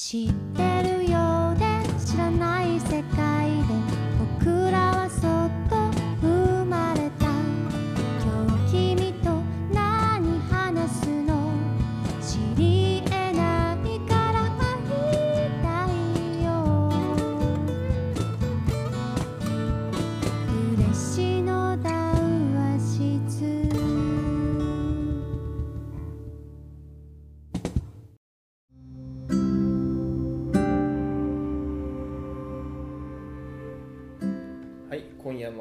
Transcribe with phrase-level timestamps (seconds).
[0.00, 0.87] 知ってる？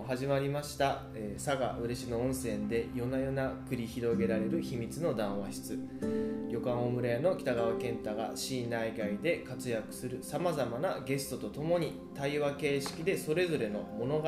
[0.07, 5.80] 始まりました、えー佐賀嬉野温泉で夜な夜な繰り広げられる秘密の談話室。
[6.49, 14.23] 旅館大村屋の北川健太が市内外で活躍するさまざまなゲストとともに対話形式でそれぞれの物語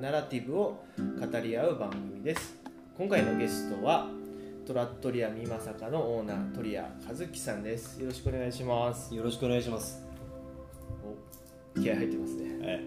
[0.00, 2.56] ナラティブを語り合う番組です。
[2.98, 4.08] 今回のゲストは
[4.66, 8.00] トラットリア美作のオーナー鳥谷和樹さんです。
[8.02, 9.14] よろしくお願いします。
[9.14, 10.04] よろしくお願いします。
[11.76, 12.66] お気合入ってますね。
[12.66, 12.84] はい。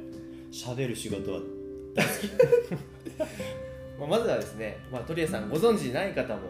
[0.52, 1.63] 喋る仕事は
[4.00, 6.42] まあまずはですね、まあ、鳥谷さんご存知ない方も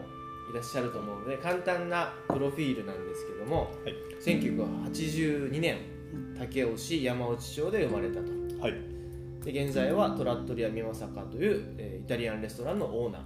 [0.52, 5.78] いらっしゃると思うので簡単なプロフィールなんですけども、はい1982年
[6.40, 8.74] 武雄市山内町で生まれたとはい。
[9.44, 13.22] で現在はトラットリアミマサカという、えーイタリアンレストランのオーナー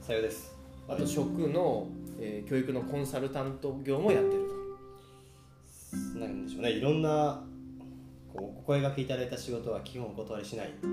[0.00, 0.56] さようです。
[0.88, 4.42] あと食の、えー教育のコンサルタント業もやってる
[6.12, 6.72] となんでしょうね。
[6.72, 7.44] いろんな
[8.32, 10.72] こうお声がけいただいた仕事は基本お断りしない。
[10.82, 10.86] あ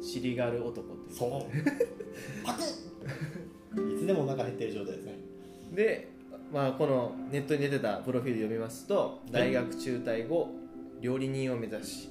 [0.00, 2.44] 尻がある男っていうそう。
[2.44, 3.96] パクッ。
[3.96, 5.14] いつでもお腹減ってる状態ですね。
[5.72, 6.08] で、
[6.52, 10.48] まあ、このネットに出てたプロフィール読みますと大学中退後
[11.00, 12.08] 料理人を目指し、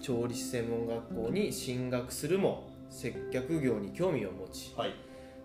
[0.00, 4.94] 調理師専門学校に進学するも接客業に興味を持ちはい。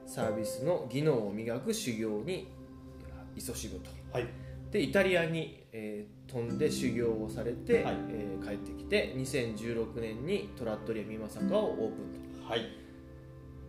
[0.05, 2.51] サービスの技能を磨く修行に
[3.37, 4.27] 勤しむとはい。
[4.71, 12.61] でイタリアに、えー飛んで修行をされて、はいえー帰ってきて2016年にトラットリアミマサカをオープンとはい。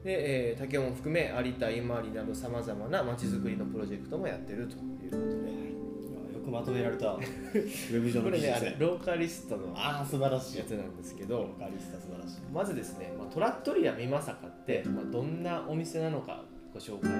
[0.03, 8.77] で、えー、竹雄も含め有田今治などさまざまなまちづくりのプロジェクトもやってるということでよくまとめられた ウェブ上これねあの記事ですね。
[8.81, 10.65] れローカリストのああ素晴らしいや。
[10.65, 12.41] つなんですけロどーカリスタ素晴らしい。
[12.53, 16.45] まずですね、まあ、トラットリア美作って、まあ、どんなお店なのか
[16.75, 17.17] ご紹介をお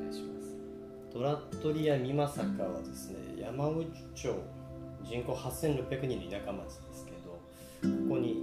[0.00, 0.56] 願いします
[1.12, 4.34] トラットリア美作はですね山内町
[5.04, 8.36] 人口8600人の田舎町ですけどここに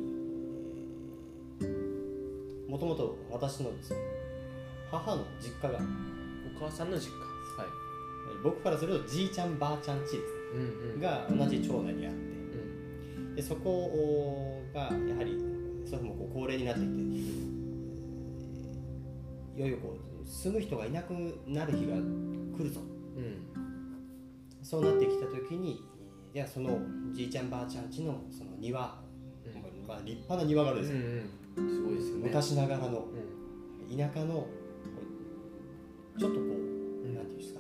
[2.69, 3.99] もともと私のですね
[4.91, 5.79] 母の実家が
[6.55, 7.11] お母さんの実家
[7.61, 7.69] はい
[8.43, 10.21] 僕からするとじいちゃんばあちゃん家ですね
[10.53, 12.21] うんうんが同じ町内にあってう
[13.19, 15.37] んでそこがやはり
[15.89, 16.91] 祖父もこう高齢になってきて
[19.57, 21.11] いよいよこう住む人がいなく
[21.47, 22.79] なる日が来るぞ
[23.17, 23.50] うん
[24.61, 25.83] そうなってきた時に
[26.33, 26.79] いやその
[27.11, 28.97] じいちゃんばあちゃん家のその庭、
[29.45, 29.87] うん。
[29.87, 31.03] まあ、立派な庭があるんですよ、うん。
[31.57, 32.23] うんすごいですよね。
[32.27, 33.05] 昔ながらの
[33.89, 33.97] うん。
[33.97, 34.47] 田舎の
[36.17, 37.15] ちょっとこう、ん。
[37.15, 37.59] なんていうんですか。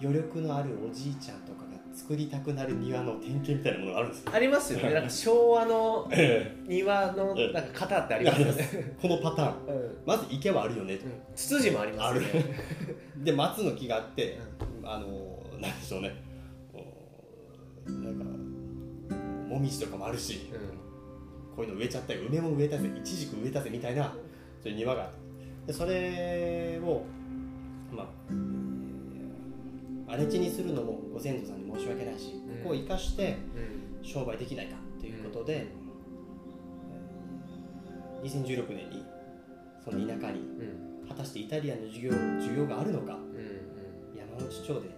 [0.00, 4.30] 余力のあるおじいちゃんとかが作りたくなる庭の典型みたいなものがあるんですよ。
[4.32, 4.94] ありますよね。
[4.94, 9.76] なんか 昭和のえ庭のええなんか型ってありますよね、えこのパターン。
[9.76, 9.98] うん。
[10.06, 12.28] まず池はあるよねと、ツツジもありますよね。
[13.24, 14.38] で松の木があって、
[14.90, 16.14] あのなんでしょうね。
[16.72, 18.24] おなんか
[19.48, 20.78] もみじとかもあるし、うん
[21.56, 24.14] こういうの植えちゃったよ梅も植えたぜいちじく植えたぜみたいな
[24.62, 25.16] そういう庭があって。
[25.66, 27.02] でそれを
[27.92, 28.06] まあ
[30.12, 32.62] 荒れ地にするのもご先祖さんに申し訳ないし、うん。
[32.62, 33.36] ここを生かして
[34.00, 34.06] うん。
[34.08, 35.78] 商売できないかということで、えー
[38.22, 39.04] 2016年に
[39.84, 41.08] その田舎にうん。
[41.08, 43.57] 果たしてイタリアンの授業需要があるのかうん
[44.38, 44.90] 山内町で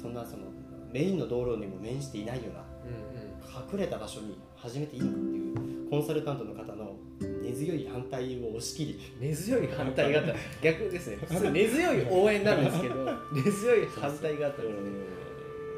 [0.00, 0.44] そんなその
[0.92, 3.28] メインの道路にも面していないようなうんうん
[3.72, 5.52] 隠れた場所に始めていいのかってい
[5.86, 6.96] うコンサルタントの方の
[7.42, 10.34] 根強い反対を押し切り根強い反対があった。
[10.62, 11.16] 逆ですね。
[11.16, 12.94] 普通根強い応援なんですけど
[13.32, 14.38] 根強い反対。
[14.38, 14.90] があったんですね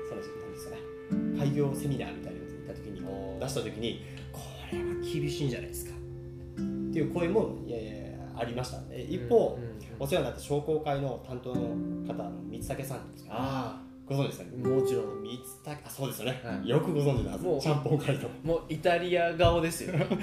[0.09, 1.39] そのなんですかね。
[1.39, 4.01] 開業セミナーみたいなやつに行った時に出した時に
[4.33, 4.41] こ
[4.72, 5.93] れは厳しいんじゃないですか。
[5.93, 8.09] っていう声もいやいやいや
[8.41, 9.78] ありましたえ一方、うんうんうん。
[10.01, 11.60] お世話になった商工会の担当の
[12.07, 14.45] 方の三竹さんですかあご存知ですか？
[14.45, 15.22] ねあもちろん。
[15.22, 16.69] 三竹あそうですよね、はい。
[16.69, 19.92] よくご存知のはずもうちゃんぽん会のもうイタリア顔ですよ。
[19.98, 20.19] 確かに。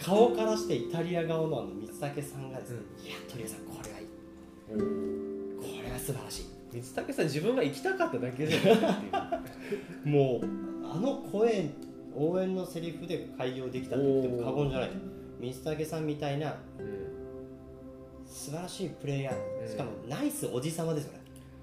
[0.00, 4.06] 顔からしてイタリア顔のあの三竹さんがですね、いや鳥谷さんこれはいい。
[4.76, 6.44] これは素晴らしい。
[6.80, 8.88] 光武さん自分が行きたかっただけじゃないってい
[10.04, 10.08] う。
[10.08, 10.46] もう
[10.84, 11.70] あの声
[12.14, 14.90] 応援のセリフで開業できたと言っても過言じゃない。
[15.40, 17.05] 三竹さんみたいなうん
[18.26, 19.68] 素晴らしいプレイヤー、うん。
[19.68, 21.12] しかもナイスおじさまですよ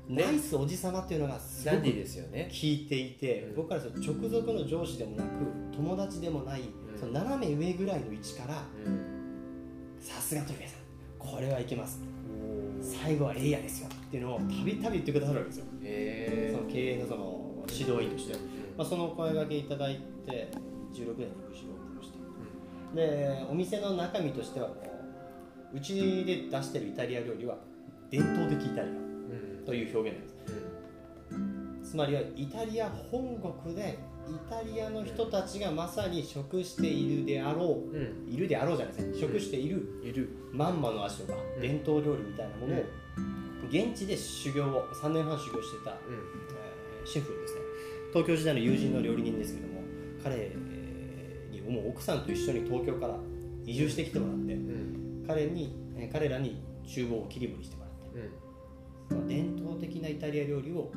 [0.09, 3.55] ナイスおじさまっていうのがすごく聞いていて、うん。
[3.55, 5.29] 僕からすると直属の上司でもなく
[5.75, 6.63] 友達でもない、ん。
[6.99, 9.97] その斜め上ぐらいの位置からうん。
[9.99, 10.83] さすが鳥部さん
[11.17, 12.01] これはいけます。
[12.83, 18.37] 最後はエイヤですよっていうのをたびたび言ってくださるわけですよ、へその経営のその指導員として、
[18.77, 20.51] まあ、そのお声掛けいただいて
[20.93, 22.17] 16年に無事オープンして。
[22.93, 24.77] でお店の中身としてはもう
[25.73, 27.57] うちで出してるイタリア料理は
[28.09, 29.63] 伝統的イタリうん。
[29.63, 30.29] アという表現なんで
[31.83, 31.91] す。
[31.91, 33.97] つまりはイタリア本国で
[34.27, 38.27] イタリアの人たちがまさに食しているであろうんうん。
[38.27, 40.29] ういるであろうじゃないですね食しているいる。
[40.51, 41.61] まんまの味とかうん。
[41.61, 42.83] 伝統料理みたいなものを
[43.69, 45.97] 現地で修行を3年半修行してた、うん。
[45.97, 47.59] えーシェフですね。
[48.13, 49.81] 東京時代の友人の料理人ですけども
[50.23, 50.55] 彼
[51.51, 53.17] にもう奥さんと一緒に東京から
[53.65, 58.19] 移住してきてもらってうん彼にえー彼らに厨房を切り盛りしてもらって。
[59.11, 59.17] うん。
[59.17, 60.91] まあ伝統的なイタリア料理を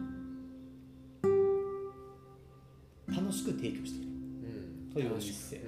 [3.08, 4.08] 楽しく提供している。
[4.08, 4.94] うん。
[4.94, 5.28] というお店。
[5.28, 5.60] ですね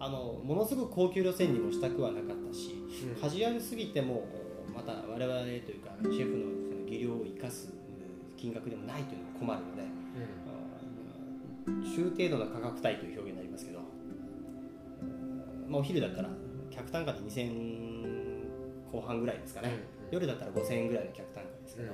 [0.00, 2.74] あのものすごく高級路線にもしたくはなかったし、
[3.04, 3.20] うん。
[3.20, 4.26] カジュアルすぎても
[4.72, 7.72] また我々というかシェフのその技量を生かす
[8.36, 9.82] 金額でもないというのも困るので、
[11.96, 13.82] 中程度の価格帯という表現になりますけど、う
[15.68, 16.28] んまあ、お昼だったら
[16.78, 21.92] 客単価で2000後半ぐらいですかね、うん夜だったら5000円ぐらいの客単価ですけど、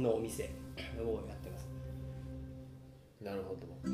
[0.00, 1.68] のお店をやってます、
[3.20, 3.90] なるほど。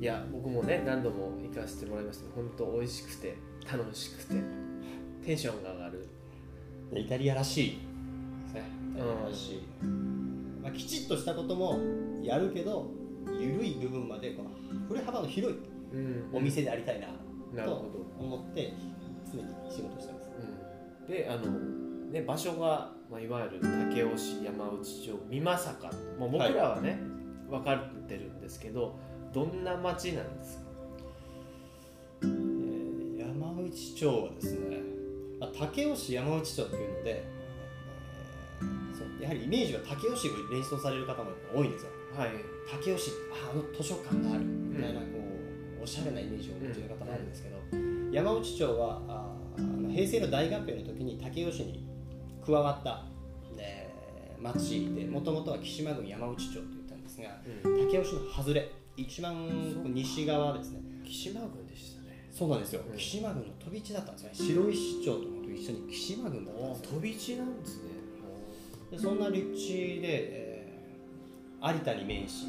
[0.00, 0.02] い。
[0.02, 2.24] や僕もね何度も行かせてもらいました。
[2.24, 3.36] けど本当美味しくて
[3.70, 4.34] 楽しくて
[5.26, 6.08] テンションが上がる。
[6.90, 7.70] でイタリアらしい。
[7.72, 8.62] ですね。
[8.94, 9.62] イタリアらしい、
[10.62, 11.78] まあ、きちっとしたことも
[12.22, 12.86] やるけど
[13.38, 14.50] 緩い部分までこの
[14.88, 15.58] 振れ幅の広い
[15.92, 17.08] うんお店でありたいな
[17.62, 18.72] と思って
[19.34, 20.28] 常に仕事してます。
[21.08, 21.12] うん。
[21.12, 21.42] であの
[22.10, 25.86] ね場所が、まあ、いわゆる武雄市山内町美作
[26.18, 26.98] もう僕らはね、
[27.50, 28.96] 分かってるんですけど
[29.32, 30.64] どんな町なんですか？
[32.22, 34.78] えー山内町はですね、
[35.40, 37.34] まあ、武雄市山内町っていうので、えー
[38.96, 41.90] そうやはりイメージは武雄市が連想される方も多いんですよ。
[42.16, 42.30] はい。
[42.30, 45.06] 武雄市ああの図書館があるみたいなこ
[45.80, 47.56] うおしゃれなイメージをお持ちの方もあるんですけど、
[48.12, 49.23] 山内町はあ
[49.94, 51.86] 平成の大合併の時に武雄市に
[52.44, 53.04] 加わった、
[53.56, 53.88] ね、
[54.40, 57.28] 町でもともとは岸間郡山内町と言ったんですが
[57.64, 57.86] うん。
[57.86, 59.48] 武雄市の外れ一番
[59.94, 60.80] 西側ですね。
[61.04, 62.28] 岸間郡でしたね。
[62.30, 62.96] そうなんですよ、うん。
[62.96, 66.90] 岸間郡の飛び地だったんですね白石町とと一緒に岸間郡だったんですよ。
[66.92, 67.82] 飛び地なんですね。
[68.90, 70.64] でそんな立地で、えー
[71.66, 72.48] 有田に面し、う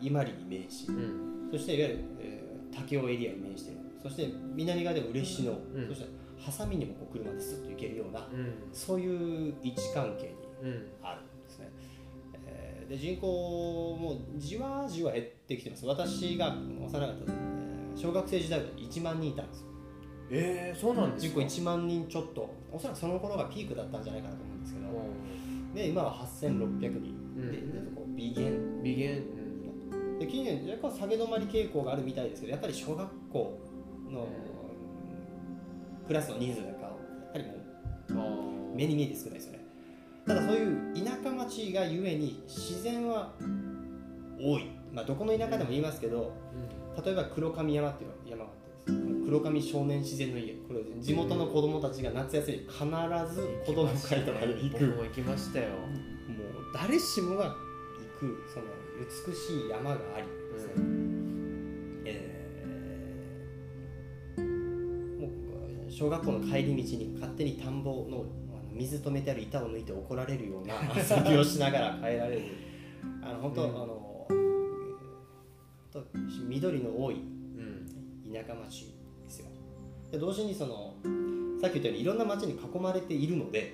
[0.00, 1.48] えー伊万里に面し、んうん。
[1.52, 5.88] そしていわゆる、えー武雄エリアに面しているそして南側では嬉野、うん。
[5.88, 6.08] そして
[6.38, 8.52] ハサミにもこう車でスッと行けるようなうん。
[8.72, 11.70] そういう位置関係にうんあるんですね、
[12.46, 15.86] えーで人口もじわじわ減ってきてます。
[15.86, 19.66] 私が幼かった、えー小学生時代は1万人いたんですよ。
[20.30, 21.40] えー、そうなんですか？
[21.40, 22.48] 人口1万人ちょっと。
[22.70, 24.86] おそらくその頃がピークだったんじゃないかなと思うんですけど、
[25.74, 27.50] で今は8600人、うん。
[27.50, 27.62] でで
[27.94, 28.82] こう微減。
[28.82, 29.24] 微減。
[30.18, 33.58] で近年若干下げ止まり傾向があるみたいですけどやっぱり小学校
[34.10, 34.28] の
[36.06, 36.96] クラスの人数なんかはや
[37.30, 37.44] っぱり
[38.14, 38.30] もう
[38.70, 39.64] うん目に見えて少ないですよね。
[40.26, 43.32] ただそういう田舎町がゆえに自然は
[44.38, 46.32] 多い、まあ、どこの田舎でも言いますけど
[47.04, 49.16] 例えば黒神山っていう山があってですね。
[49.26, 50.52] 黒神少年自然の家。
[50.54, 54.86] これ地元の子供たちが夏休み必ず子供会とかに行く。
[54.86, 55.68] 僕も行きましたよ。
[55.70, 55.78] もう
[56.74, 57.54] 誰しもが行
[58.20, 58.66] くその
[58.98, 60.80] 美しい山がありですね、え
[65.96, 68.26] 小学校の帰り道に勝手に田んぼの
[68.70, 72.42] 水止めてある板を抜いて怒られるような 遊びをしながら帰られる。
[73.22, 73.68] あの本当、うん。
[73.70, 74.26] あの
[76.46, 78.30] 緑の多いうん。
[78.30, 78.92] 田舎町
[79.24, 79.46] ですよ。
[80.10, 80.96] で同時にその
[81.62, 83.72] さっき言ったようにいろんな町に囲まれているので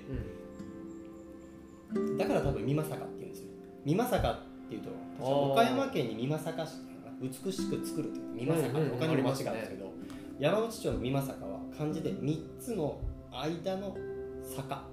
[1.93, 2.17] うん。
[2.17, 3.47] だから多分美作っていうんですよ。
[3.83, 4.81] 美作っていう
[5.19, 6.77] と岡山県に美作市
[7.21, 9.91] 美しく作るっていう美作って他にも町があるんですけど、
[10.39, 12.99] 山内町の美作は漢字で3つの
[13.31, 13.95] 間の
[14.43, 14.83] 坂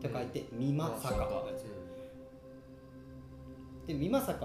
[0.00, 1.28] と書いて美作なん。
[3.86, 4.40] で美作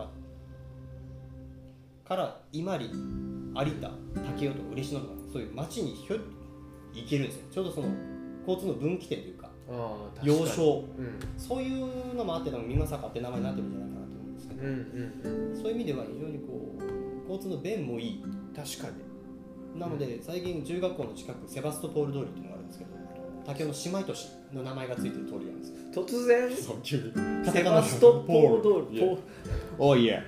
[2.05, 6.19] から伊万里有田武雄とか嬉野とかそういう町にひょい
[6.93, 7.43] 行けるんですよ。
[7.51, 7.87] ちょうどその
[8.47, 9.49] 交通の分岐点というか
[10.23, 10.85] 要衝。
[10.97, 11.19] うん。
[11.37, 15.55] そういうのもあって多分美作って名前になってるんじゃないかなと思うんですけど、うんうんうん。
[15.55, 18.23] そういう意味では非常にこう交通の便もいい。
[18.55, 19.10] 確かに
[19.75, 22.91] なので最近中学校の近くセバストポール通りっていうのがあるんですけど
[23.45, 25.71] 武雄の姉妹都市の名前がついてる通りなんです。
[25.71, 26.55] よ突然？
[26.55, 27.51] そう急に。
[27.51, 29.21] セバストポールドールポール。
[29.79, 30.21] おいえ。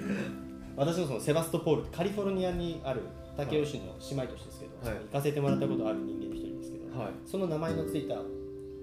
[0.75, 3.01] 私もそのセバストポールカリフォルニアにある
[3.38, 5.00] 武雄市の姉妹都市ですけど、はい。
[5.05, 7.12] 行かせてもらったことある人間の一人ですけど、はい。
[7.25, 8.15] その名前のついた、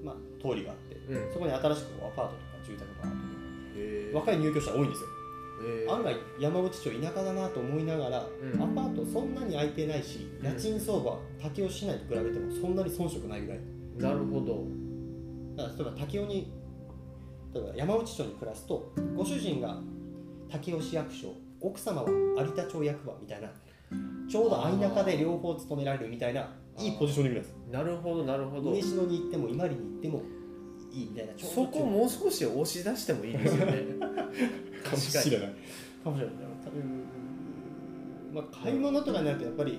[0.05, 1.33] まあ、通りがあって、うん。
[1.33, 3.11] そこに新しくアパートとか住宅があっ
[3.75, 5.09] てへ若い入居者多いんですよ。
[5.09, 5.20] え
[5.89, 8.63] 案外山口町田舎だなと思いながら、うん。
[8.63, 10.47] アパートそんなに空いてないしうん。
[10.47, 13.61] 家賃相場武雄市内と比べてもそんなに遜色ないぐらい。
[13.99, 14.65] なるほど。
[15.57, 16.53] だから例えば武雄に
[17.53, 19.79] 例えば山内町に暮らすとご主人が
[20.49, 23.49] 武雄市役所奥様は有田町役場みたいな
[24.29, 26.49] ちょうど相中で両方務められるみたいな
[26.79, 27.55] いいポジションにいるんです。
[27.71, 28.71] なるほどなるほど。
[28.71, 30.23] 梅篠に行っても伊万里に行っても
[30.93, 33.85] いいみたいなそこもう少し押し出してもいいですよね
[34.91, 35.49] かもしれない
[36.05, 36.35] かもしれない。
[38.33, 39.79] まあ買い物とかになるとやっぱり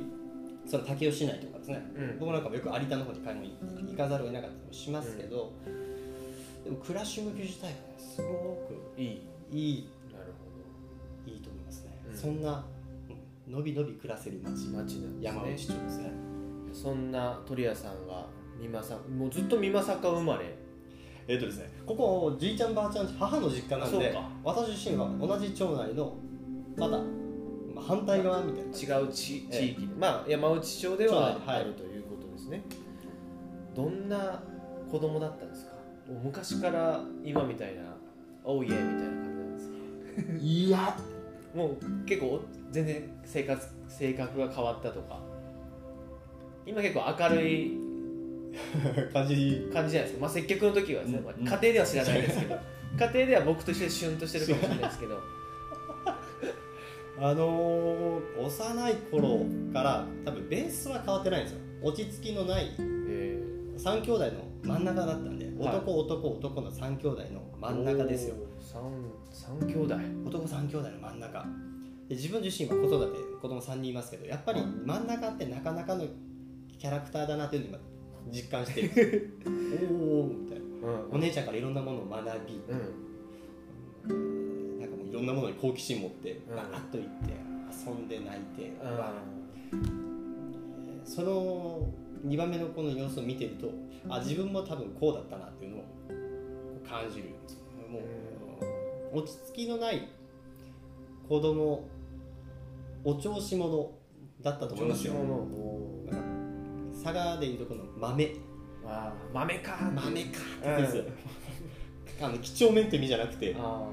[0.65, 2.19] その武雄市内とかですね、うん。
[2.19, 3.57] 僕なんかもよく有田の方に買い物に
[3.91, 5.53] 行かざるを得なかったりもしますけど、
[6.63, 9.21] でも暮らし向き自体はねすごくいい。
[9.51, 9.89] いい。
[10.13, 10.33] なる
[11.25, 12.17] いいと思いますね、うん。
[12.17, 12.65] そんな、
[13.09, 15.17] うんのびのび暮らせる町ほど街なんですね。
[15.21, 16.11] 山内町ですね。
[16.71, 18.25] そんな鳥屋さんが
[18.61, 20.55] 美馬さんもうずっと美馬坂生まれ
[21.27, 26.15] えっ、とですねここじいちゃんばあちゃん母の実家なんで私自身は同じ町内の
[26.77, 26.97] まだ
[27.73, 29.81] まあ反対側みたいな違う地ええ地域。
[29.87, 32.63] で、まあ山内町ではあるということですね、
[33.75, 34.41] どんな
[34.89, 35.71] 子供だったんですか？
[36.23, 37.81] 昔から今みたいな
[38.43, 40.37] 「おういえ」みたいな感じなんですか？
[40.43, 40.97] いや。
[41.55, 42.39] もう結構
[42.71, 45.19] 全然生活性格が変わったとか。
[46.65, 47.77] 今結構明るい
[49.13, 52.55] 感じ感じじゃないですか、まあ、接客の時はですね、家庭では知らないですけど。
[52.99, 55.19] 家庭では僕としてシュンとしてるかもしれないですけど。
[57.19, 61.59] あのー幼い頃から多分ベースは変わってないんですよ。
[61.81, 62.75] 落ち着きのない
[63.07, 63.41] え
[63.77, 64.31] 3兄弟の
[64.63, 65.75] 真ん中だったんで、はい。
[65.75, 68.35] 男男男の3兄弟の真ん中ですよ。
[68.59, 68.81] 三
[69.31, 69.95] 三兄弟。
[70.25, 71.45] 男3兄弟の真ん中。
[72.09, 76.05] で自分自身は子育て子供3人いますけどやっぱり真ん中ってなかなかの
[76.77, 77.90] キャラクターだなっていうのを今
[78.29, 79.37] 実感してる。
[79.89, 80.65] おおみたいな。
[80.89, 81.15] うん。
[81.15, 82.61] お姉ちゃんからいろんなものを学び。
[84.09, 84.79] うん。
[84.79, 86.55] なんかもういろんなものに好奇心持ってうん。
[86.55, 87.33] バーッと行って
[87.87, 88.71] 遊んで泣いて、
[89.73, 91.01] うん。
[91.05, 91.87] その
[92.25, 93.71] 2番目の子の様子を見てると
[94.07, 95.83] あ自分も多分こうだったなっていうのを
[96.87, 97.29] 感じる
[97.89, 97.99] も
[99.13, 100.07] う落ち着きのない
[101.27, 101.87] 子供
[103.03, 103.91] お調子者
[104.41, 105.13] だったと思いますよ。
[106.93, 108.35] 佐賀でいうとこの豆。
[108.85, 110.29] あー豆か豆か
[110.73, 111.03] ってですよ。
[112.21, 113.87] あの几帳面って意味じゃなくてあ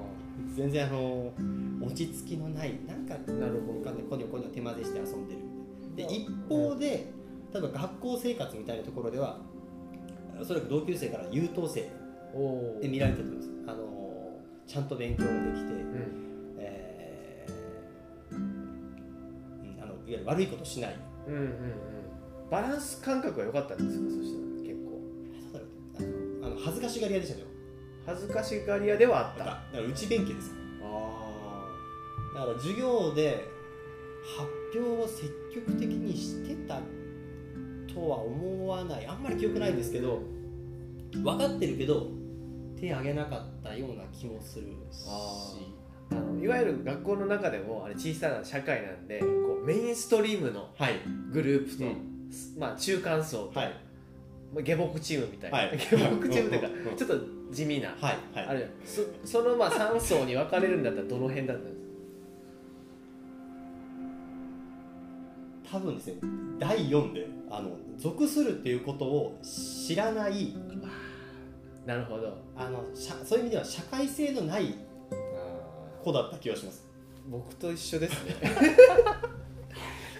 [0.54, 1.32] 全然あの
[1.80, 3.78] 落ち着きのないなんかあなるほど。
[4.08, 5.40] こにょこにょ手混ぜして遊んでる
[5.96, 6.10] でうん。
[6.10, 6.86] 一方で
[7.52, 9.40] 例えば学校生活みたいなところでは
[10.40, 11.80] おそらく同級生から優等生
[12.80, 13.70] で見られてると思います。
[13.70, 16.56] あのちゃんと勉強もできて、うん。
[16.58, 20.96] えーうんあのいわゆる悪いことしない。
[21.26, 21.48] うんうんうん
[22.50, 25.00] バランス感覚が良かったんですかそしたら結構。
[26.40, 27.46] あのあの恥ずかしがり屋でしたよ
[28.06, 29.44] 恥ずかしがり屋ではあった。
[29.44, 30.52] だから内弁慶です
[30.82, 31.74] あ
[32.34, 33.44] だから授業で
[34.72, 36.80] 発表を積極的にしてた
[37.92, 39.06] とは思わない。
[39.06, 40.20] あんまり記憶ないんですけど
[41.12, 42.08] 分かってるけど
[42.78, 45.04] 手挙げなかったような気もするし。
[45.06, 45.56] あ
[46.10, 49.26] あのいわゆる学校の中でもあれ小さな社会なんでこ
[49.62, 50.94] うメインストリームのはい。
[51.30, 52.17] グループと、うん
[52.58, 53.72] まあ、中間層と、はい。
[54.54, 55.78] まあ、下僕チームみたいな、はい。
[55.78, 58.46] 下僕チームというか、うんうんうんちょっと地味な、はいはい。
[58.46, 61.78] あるそそのまあ3層に分かれるんだったらどの辺だったんです
[65.70, 66.14] 多分ですね
[66.58, 70.88] 第4であの属するっていうことを知らないか
[71.86, 72.36] なるほど。
[72.54, 74.74] あのしゃそういう意味では社会性のない
[76.04, 76.86] 子だった気がします。
[77.30, 78.36] 僕と一緒ですね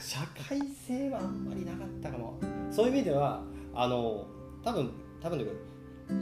[0.08, 2.40] 社会性はあんまりなかったかも。
[2.70, 3.42] そういう意味では
[3.74, 4.26] あの
[4.64, 5.56] 多分多分だけど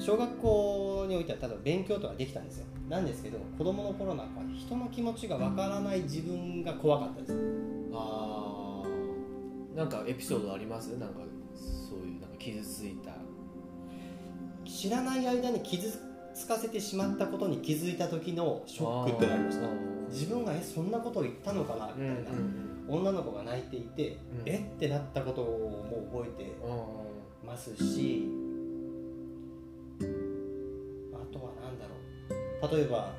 [0.01, 2.67] 小学校においては多分勉強とかできたんですよ。
[2.89, 7.35] なんですけど子供の頃なんかは人の気持ちがわからない自分が怖かったです。
[7.95, 10.89] ああなんかエピソードあります？
[10.99, 11.21] なんか
[11.55, 13.13] そういうなんか傷ついた。
[14.69, 15.89] 知らない間に傷
[16.35, 19.69] つかせてしまったことに気づいた時のショックってなりました。
[20.11, 21.87] 自分がえそんなことを言ったのかな？
[21.97, 24.49] みたいな、うんうん女の子が泣いていて、うん。
[24.49, 24.59] え？
[24.59, 28.29] ってなったことをもう覚えてうんますし
[31.13, 31.97] あとは何だろ
[32.71, 32.77] う。
[32.77, 33.13] 例えば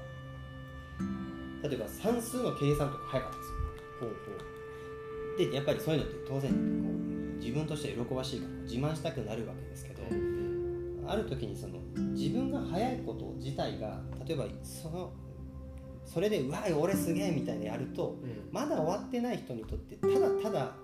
[1.64, 3.58] 例えば算数の計算とか早かったですよ。
[4.00, 4.10] ほう
[5.38, 11.06] でやっぱりそういうのって当然こう自分としては喜ばしいから自慢したくなるわけですけど、ほううん。
[11.08, 11.80] あある時にその
[12.14, 15.14] 自分が早いこと自体が例えばその
[16.08, 18.50] それでうわ俺すげえみたいなやるとうん。
[18.52, 20.76] まだ終わってない人にとってただただ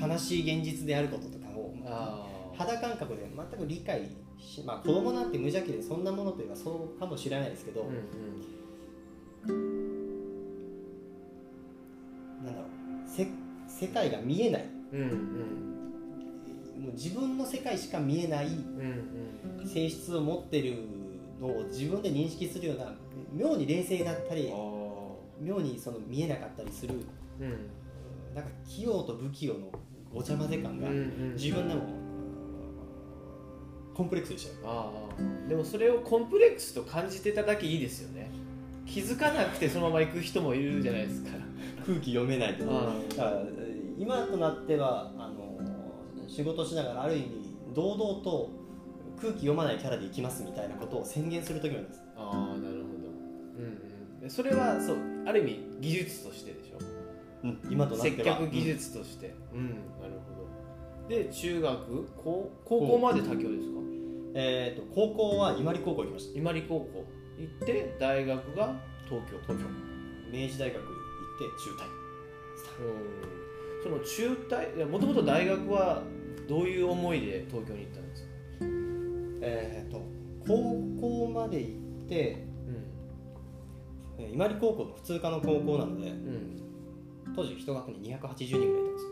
[0.00, 1.74] 悲しい現実であることとかを
[2.56, 7.82] 肌感覚で全く理解しまあ子供なんて無邪気でそんなものというかそうかもしれないですけど、
[9.46, 9.54] うん。
[12.44, 12.70] なんだろう。
[13.08, 13.26] せ
[13.68, 14.66] 世界が見えない。
[14.92, 15.08] うんうん。
[16.84, 19.66] もう自分の世界しか見えないうんうん。
[19.66, 20.76] 性質を持ってる
[21.40, 22.92] のを自分で認識するような
[23.34, 24.56] 妙に冷静だったりあ
[25.40, 26.96] 妙にその見えなかったりするー
[27.40, 27.70] うん。
[28.34, 29.70] なんか器用と不器用の
[30.12, 30.88] ごちゃ混ぜ感が
[31.36, 31.82] 自分でも
[33.94, 34.66] コンプレックスでしたよ。
[34.66, 34.90] あ
[35.46, 38.30] あでもそれをコンプレックスと感じてただけいいですよね。
[38.86, 41.30] 気づかなくてそのまま行く人もいるじゃないですか。
[41.86, 42.92] 空気読めないとか。
[43.16, 43.42] ら
[43.96, 45.60] 今となってはあの
[46.28, 48.50] 仕事しながらある意味堂々と
[49.20, 52.02] 空気読まないキャラでいきますみたいなことを宣言する時もあります。
[52.16, 52.73] ああなる
[54.28, 56.78] それはそうある意味技術としてでしょ。
[57.44, 57.60] うん。
[57.70, 59.34] 今となって接は客技術として。
[59.52, 61.08] うん、なるほど。
[61.08, 63.80] で中学高高校まで他京ですか？
[64.36, 66.38] えー、と高校は伊万里高校行きました。
[66.38, 67.04] 伊万里高校。
[67.38, 68.74] 行って大学が
[69.08, 69.38] 東京。
[69.42, 69.66] 東京。
[70.32, 70.92] 明治大学行っ
[71.38, 71.86] て中退。
[72.80, 73.82] うん。
[73.82, 74.86] その中退？
[74.86, 76.02] もともと大学は
[76.48, 78.28] どういう思いで東京に行ったんですか？
[79.42, 80.00] えー、と
[80.46, 82.46] 高校まで行って
[84.18, 86.12] うえー伊万里高校の普通科の高校なので
[87.34, 89.06] 当時一学年280人ぐらいいたんです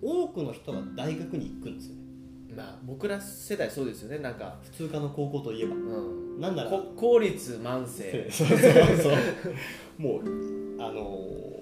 [0.00, 2.02] けど多くの人が大学に行くんですよね。
[2.02, 2.08] うん
[2.56, 4.18] まあ僕ら世代そうですよね。
[4.18, 5.74] なんか、普通科の高校といえば。
[5.74, 9.12] うん、なんならこ公立満世そうそうそう。
[9.98, 10.22] もう
[10.82, 11.58] あのー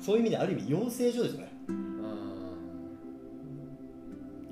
[0.00, 1.52] そういう意味である意味養成所ですよね。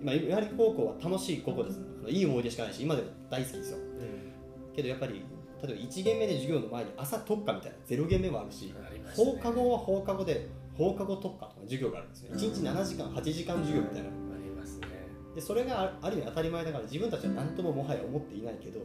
[0.02, 1.80] まあ、伊万里高校は楽しい高校です。
[2.08, 3.78] いい思い出しかないし今でも大好きですよ。
[3.78, 4.74] うん。
[4.74, 5.22] けどやっぱり
[5.62, 8.74] 例えば1限目で授業の前に朝特化みたいな0限目もあるしね。
[9.14, 14.08] 放課後は放課後で放課後特化とか授業があるんですね1日7時間8時間授業みたいな。
[14.08, 14.12] あ
[14.44, 14.86] りますね。
[15.34, 18.82] でそれがあある意味当たり前だから自分たちは何とももはや思っていないけどう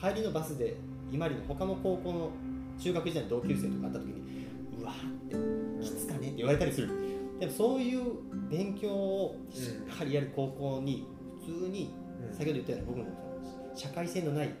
[0.00, 0.76] 帰りのバスで
[1.12, 2.30] 伊万里の他の高校の
[2.78, 4.46] 中学時代の同級生とか会った時に
[4.80, 6.88] うわーってきつかねって言われたりする。
[7.38, 8.02] でもそういう
[8.50, 11.06] 勉強をしっかりやる高校に
[11.46, 11.90] 普通に
[12.28, 12.34] うん。
[12.34, 13.04] 先ほど言ったような僕の
[13.74, 14.54] 社会性のないうん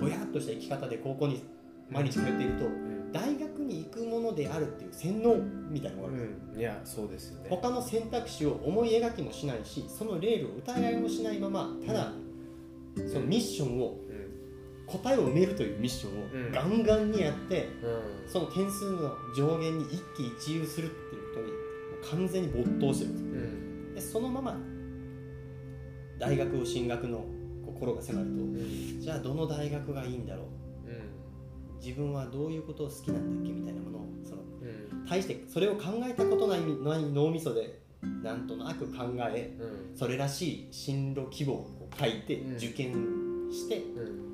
[0.00, 1.42] ぼやっとした生き方で高校に
[1.90, 3.12] 毎日通っているとうん。
[3.12, 5.36] 大学に行くものであるっていう洗脳
[5.70, 6.60] みたいなのがあるんですうん。
[6.60, 7.46] いやそうですよね。
[7.50, 12.12] 他の選択肢を思い描きもしないしそのレールを疑いもしないままただ
[13.12, 14.26] そのミッションをうん。
[14.86, 16.44] 答えを埋めるというミッショうん。
[16.46, 18.28] ンをガンガンにやってうん。
[18.30, 21.40] その点数の上限に一喜一憂するっていうこ
[22.10, 24.56] とに完全に没頭してるんですでそのまま
[26.18, 27.24] 大学を進学の
[27.78, 28.32] 心が迫ると。
[28.32, 29.00] うん。
[29.00, 30.44] じゃあどの大学がいいんだろ
[30.84, 30.88] う？
[30.88, 31.78] うん。
[31.78, 34.44] 自分はどういうことを好きなんだっけみたいなものをそのう
[35.02, 35.06] ん。
[35.06, 37.80] 対してそれを考えたことないない脳みそで
[38.22, 39.96] なんとなく考えうん。
[39.96, 42.56] それらしい進路希望を書いてうん。
[42.56, 42.92] 受験
[43.52, 43.80] してう
[44.12, 44.26] ん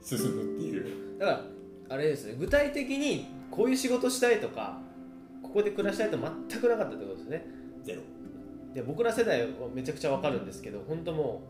[0.00, 1.18] 進むっていう。
[1.18, 1.44] だから
[1.90, 2.36] あれですね。
[2.38, 4.80] 具体的にこういう仕事したいとか
[5.42, 7.46] ここで暮らしたいと全くなかったってことですね。
[7.82, 8.02] ゼロ
[8.78, 11.42] で僕ら世代はめちゃくちゃわかるんですけど本当も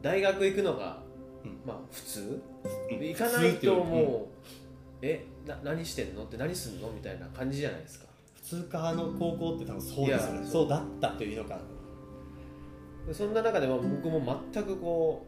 [0.00, 1.02] う大学行くのが、
[1.44, 1.60] うん。
[1.66, 2.42] まあ普通？
[2.88, 6.24] 行かないともう、えな何してんの？
[6.24, 6.90] って何すんの？
[6.90, 8.06] みたいな感じじゃないですか。
[8.36, 10.46] 普通科の高校って多分そうですよね。
[10.46, 10.68] そう。
[10.68, 11.58] だったというのか
[13.06, 15.26] でそんな中では僕も全くこ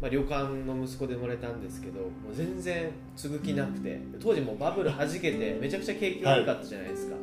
[0.00, 4.00] う、まあ、旅館の息子で生まれたんですけどもう全然継ぐ気なくて。
[4.18, 7.16] 当時もうバブルはじけてめちゃくちゃ景気悪かったじゃないですか、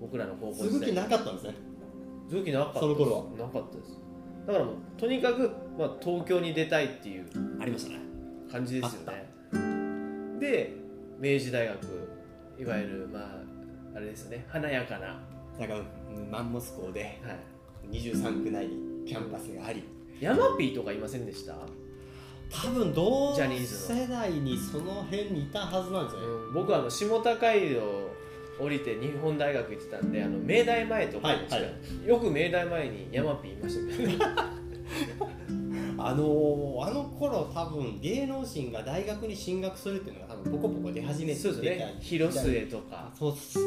[0.00, 0.70] 僕らの高校時代。
[0.70, 1.54] 続きなかったんですね
[2.52, 3.46] なかったその頃は。
[3.46, 3.98] なかったです。
[4.46, 7.26] だからもうとにかく、まあ、東京に出たいっていう
[7.60, 8.00] ありましたね。
[8.50, 9.28] 感じですよね。
[10.40, 10.72] で
[11.18, 12.08] 明治大学
[12.58, 13.42] いわゆるまあ
[13.96, 14.44] あれですね。
[14.48, 15.20] 華やかな、は
[15.58, 15.80] だから
[16.30, 17.20] マンモス校で
[17.90, 19.82] い、23区内にキャンパスがあり。
[20.20, 21.54] ヤマピーとかいませんでした、
[22.50, 23.38] 多分同世
[24.06, 28.09] 代にその辺にいたはずなんですよね、僕はあの下高井戸
[28.60, 32.08] 降りて日本大学行ってたんであの明大前とかはいに近い。
[32.08, 34.18] よく明大前にヤマピーいましたけどね。
[35.98, 41.94] あのーあの頃多分芸能人が大学に進学するっていうのが多分ポコポコ出始めてたね。
[42.00, 43.10] 広末とか。
[43.14, 43.64] そうそう。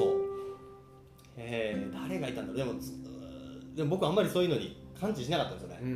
[1.37, 2.57] えー、誰がいたんだろう。
[2.57, 2.93] でもず
[3.75, 5.79] でも僕あんまりそういうのに感知しなかったんですよね。
[5.83, 5.89] うん、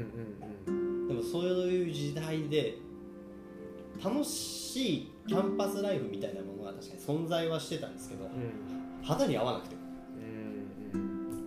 [0.67, 2.75] うんでもそういう時代で
[4.03, 8.31] 楽しいキャンパスライフみたいなものは確かに存在はしてたんですけどうん
[9.07, 9.75] 肌に合わなくて。
[10.93, 10.99] うん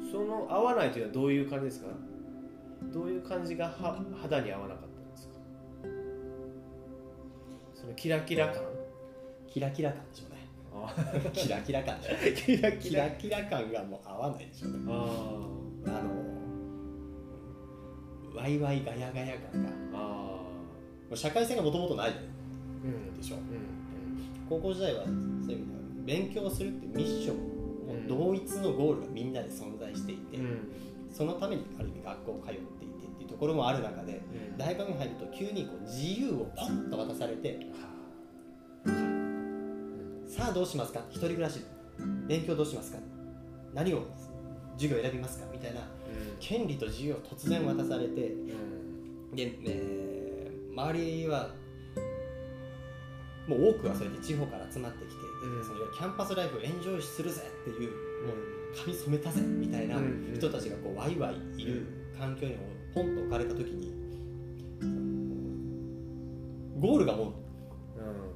[0.03, 0.11] うん。
[0.11, 1.89] その合わないというのはどういう感じですか？
[2.93, 5.35] どういう感じがは肌に合わなかったんですか？
[7.75, 8.63] そのキラキラ感？
[9.49, 10.41] キラキラ感でしょうね。
[10.73, 10.95] あ
[11.33, 12.17] キラキラ感でしょ
[12.57, 13.11] キラキラ。
[13.11, 14.79] キラ感がもう合わないでしょうね。
[14.89, 15.47] あ
[15.87, 16.11] あの
[18.41, 19.71] ワイワイガヤガヤ感が。
[19.71, 19.75] も
[21.13, 22.11] あ社会性がもともとない
[22.85, 23.17] うん。
[23.17, 23.37] でしょ。
[23.37, 23.43] うん
[24.49, 25.61] 高校時代はそういう意味では
[26.05, 27.37] 勉強するってミッション
[28.09, 30.69] 同一のゴールがみんなで存在していて、うん。
[31.13, 34.21] そのためにある意味学校通っていてっていうところもある中で
[34.53, 34.59] うん。
[34.59, 37.59] 大学に入ると急にこう自由をポンと渡されて
[40.27, 41.05] さあどうしますか？
[41.11, 41.61] 一人暮らし。
[42.27, 42.99] 勉強どうしますか？
[43.75, 44.05] 何を
[44.77, 45.47] 授業選びますか？
[45.53, 45.81] みたいな
[46.39, 49.37] 権利と自由を突然渡されてうん。
[49.37, 50.11] で、えー
[50.73, 51.51] 周りは
[53.49, 55.65] もう多くはそれで地方から集まってきて、うん。
[55.65, 57.91] そのキャンパスライフをエンジョイするぜっていう
[58.27, 61.87] もう髪染めたぜみたいなうん人たちがこうワイワイいる
[62.19, 62.57] 環境に
[62.95, 63.93] ポンと置かれた時に
[66.79, 67.35] ゴールがも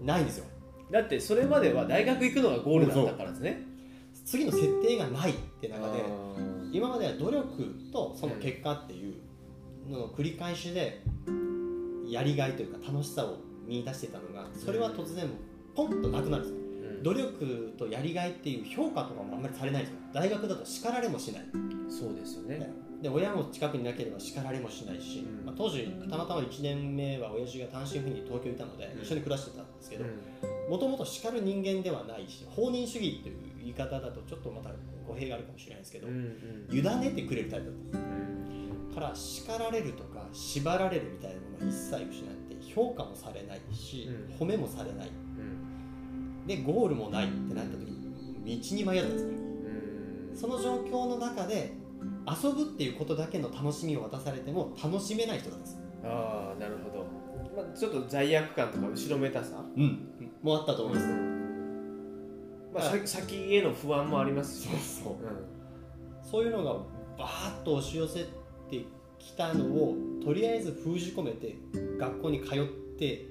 [0.03, 0.45] うないんですよ。
[0.91, 3.63] だってそれまでは大学行くのがゴールだったからですね。
[4.25, 6.05] 次の設定がないって中で
[6.73, 9.15] 今までは努力とその結果っていう
[9.91, 11.03] のの繰り返しで
[12.07, 15.29] やりがいというか楽しさを見出してたのがそれは突然
[15.75, 16.59] ポンとなくなるんですよ。
[16.59, 16.64] うん
[17.05, 20.01] 努力とやりがいっていう評価とかもあんまりされないんですよ。
[20.15, 21.45] 大学だと叱られもしない。
[21.91, 22.73] そうですよね。
[23.03, 25.45] で親も近くになければ叱られもしないし、うん。
[25.45, 29.03] まあ、当時たまたま1年目は親父が単身赴任に東京にいたのでうん。
[29.03, 30.71] 一緒に暮らしてたんですけどうん。
[30.71, 34.71] もともと叱る人間ではないし放任主義という言い方だとちょっとまた
[35.07, 36.15] 語弊があるかもしれないですけど、うん
[36.71, 36.75] うん。
[36.75, 37.99] 委ねてくれるタイプだった。
[37.99, 38.95] んですうん。
[38.95, 44.47] から叱られるとか縛られるみたいなものは一切失って評価もされないし、うん。
[44.47, 45.09] 褒めもされない。
[45.09, 45.24] うん
[46.47, 49.35] でゴールもないってなった時に道に迷ったんですね
[50.33, 50.37] うん。
[50.37, 51.73] その状況の中で
[52.27, 55.79] 遊ぶっていうことだけの楽しみを渡されても楽しめない人なんです。
[56.05, 57.07] ああなるほど、
[57.57, 60.09] まあ、ちょっと罪悪感とか後ろめたさ、うん。
[60.43, 61.09] もあったと思います、
[62.75, 64.69] まあ、さ先への不安もありますし。
[64.69, 65.13] そうねそう。
[65.13, 65.17] う
[66.23, 66.73] そういうのが
[67.19, 68.25] バーッと押し寄せ
[68.69, 68.85] て
[69.19, 71.57] きたのをとりあえず封じ込めて
[71.99, 72.65] 学校に通っ
[72.99, 73.29] ていわ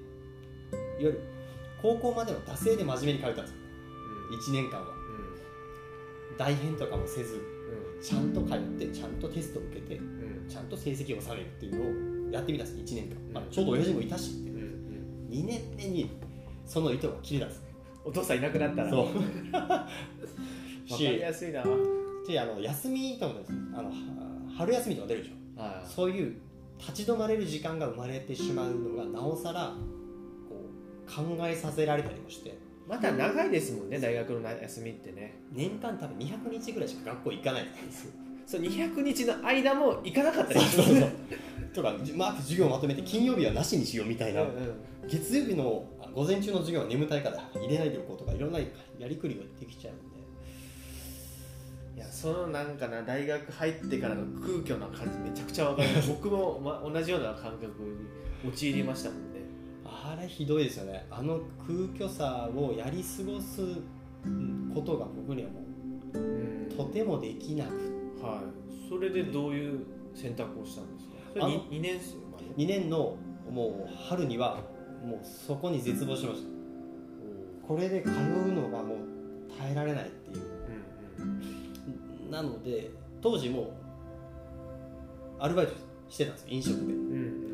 [0.99, 1.32] ゆる
[1.83, 3.57] 高校までは惰性で真面目に通ったんですよ。
[4.31, 4.87] 1年間は。
[6.37, 7.39] 大変とかもせず
[8.01, 10.05] ちゃんと通ってちゃんとテストを受けてうん。
[10.05, 14.31] うんちゃんと成績を収めるっていうのをやってみたんです1年間、まあうんちょうど親父もいたし。
[14.31, 14.57] ってうん。
[14.57, 14.65] うん。
[15.31, 16.09] 2年目に
[16.65, 17.63] その糸が切れたんです
[18.05, 18.89] お父さんいなくなったら。
[18.89, 19.07] そう。
[19.13, 19.87] 分か
[20.89, 21.63] りやすいな。
[22.27, 23.57] であの休みとかもですね。
[23.73, 23.93] あのは
[24.57, 25.35] 春休みとか出るでしょ。
[25.57, 26.35] あそういう
[26.79, 29.73] 立ち止まれる時間が生まれてしまうのがなおさら
[31.07, 32.57] 考えさせられたりもして。
[32.87, 35.35] また長いですもんね大学の休みってね。
[35.51, 38.11] 年間多分200日ぐらいしか学校行かないんですよ。
[38.45, 41.09] そう200日の間も行かなかったりしそうそうそう。
[41.73, 44.53] とかマーク授業をまとめて金曜日はなしにしようみたいな、うんうん
[45.05, 48.65] 月曜日のあ午前中の授業は眠たいから入れないでおこうとかいろんなや
[49.05, 50.13] りくりができちゃうんで。
[51.97, 55.89] いやそのなんかな大学入ってからの空虚な感じめちゃくちゃわかる。
[56.07, 59.32] 僕も、ま、同じような感覚に陥りましたもんね
[60.05, 61.05] あれひどいですよね。
[61.09, 63.61] あの空虚さをやり過ごす
[64.25, 65.61] うんことが僕にはも
[66.13, 66.67] うん。
[66.71, 67.69] うとてもできなく
[68.21, 68.89] はい。
[68.89, 71.13] それでどういう選択をしたんですか？
[71.33, 73.15] それあの 2, 年生まで？2年の
[73.49, 74.57] もう春には
[75.05, 77.67] もうそこに絶望しました。
[77.67, 78.97] これで通うのがもう
[79.57, 80.45] 耐えられないっていう。
[81.19, 81.23] う
[82.27, 82.89] んなので
[83.21, 83.71] 当時も
[85.39, 85.73] アルバイト
[86.09, 86.81] してたんですよ飲食で。
[86.83, 87.52] うん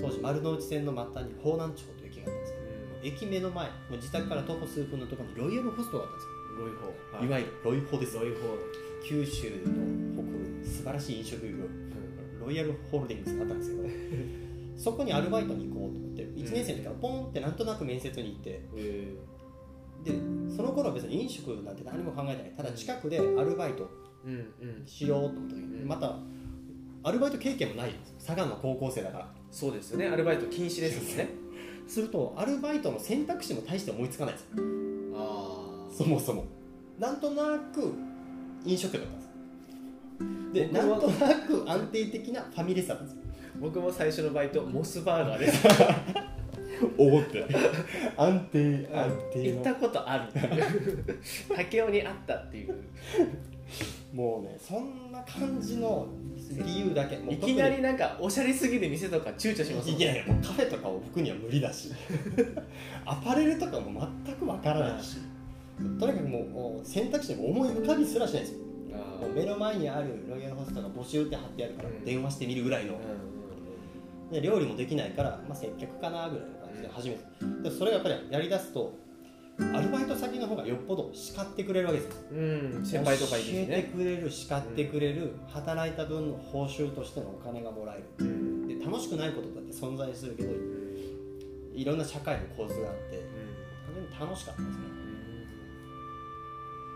[0.00, 2.64] 当時丸の内線の末端に方南町という駅があったんですけど
[3.04, 6.26] 駅目の前もう自宅から徒歩数分のところにロイヤルホストがあったんです。
[6.26, 6.70] よ、ロイ
[7.20, 8.16] ホい、わゆるロイホです。
[8.16, 8.34] ロイホ
[9.04, 11.56] 九州の誇る素晴らしい飲食業
[12.44, 13.88] ロイヤルホールディングスがあったんですけど
[14.76, 19.14] そこにアルバイトに行こうと思って1年生の時からポンってなんとなく面接に行ってえ
[20.04, 20.12] で
[20.54, 22.52] その頃は別に飲食なんて何も考えてない。
[22.56, 23.88] ただ近くでアルバイト
[24.86, 25.88] しようと思った時にうん。
[25.88, 26.18] また
[27.02, 30.08] アルバイト経験もないんですよ佐賀の高校生だからそうですよね。
[30.08, 31.28] アルバイト禁止ですもんね
[31.86, 32.00] す。
[32.00, 34.56] るとアルバイトの選択肢も大して思いつかないんですよ。
[35.16, 36.44] あそもそも。
[36.98, 37.92] なんとなく
[38.64, 43.22] 飲食だったんですでなんとなく安定的なファミレスだったんですよ。
[43.60, 45.68] 僕も最初のバイトモスバーガーです。
[46.98, 47.46] おおって。
[48.16, 49.54] 安定安定の。
[49.54, 50.28] 行ったことある。
[50.28, 50.60] ってい
[50.94, 51.20] う
[51.54, 52.74] 竹雄にあったっていう
[54.12, 56.06] もうねそんな感じの
[56.64, 57.16] 理由だけ。
[57.16, 61.90] いきなりなんかおしゃれすぎる店とか躊躇しますもんいやいやもうカフェとかを僕には無理だし。
[63.04, 65.18] アパレルとかも全くわからないし。
[65.98, 68.64] とにかくもう選択肢にも思い浮かびすらしないんですよ。
[69.34, 72.04] 目の前にあるロイヤルホストが募集って貼ってあるからうん。
[72.04, 73.34] 電話してみるぐらいの、うん
[74.30, 78.92] で料理もできないから、まあ、接客かなぐらいの感じで始めて、でそれがやっぱりやりだすと
[79.58, 82.14] アルバイト先の方がよっぽど叱ってくれるわけです。
[82.14, 88.04] ようん、うん、先輩とかいるし教えてね、くれる叱ってくれる、働いた分の報酬としてのお金がもらえる。
[88.18, 88.66] うん。
[88.66, 90.52] で楽しくないことだって存在するけど
[91.74, 93.22] いろんな社会の構図があって
[93.86, 94.66] 非常に楽しかったん。
[94.66, 94.84] ですね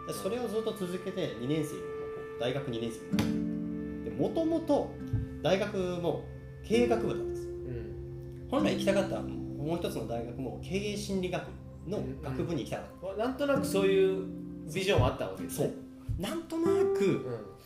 [0.08, 1.82] でそれをずっと続けて2年生に
[2.40, 4.90] 大学2年生にでもともと
[5.42, 6.24] 大学も
[6.64, 8.48] 経営学部だったんですうん。
[8.50, 11.42] 本来行きたかったもう一つの大学も経営心理学
[11.88, 13.18] の学部に行きたかっうん。
[13.18, 14.26] なんとなくそういう
[14.72, 15.66] ビジョンはあったわけでた、すね。
[15.66, 16.22] そう。
[16.22, 17.58] なんとなくうん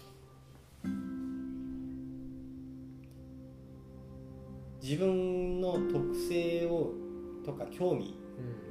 [4.82, 6.92] 自分の特性を
[7.46, 8.16] とか興味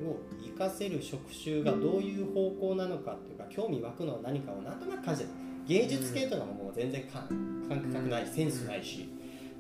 [0.06, 5.34] を活かせる職種がどういう方向なのかっていうか興味湧くのは何かをなんとなく感じてた。
[5.68, 7.24] 芸術系とかももう全然か
[7.70, 9.10] 感覚ないセンスないし。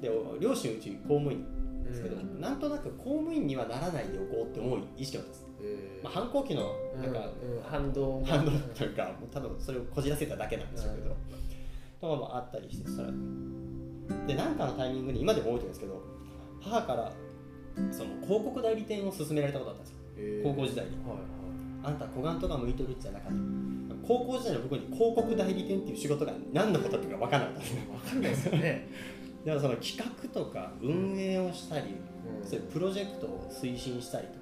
[0.01, 1.45] で両親うち公務員
[1.83, 2.41] ですけど、うん。
[2.41, 5.50] なんとなく公務員にはならないでおこうって思う意識だったんです、えー
[6.03, 7.29] まあ、反抗期のなんか、
[7.63, 8.27] 反動が。
[8.27, 11.15] 反動というかもう多分それをこじらせただけなんですけど、
[12.01, 13.07] とかもあったりしてそれ
[14.27, 16.03] で何かのタイミングに今でも覚えてるんですけど
[16.61, 17.11] 母から
[17.91, 19.97] その広告代理店を勧められたことあったんですよ。
[20.17, 20.49] えー。
[20.49, 20.91] 高校時代に。
[20.97, 21.19] はいはい。
[21.83, 23.37] あんた小眼とか向いてるじゃなかった。
[24.07, 28.89] 高校時代の僕に広告代理店っていう仕事が何のことっていうか分からなかったんですねわかんないですよね、
[29.45, 31.95] だからその企画とか運営をしたり、
[32.41, 32.47] うん。
[32.47, 34.39] そういうプロジェクトを推進したりと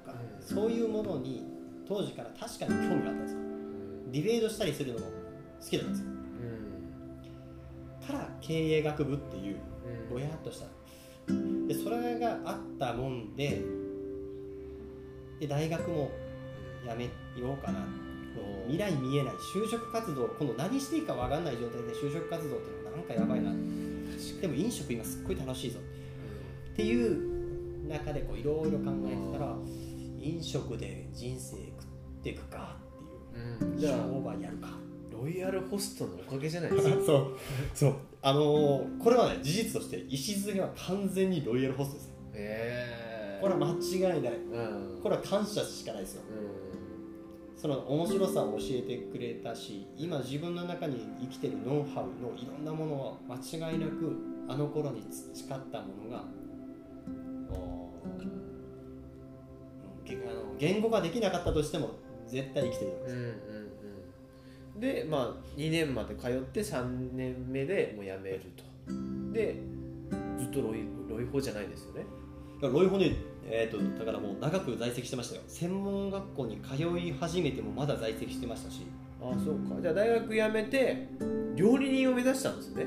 [0.54, 1.44] そういうものに
[1.86, 3.40] 当時から確かに興味があったんですよ。
[4.12, 5.06] ディベートしたりするのも
[5.60, 6.10] 好きだったんですよ。
[6.10, 8.06] うん。
[8.06, 9.56] から経営学部っていう
[10.10, 10.14] うん。
[10.14, 10.66] ぼやっとした。
[11.68, 13.62] でそれがあったもんで
[15.38, 16.10] で大学も
[16.86, 17.10] やめよ
[17.52, 17.86] うかな。
[18.66, 19.34] 未来見えない。
[19.54, 23.52] 就職活動この何していいか分かんない状態で就職活動っていうのはなんかやばいな。
[24.40, 25.78] でも飲食今すっごい楽しいぞ。
[26.72, 29.56] っていう中でこういろいろ考えてたら
[30.20, 32.76] 飲食で人生食っていくか
[33.34, 33.70] っていう。
[33.72, 33.78] うん。
[33.78, 34.68] じゃあ商売やるか。
[35.10, 36.70] ロイヤルホストのおかげじゃない？
[36.70, 37.36] ですかそう。
[37.74, 37.94] そう。
[38.22, 43.68] あのーこれはね事実として礎は完全にロイヤルホストですええこれは間
[44.14, 44.32] 違いない。
[44.34, 45.00] うん。
[45.02, 46.22] これは感謝しかないですよ。
[47.56, 54.16] その面白さを教えてくれたし今自分の中に生きてるノウハウのいろんなものは間違いなく
[54.48, 56.24] あの頃に培ったものが
[60.60, 61.90] 言語ができなかったとしても
[62.28, 63.84] 絶対生きてるわけうんうんです、
[64.74, 64.80] うん。
[64.80, 68.64] でまあ2年まで通って3年目でもう辞めると。
[69.32, 69.56] で
[70.38, 72.04] ずっとロイロイホじゃないですよね。
[72.60, 75.42] だからロイホね、えー、とだからもう長く在籍してましたよ。
[75.48, 78.82] 専門学校に通い始めてもまだ在籍してましたし。
[79.22, 79.80] ああそうか。
[79.80, 81.08] じゃあ大学辞めて
[81.56, 82.84] 料理人を目指したんですね。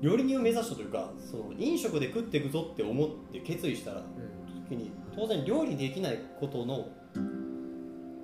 [0.00, 4.02] 料理人を目指したというかその飲食で食っていくぞって思って決意したら
[4.76, 6.88] 時に当然料理できないことの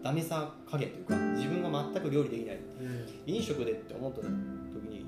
[0.03, 2.57] ダメさ加減というか自分が全く料理できない。
[3.27, 3.35] うん。
[3.35, 4.27] 飲食でって思った時
[4.89, 5.05] に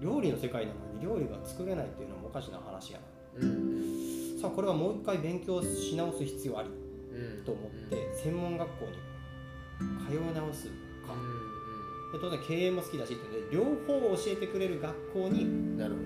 [0.00, 2.98] 料理の世界なのに料理が作れないっていうのはおかしな話や
[3.38, 3.46] な。
[3.46, 4.38] うん。
[4.40, 6.68] さあこれはもう一回勉強し直す必要あり。
[6.68, 7.44] うん。
[7.44, 8.92] と思って専門学校に
[10.08, 10.72] 通い直すか。
[12.12, 13.56] で当然経営も好きだしっていうので
[13.86, 16.04] 両方を教えてくれる学校にうんなるほど。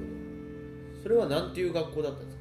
[1.03, 2.39] それは何ていう学校だったんです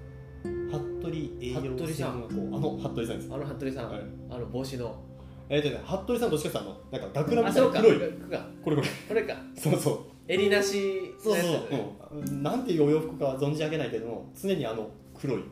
[0.78, 0.93] か？
[1.04, 3.34] 服部栄養服部さん専門学校あの服部さんです。
[3.34, 4.02] あの服部さん、はい。
[4.30, 4.96] あの帽子の。
[5.50, 7.82] えっ、とね服部さんどっちかってあのなんか学ランあみたいそうか。
[7.82, 8.00] な黒い。
[8.64, 8.88] これこれ。
[9.10, 9.36] これか。
[9.58, 10.00] そうそう。
[10.28, 11.54] 襟なしそうそう。
[12.14, 14.90] う、うん、なんていうお洋服かは存じ上げないけども常にあの
[15.20, 15.38] 黒い。
[15.38, 15.46] はい。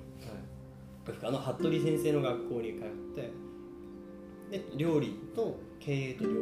[1.23, 3.31] あの服部先生の学校に通って
[4.51, 6.33] で料理と経営と両う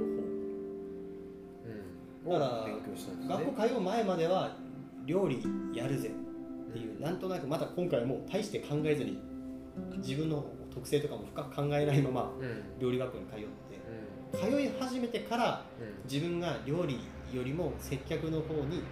[2.32, 4.58] ん、だから学校通う前までは
[5.06, 5.42] 料理
[5.74, 6.12] やるぜ
[6.70, 9.20] っていうなんとなくまだ今回はもう大して考えずに
[9.98, 12.46] 自分の特性とかも深く考えないままうん。
[12.46, 13.48] うん料理学校に通って
[14.32, 16.10] 通い始めてからうん。
[16.10, 17.00] 自分が料理
[17.34, 18.84] よりも接客の方に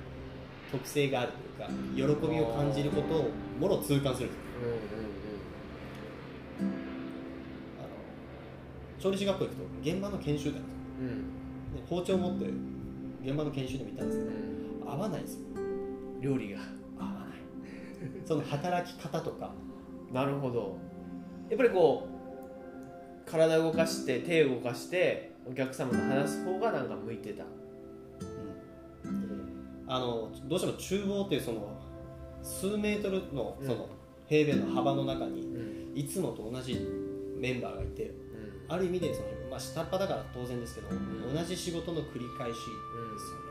[0.72, 4.30] 特性があるというか喜びを感じることをもろ痛感する。
[4.30, 4.44] んです
[6.60, 6.68] うん。
[7.80, 7.88] あの
[9.00, 10.60] 調理師学校行くと現場の研修だ
[11.00, 11.16] うんうん。
[11.76, 12.46] で包丁持って
[13.24, 14.92] 現場の研修でも行ったんですけどうん。
[14.92, 15.40] 合わないんですよ。
[16.20, 16.60] 料理が
[18.26, 19.54] その働き方とか。
[20.12, 20.78] なるほど。
[21.50, 22.08] やっぱりこ
[23.26, 27.44] う体動かして手動かしてお客様と話す方がなんか向いてた。
[29.90, 31.80] あのどうしても厨房っていうその
[32.44, 33.68] 数メートルのうん。
[33.68, 33.90] その
[34.28, 35.98] 平米の幅の中にうん。
[35.98, 36.86] いつもと同じ
[37.38, 38.14] メンバーがいてうん。
[38.68, 41.34] ある意味でその、まあ、下っ端だから当然ですけど、ん。
[41.34, 43.48] 同じ仕事の繰り返しですよね。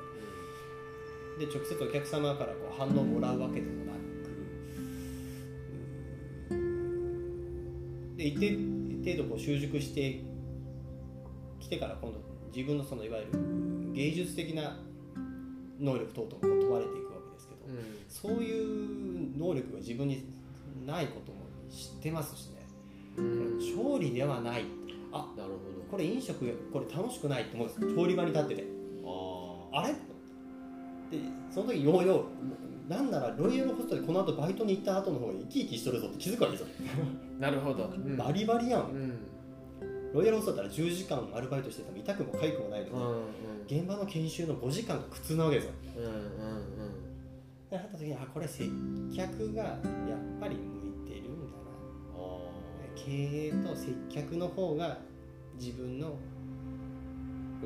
[1.39, 3.96] で直接お客様からこう反応をもらうわけでもなく
[8.27, 10.21] 一定一定度こう習熟して
[11.61, 12.21] きてから今度
[12.55, 13.31] 自分のそのいわゆる
[13.93, 14.79] 芸術的な
[15.79, 20.25] 能力等々も問われていくわけですけど、そういう能力が自分に
[20.87, 21.39] ないことも
[21.71, 22.67] 知ってますしね、
[23.17, 23.59] うん。
[23.59, 24.65] 調理ではない。
[25.13, 25.59] あなるほ
[25.91, 27.95] これ飲食これ楽しくないって思うんですよ。
[27.95, 28.65] 調理場に立ってて。
[29.03, 29.93] どあれ？
[29.93, 32.25] でその時ようよう
[32.89, 36.67] なんならロイヤルホストでこの後バイトに行った後の方が生き生きしとるぞって気づくわけですよ、
[37.39, 38.17] あ なるほど、うん。
[38.17, 38.91] バリバリやん。
[38.91, 39.13] うん。
[40.15, 43.19] ロイヤルホストだったら10時間アルバイトしてても痛くも痒くもないのに、うんうん。
[43.67, 45.73] 現場の研修の5時間が苦痛なわけですよ。
[45.97, 47.07] うんうん
[47.71, 48.71] でなった時にあこれ接
[49.15, 49.81] 客がやっ
[50.41, 51.67] ぱり向いてるんだな。
[52.95, 54.99] 経営と接客の方が
[55.59, 56.17] 自分の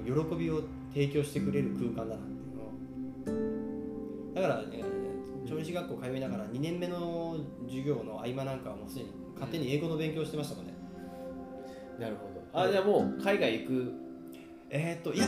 [0.05, 3.43] 喜びを提供してくれる空間だなっていうの
[4.33, 4.35] を。
[4.35, 4.83] だから、ね、
[5.51, 7.37] 調理師学校通いながら2年目の
[7.67, 10.75] 授業の合間なんかはもうすでに勝手に英語の勉強してましたもんね、
[11.99, 12.61] なるほど。
[12.61, 13.93] あじゃあもう海外行く？
[14.71, 15.27] えーっといや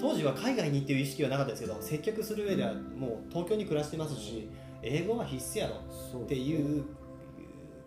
[0.00, 4.48] 当時は海外にっていう意識はなかったですけど接客する上ではもう東京に暮らしてますし
[4.82, 6.84] 英語は必須やろそっていう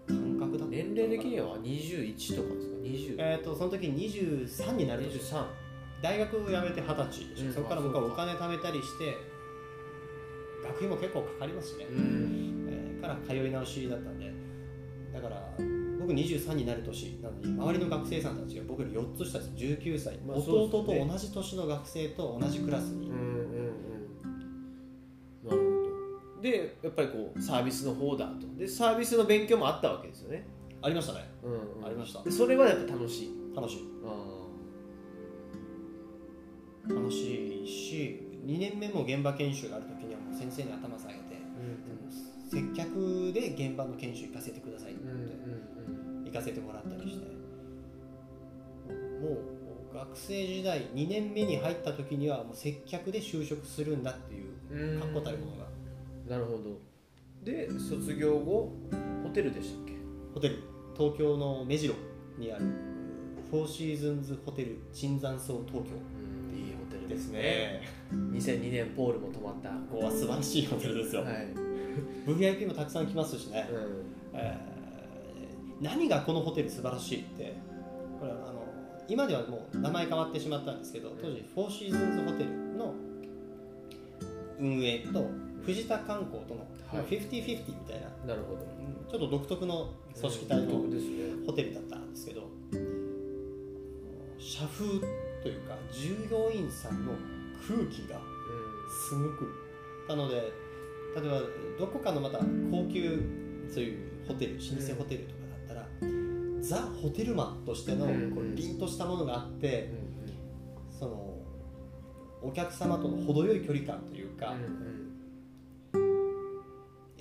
[0.07, 5.45] 感覚だった年齢的には21とかですか？20えーっとその時23になる年23
[6.03, 7.53] 大学を辞めて二十歳でしょ、うん。
[7.53, 9.15] そこから僕はお金貯めたりして
[10.71, 12.67] 学費も結構かかりますしね、うん。
[12.69, 14.31] えーから通い直しだったんで。
[15.13, 15.41] だから
[15.99, 23.27] 僕23になる年なのに周りの学生さんたちが僕より4つ下です19歳、まあ弟と同じ年の学生と同じクラスに、うんうんう
[24.27, 24.39] ん。
[25.43, 25.57] なるほ
[26.38, 26.41] ど。
[26.41, 28.47] でやっぱりこうサービスの方だと。
[28.57, 30.47] でサービスの勉強もあったわけですよね、
[30.81, 31.29] ありましたね。
[31.43, 31.86] うんうん。
[31.86, 32.23] ありました。
[32.23, 33.34] でそれはやっぱ楽しい。
[33.55, 33.79] 楽しい。
[34.05, 34.38] あ
[36.89, 47.25] 楽しいし2年目も現場研修がある時にはもう先生に頭下げてー接客で現場の研修行かせてくださいってうんうん行かせてもらったりして
[49.21, 49.30] も
[49.91, 54.99] う学生時代2年目に入った時にはもう接客で就職するんだっていううん。
[54.99, 55.67] 確固たるものが。
[56.27, 56.80] なるほど。
[57.43, 58.71] で卒業後
[59.23, 59.93] ホテルでしたっけ？
[60.34, 60.63] ホテル。
[60.97, 61.93] 東京の目白
[62.38, 62.65] にある
[63.49, 65.91] フォーシーズンズホテル椿山荘東京。
[66.15, 66.20] うん
[67.07, 67.81] ですね。
[68.11, 69.69] 2002年ポールも泊まった。
[69.69, 71.53] ここは素晴らしいホテルですよ、はい、
[72.27, 73.75] VIP もたくさん来ますしね、う
[74.33, 74.71] えー
[75.81, 77.55] 何がこのホテル素晴らしいって
[78.19, 78.63] これはあの
[79.07, 82.93] 今ではもう名前変わってしまったんですけど当時フォーシーズンズホテルの
[84.59, 85.27] 運営と
[85.65, 87.03] 藤田観光とのはい。
[87.05, 88.59] 50-50みたいな、ん、なるほど。
[88.59, 89.09] うん。
[89.09, 90.71] ちょっと独特の組織体の
[91.45, 92.49] ホテルだったんですけど
[94.37, 94.99] 社風
[95.41, 97.13] というか従業員さんの
[97.67, 98.19] 空気が
[99.08, 99.49] すごく。
[100.08, 100.36] なので
[101.15, 101.41] 例えば
[101.80, 103.21] どこかのまた高級
[103.69, 105.88] そういうホテル老舗ホテルとかだったら、
[106.62, 108.32] ザ・ホテルマンとしてのうん。
[108.32, 111.38] こう凛としたものがあってうんその
[112.41, 115.01] お客様との程よい距離感というか、うん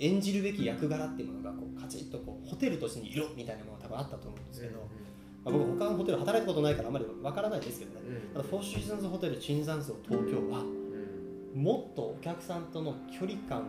[0.03, 4.79] 演じるべき役柄っていうものがこうカチッとこうホテルとしてに色みたいなものが多分あったと思うんですけど、
[5.43, 8.33] まあ、僕他のホテル働いたことないからあんまりわからないですけどね、うん。
[8.33, 11.63] ただフォーシーズンズホテル椿山荘東京はうん。
[11.63, 13.63] もっとお客さんとの距離感を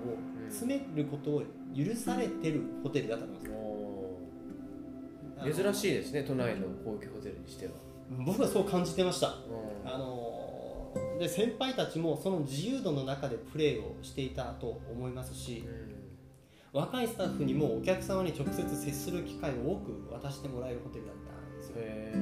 [0.49, 1.43] 詰めることを
[1.75, 3.39] 許されてるホテルだと思い
[5.37, 7.73] ます、珍しいですね都内の高級ホテルにしては、
[8.25, 9.29] 僕はそう感じてました。
[9.29, 9.31] う
[9.89, 10.43] んあの
[11.19, 15.65] で先輩たちもその自由度の中でプレーをしていたと思いますし
[16.73, 21.15] 若いスタッフにもお客様に直接接する機会を多く渡してもらえるホテルだっ
[21.81, 22.15] よへ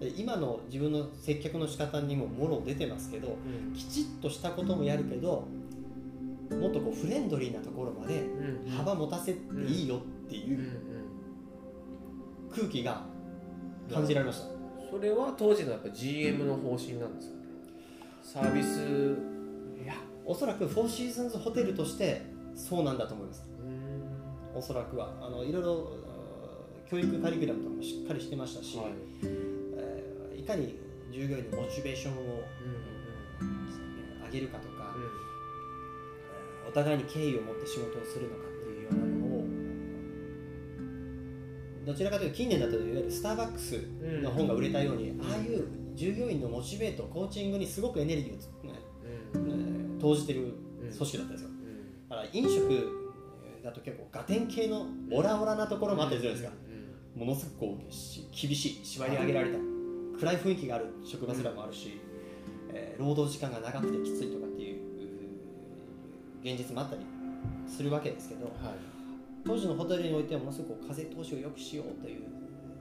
[0.00, 5.46] で今の自分の接客の仕方にももろ出てますけどーきちっとしたこともやるけど
[6.50, 8.70] もっとこうフレンドリーなところまでうん。
[8.70, 10.60] 幅持たせていいよっていうん。
[10.60, 12.50] ううん。
[12.50, 13.02] 空気が
[13.92, 14.46] 感じられました。
[14.90, 17.42] それは当時のやっぱ GM の方針なんですかね？
[18.22, 19.82] サービス。
[19.82, 22.22] いやおそらくフォーシーズンズホテルとして
[22.54, 23.44] そうなんだと思います。
[23.60, 24.58] うん。
[24.58, 25.12] おそらくは。
[25.20, 25.90] あのいろいろ
[26.90, 28.86] 教育カリキュラムとかもしっかりしてましたし、はい。
[29.22, 30.78] えーいかに
[31.12, 32.42] 従業員のモチベーションを
[33.40, 35.02] うん上げるかとか、うん。
[35.02, 39.44] えーお互いに敬意を持って仕事をするのかっていうようなのを
[41.86, 48.72] どちらかというと近年だといわゆるスターバックスうんの本が売れたように、ああいう従業員のモチベートコーチングにすごくエネルギーをつ、ね
[49.34, 49.50] うん。
[49.50, 51.50] えー投じてる組織だったんですよ。
[51.50, 52.08] うん。
[52.08, 52.88] だから飲食
[53.64, 56.52] だと結構ガテン系のオラオラなところもあったりするんですか、
[57.18, 59.58] ものすごくこうし厳しい縛り上げられた
[60.20, 62.00] 暗い雰囲気がある職場すらもあるし、
[62.72, 64.80] えー労働時間が長くてきついとかっていうう
[66.42, 67.02] 現実もあったり
[67.66, 68.54] するわけですけどはい。
[69.46, 72.22] 当時のホテルにおいてはものすごく風通しを良くしようという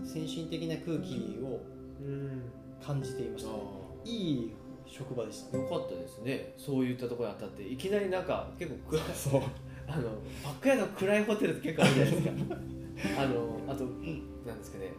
[0.05, 1.61] 先進的な空気を
[2.01, 2.41] うん。
[2.85, 3.55] 感じていましたね。
[3.57, 4.51] あいい
[4.85, 5.57] 職場でした。
[5.57, 6.53] あよかったですね。
[6.57, 9.41] そういったところに当たっていきなりなんか結構暗いそう。
[9.87, 10.03] あの
[10.43, 12.55] バックヤード暗いホテルって結構あるじゃないですか
[13.17, 13.85] あのあと
[14.45, 14.93] なんですかね。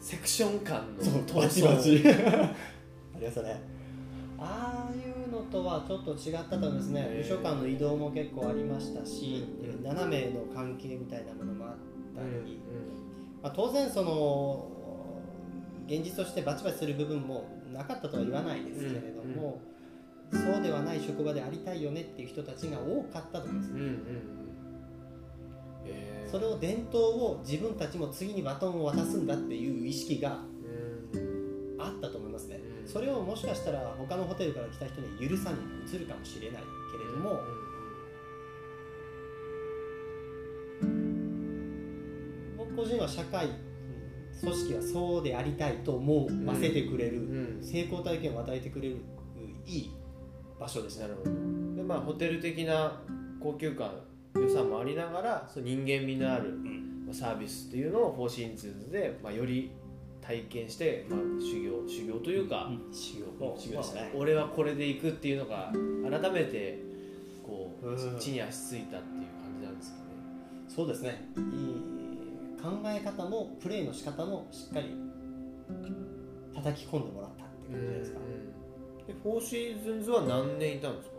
[0.00, 1.68] セクション間の闘争。
[3.16, 3.60] ありまね。
[4.38, 7.00] ああいうのとはちょっと違ったと思いますね。
[7.00, 9.82] へー部署間の移動も結構ありましたし、うん。
[9.82, 11.72] 斜めの関係みたいなものもあっ
[12.14, 14.68] たり、うんまあ、当然その
[15.86, 19.60] 現実としてバチバチする部分もなかったとは言わないですけれども、
[20.32, 23.70] そうではない職場でありたいよねっていう人たちが多かったと思います。
[23.70, 24.35] うんうん
[26.30, 30.40] それを伝統を自分たちも次にバトンを渡すんだっていう意識が
[31.14, 31.76] うん。
[31.78, 32.88] あったと思いますね、うん。
[32.88, 35.58] それをもしかしたら他のホテルから来た人に許さに
[35.88, 37.40] 移るかもしれないけれども、
[42.58, 43.48] 僕個人は社会
[44.40, 47.62] 組織はそうでありたいと思わせてくれる、うん。
[47.62, 48.96] 成功体験を与えてくれる
[49.66, 49.90] いい
[50.58, 51.30] 場所でしたなるほど。
[51.76, 53.02] でまあホテル的な
[53.40, 53.90] 高級感
[54.40, 56.54] 良さもありながらそう人間味のある、
[57.06, 59.70] まあサービスっていうのをフォーシーズンズで、まあ、より
[60.20, 63.56] 体験して、まあ、修行修行というか、修行。
[63.56, 64.00] 修行でしたね。
[64.02, 65.72] まあ、俺はこれで行くっていうのが
[66.10, 66.78] 改めて
[67.46, 68.18] こう、うん。
[68.18, 70.04] 地に足ついたっていう感じなんですかね。
[70.68, 71.28] そうですね。
[71.36, 71.42] いい
[72.60, 74.96] 考え方もプレーの仕方もしっかり
[76.54, 78.18] 叩き込んでもらったって感じですか、
[79.06, 81.16] でフォーシーズンズは何年いたんですか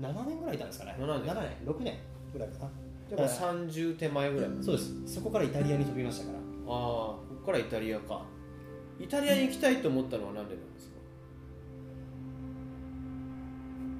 [0.00, 0.96] ？7年ぐらいいたんですかね。
[0.98, 1.34] 7年。
[1.64, 1.98] 6年
[2.32, 2.70] ぐらいかな。
[3.08, 4.50] じゃあ30手前ぐらい。
[4.62, 5.14] そうです。
[5.14, 6.38] そこからイタリアに飛びましたから。
[6.38, 8.22] ああここからイタリアか。
[9.00, 10.94] イタリアに行きたいと思ったのは何でなんですか？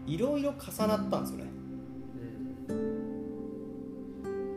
[0.06, 1.50] いろいろ重なったんですよね。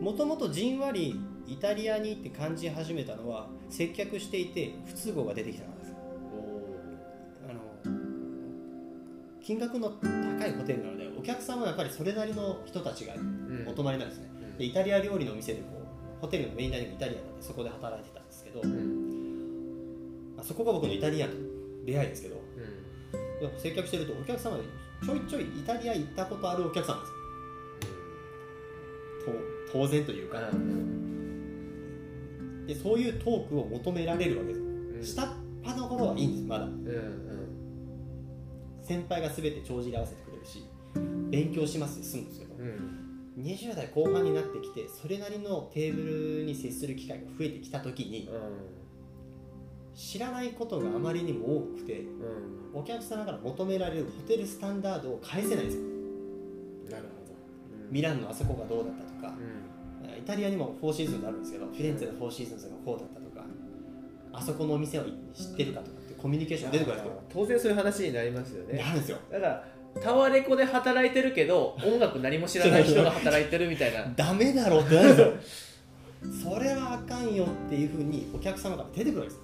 [0.01, 5.93] もともとじんわりイタリアにって感じ始めたのは接客していて不都合が出てきたからです。
[7.49, 7.61] あの
[9.41, 14.57] 金額の高いホテルなのでお客さんはやっぱりそれなりの人たちがうんお泊まりなんですね、うん。
[14.57, 20.33] でイタリア料理のお店でこうホテルのメインダイニングイタリアンなんでそこで働いてたんですけど、うん。
[20.35, 21.35] まあそこが僕のイタリアンと
[21.85, 23.39] 出会いですけどうん。
[23.39, 24.63] でも接客してるとお客様で
[25.05, 27.15] ちょいちょいイタリア行ったことあるお客さんですよ。
[29.25, 29.31] と
[29.71, 30.39] 当然というか、
[32.67, 35.17] でそういうトークを求められるわけです。
[35.17, 35.29] よ、下っ
[35.63, 36.67] 端の頃はいいんですまだ。
[38.81, 40.65] 先輩が全て帳尻合わせてくれるし
[41.29, 42.55] 勉強しますで済むんですけど。
[42.55, 43.02] うん
[43.39, 48.29] 20代後半になってきてそれなりのテーブルに接する機会が増えてきた時に
[49.95, 52.79] 知らないことがあまりにも多くてうん。
[52.79, 55.83] お客様から求められるホテルスタンダードを返せないんですよ。
[56.89, 57.33] なるほど。
[57.91, 59.37] ミランのあそこがどうだったとか
[60.03, 60.17] うん。
[60.17, 63.45] イタリアにもフォーシーズンがあるんですけどフィレンツェのフォーシーズンズがこうだったとか
[64.31, 65.11] あそこのお店を知っ
[65.57, 68.79] てるかとかってコミュニケーション出てくるんですよ当然そういう話になりますよね。
[68.79, 69.17] なるんですよ。
[69.29, 69.67] だから
[70.01, 74.05] タワレコで働いてるけど音楽何も知らない人が働いてるみたいな。
[74.15, 75.55] ダメだろってなるんです
[76.41, 79.41] よそれはあかんよっていうふうにお客様から出てくるわけです。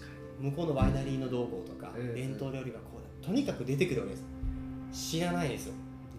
[0.00, 2.14] 確か向こうのワイナリーの動向とか、うん。
[2.14, 3.26] 伝統料理がこうだ。
[3.26, 4.24] とにかく出てくるわけです。
[5.10, 5.74] 知らないんですよ。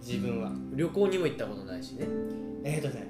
[0.05, 0.49] 自分は。
[0.49, 2.07] に旅行にも行ったことないしね。
[2.63, 3.07] えっ、ー、とね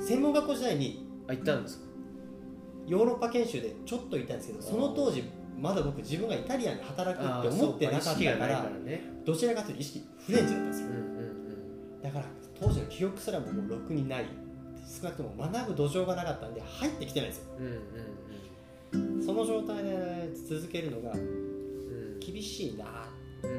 [0.00, 1.84] 専門学校時代にあ行ったんですか？
[2.86, 5.22] ヨーロッパ研修でちょっといたんですけどその当時
[5.60, 8.66] まだ僕自分がイタリアンで働くって思ってなかったから
[9.24, 10.86] どちらかというと意識フレンチだったんですよ。
[10.88, 11.10] うんうん
[12.02, 12.24] だから
[12.58, 14.24] 当時の記憶すらももうろくにない
[14.86, 17.44] 少なくとも学ぶ土壌がなかったんで入ってきてないんですよ。
[17.58, 21.12] うんうんその状態で続けるのが
[22.18, 22.84] 厳しいな
[23.42, 23.50] うん。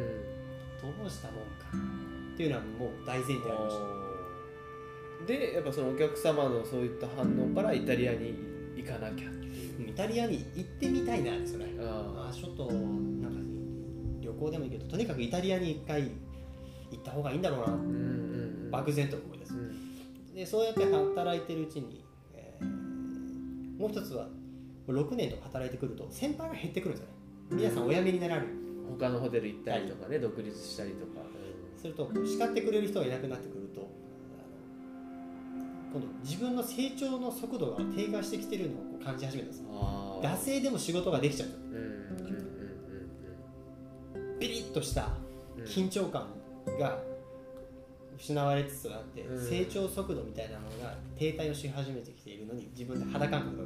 [0.82, 2.02] どうしたもんか。
[2.34, 5.28] っていうのはもう大前提ありました。
[5.28, 8.34] でやっぱそのお客様のそういった反応からイタリアに
[8.76, 9.41] 行かなきゃって
[9.90, 11.74] イタリアに行ってみたいなんですよね。
[11.80, 13.40] ああちょっとなんか
[14.22, 16.12] 旅行でもいいけどとにかくイタリアに一回
[16.92, 17.74] 行った方がいいんだろうな。
[17.74, 18.72] うんうんうん。
[18.72, 19.54] 漠然と思いです。
[19.54, 20.34] うん。
[20.34, 22.04] でそうやって働いてるうちに、
[22.34, 24.28] えーもう一つは
[24.88, 27.14] 6年とか働いてくると先輩が減ってくるんですよね。
[27.52, 28.48] 皆さんお辞めになられる。
[29.00, 31.22] 他のホテル行ったりとかね独立したりとか。
[31.82, 33.61] すると叱ってくれる人がいなくなってくる
[35.92, 41.82] 今度自分の成長の速度が低下してきてるのを感じ始めたんです惰性でも仕事ができちゃううんうん
[44.26, 45.10] うんピリッとした
[45.56, 45.62] うん。
[45.62, 46.28] うん緊張感
[46.80, 46.98] が
[48.18, 49.50] 失われつつあって、うん。
[49.50, 53.64] 成長速度みたいなのが停滞をし始めてきているのに自分で肌感覚が。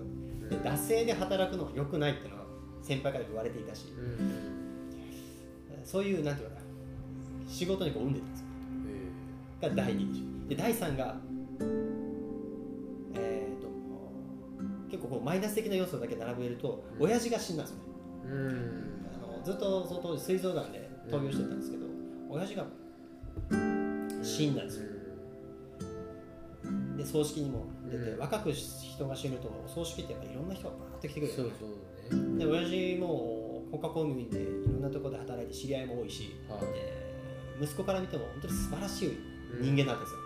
[0.50, 2.46] で惰性で働くのは良くないってのは
[2.82, 3.88] 先輩から言われていたし。
[3.98, 5.86] うん。
[5.86, 6.62] そういうなんていうかな。
[7.48, 8.46] 仕事にこう生んでたんですよ。
[9.62, 11.16] が第2で第3が
[14.90, 17.84] 結構こうマイナス的な要素だけ並べると親父が死んだんですよね。
[18.26, 19.10] うん。
[19.14, 20.72] あのずっとその当時膵臓がん。
[20.72, 21.86] で闘病してたんですけど
[22.30, 22.66] 親父が
[24.24, 24.86] 死んだんですよ。
[26.98, 28.20] で葬式にも出て、うん。
[28.20, 31.58] 若く人が死ぬとお葬式ってやっぱいろんな人がバーッと来てくれるそうよね
[32.10, 32.40] そうね。
[32.40, 36.62] で親父も国家公務員でいろんなところで働いて知り合いも多いし、はい。
[37.60, 39.18] で息子から見ても本当に素晴らしい
[39.62, 40.20] 人間なんですよ、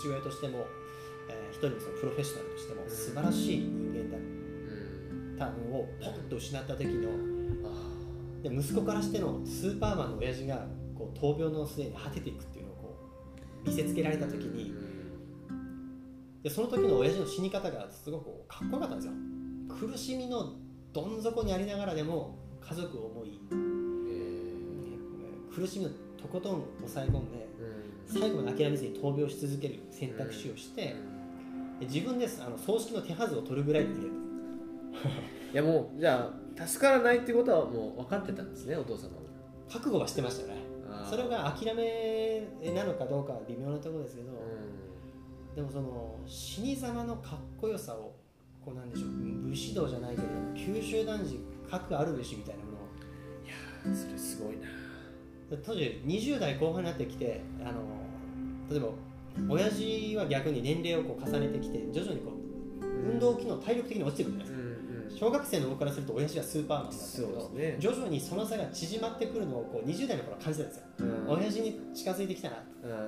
[0.00, 0.77] 父親としても、えー
[1.58, 2.90] 一人のそのプロフェッショナルとしてもうん。
[2.90, 5.46] 素晴らしい人間だうんった。
[5.46, 7.08] のをポンと失った時の
[7.64, 12.96] あで息子からしてのスーパーマンの親父がこう闘病の末に果てていくっていうのをこ
[13.66, 16.42] う見せつけられた時ーにうん。
[16.42, 19.12] でその時の親父の死に方がすごくかっこよかったんですよ。
[19.90, 20.52] 苦しみの
[20.92, 25.54] どん底にありながらでも家族を思いえー。
[25.54, 25.88] 苦しみを
[26.20, 27.48] とことん抑え込んで
[28.08, 28.20] うん。
[28.20, 30.96] 最後まで諦めずに闘病し続ける選択肢をして、で
[31.80, 34.08] 自分ですあの葬式の手はずを取るぐらいできる
[35.52, 39.20] いやもうじゃあ助からないってことはもう分かってたんですねお父様も
[39.68, 40.68] 覚悟はしてましたよね
[41.08, 44.34] それが諦めなのかどうかは微妙なところですけど、う
[45.54, 48.14] でもその死に様のかっこよさを
[48.64, 52.78] こうなんでしょう武士道じゃないけれども九州男児各あるべしみたいなものを。
[53.90, 54.66] んそれすごいな
[55.64, 57.80] 当時20代後半になってきてあの
[58.70, 58.88] 例えば
[59.48, 64.68] 親父は逆に年齢をこう重ねてきて徐々にこう運動機能体力的に落ちてくるじゃないですか、ん
[65.18, 67.76] 小学生の僕からすると親父はスーパーマンだけそうど、ね。
[67.80, 71.38] 徐々にその差が縮まってくるのをこう20代の頃感じてたんですよ、うん。
[71.38, 72.56] 親父に近づいてきたな。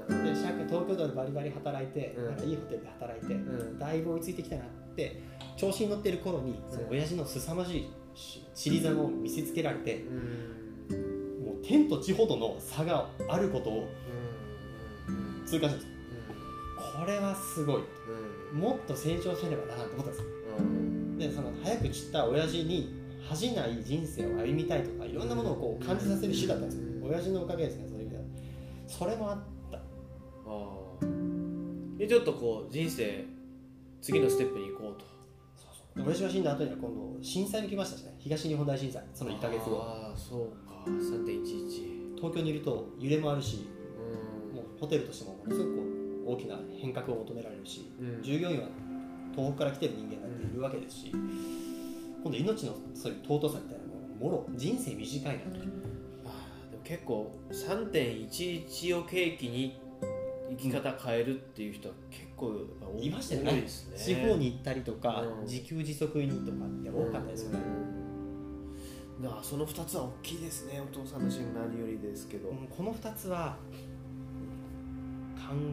[0.09, 0.25] うん。
[0.25, 2.27] で社会東京都でバリバリ働いて、うん。
[2.27, 3.79] なんかいいホテルで働いて、ん。
[3.79, 4.67] だいぶ追いついてきたなっ
[4.97, 5.23] て
[5.57, 11.45] 調子に乗ってる頃に、その親父の凄まじいし尻ざまを見せつけられて、うん。
[11.45, 13.89] もう天と地ほどの差があることを
[15.09, 15.47] うん。
[15.47, 16.00] 痛感したんです
[16.81, 17.83] これはすごい。
[18.53, 18.59] うん。
[18.59, 20.25] もっと成長せねばならんと思ったんです
[20.59, 21.19] うん。
[21.19, 26.85] でその早く散った親父に恥じない人生を歩みたいとかいろんなものをこう感じさせる詩だったんですよ。
[27.03, 27.11] うん。
[27.11, 28.23] 親父のおかげですねそういう意味では。
[28.87, 29.39] それもあっ
[29.71, 29.79] た。
[29.79, 33.25] あーでちょっとこう人生
[34.01, 35.11] 次のステップに行こうと。
[36.03, 38.15] 親父が死んだ後には今度震災も来ましたしね。
[38.19, 39.05] 東日本大震災。
[39.13, 39.83] その1ヶ月後。
[39.83, 40.85] ああそうか。
[40.87, 43.69] 3.11東京にいると揺れもあるし
[44.51, 44.57] うん。
[44.57, 46.00] もうホテルとしてもものすごくこう
[46.33, 48.23] 大きな変革を求められるし、うん。
[48.23, 48.69] 従業員は
[49.35, 51.13] 東北から来てる人間だっているわけですし、
[52.23, 55.51] 今度命のそういう尊さみたいなのももろ人生短いなと。
[55.51, 59.81] あーでも結構3.11を契機に
[60.51, 63.11] 生き方変えるっていう人は結構多い。
[63.11, 63.53] ましたよね。
[63.53, 63.99] 多いですね。
[63.99, 65.45] 地方に行ったりとか、うん。
[65.47, 67.59] 自給自足にとかって多かったですよね、
[69.19, 69.23] うん。
[69.23, 71.25] だからその2つは大きいですねお父さん。
[71.25, 72.67] の死も何よりですけど、うん。
[72.69, 73.90] この2つは考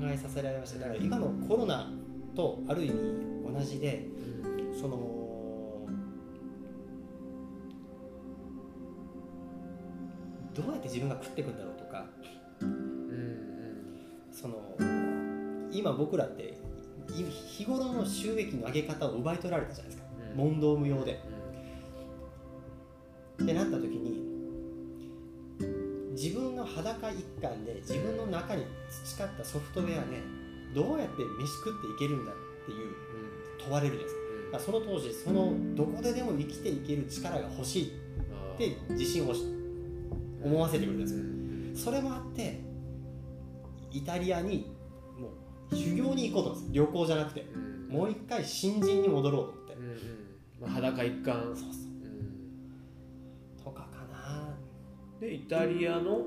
[0.03, 0.79] えさせられました。
[0.79, 1.91] だから今のコロナ
[2.35, 2.95] とある意味
[3.53, 4.05] 同じで
[4.79, 5.87] その
[10.53, 12.05] どうやって自分が食っていくんだろうとか
[12.61, 12.77] うんうん
[14.31, 14.75] その
[15.71, 16.57] 今僕らって
[17.09, 20.07] い日頃の収益の上げ方を奪い取られたじゃないですか。
[20.31, 20.37] うん。
[20.37, 21.19] 問答無用で。
[23.41, 24.36] ってなった時に
[26.17, 30.19] 自分の裸一貫で自分の中に培ったソフトウェアで
[30.73, 32.95] どうやって飯食っていけるんだっていう
[33.63, 34.15] 問われるじゃない
[34.51, 34.71] ですか。
[34.71, 37.91] その当時そのどこででも生きていける力が欲しい
[38.55, 39.43] って自信をし
[40.43, 41.07] 思わせてくれるんで
[41.75, 41.85] すよ。
[41.85, 42.61] それもあって
[43.91, 44.71] イタリアに
[45.19, 45.29] も
[45.71, 47.45] う修行に行こうと思うんです旅行じゃなくて。
[47.53, 47.57] う
[47.93, 47.95] ん。
[47.95, 49.73] もう一回新人に戻ろうと思って。
[49.75, 49.97] うんうん。
[50.61, 51.53] まあ、裸一貫。
[51.55, 51.86] そうそう
[55.19, 56.21] でイタリアの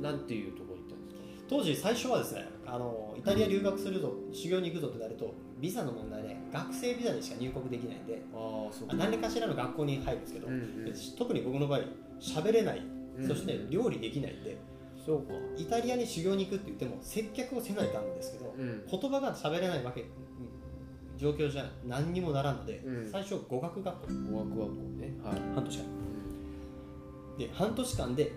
[0.00, 1.46] なんていうところに行ったんですか？
[1.48, 10.84] 当時最初はですねあのイタリア留学するぞ修行に行くぞってなるとビザの問題で学生ビザでしか入国できないんでああそうあ何かしらの学校に入るんですけど、うんうん。
[10.84, 11.80] で特に僕の場合
[12.20, 12.82] 喋れない、う
[13.24, 14.58] んそして料理できないんで
[15.06, 15.32] そうか。
[15.56, 18.84] イタリアに修行に行くって言っても接客をせないかんですけど、うん。
[18.86, 20.08] 言葉が喋れないわけうん
[21.16, 23.10] 状況じゃ何にもならんので、うん。
[23.10, 24.06] 最初語学学校。
[24.30, 24.66] 語学学校
[24.98, 25.14] ね。
[25.24, 25.84] はい、半年間
[27.38, 28.32] で半年間で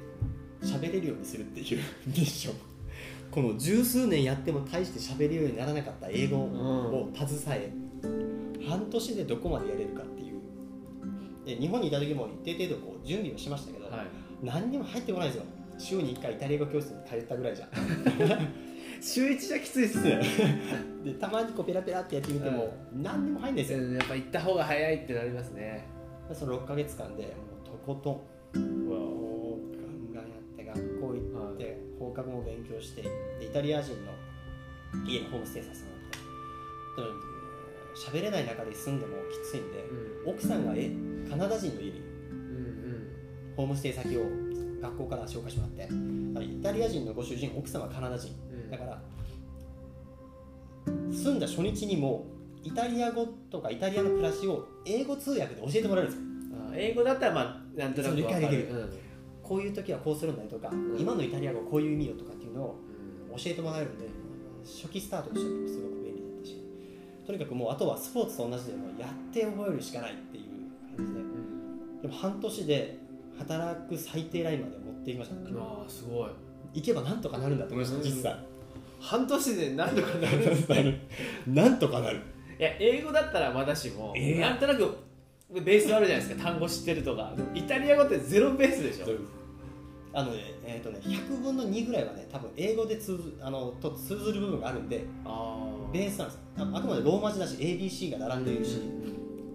[0.61, 2.69] 喋れるようにするっていうミッション
[3.31, 7.71] この十数年やっても大して喋れるようにならなかった英語を携え、
[8.67, 10.39] 半年でどこまでやれるかっていう。
[11.45, 14.07] で日本にいた時も一定程度こう準備はしましたけど、はい。
[14.41, 15.45] 何にも入ってこないんですよ。
[15.77, 17.67] 週に1回イタリア語教室に通ったぐらいじゃ。
[18.99, 20.21] 週1じゃきついっすね。
[21.05, 25.85] でたまにこうペラペラってやってみても何にも入んないですよ、うんやっぱ行った方が早いってなりますね。
[26.27, 27.29] でその6ヶ月間でも
[27.63, 28.38] うとことん
[32.39, 33.09] もうガンガンやって学校行って、放課後も勉強してで
[33.45, 34.13] イタリア人の
[35.05, 37.29] 家にホームステイさせてもらって。
[37.95, 39.83] 喋れない中で住んでもきついんで、
[40.25, 40.91] 奥さんがえ
[41.29, 41.99] カナダ人の家に
[42.31, 43.11] うん
[43.57, 44.21] ホームステイ先を
[44.81, 45.93] 学校から紹介してもらって。
[46.45, 48.33] イタリア人のご主人奥様はカナダ人。
[48.51, 48.71] うん。
[48.71, 49.01] だから
[51.11, 52.25] 住んだ初日にも
[52.63, 56.59] イタリア語とかイタリアの暮らしを英語通訳で教えてもらえるんですよ。
[56.71, 58.69] あ英語だったらまあなんとなく理解できる。
[58.71, 59.09] うん
[59.49, 60.95] こういう時はこうするんだよとか、ん。
[60.95, 62.79] 今のイタリア語こういう意味よとかっていうのを
[63.35, 64.05] 教えてもらえるんで
[64.63, 66.61] 初期スタートとしてもすごく便利だったし
[67.25, 72.01] とにかくもうあとはスポーツと同じでもうやって覚えるしかないっていう感じでうん。
[72.03, 72.99] でも半年で
[73.39, 75.35] 働く最低ラインまで持っていきました。
[75.35, 76.29] ああすごい。
[76.75, 78.37] 行けばなんとかなるんだと思いました実際。
[78.99, 81.07] 半年で何とかなるんですね。
[81.47, 82.19] なんとかなる。
[82.59, 84.39] いや英語だったらまだしも、えー。
[84.41, 84.95] なんとなく
[85.51, 86.43] ベースあるじゃないですか。
[86.43, 87.33] 単語知ってるとか。
[87.55, 89.38] イタリア語ってゼロベースでしょ
[90.12, 96.41] あのねえーとね100分の2ぐらいはね多分英語で通ずあのと通ずる部分があるんでああベースなんですよ。
[96.57, 98.82] ああくまでローマ字だし ABC が並んでいるし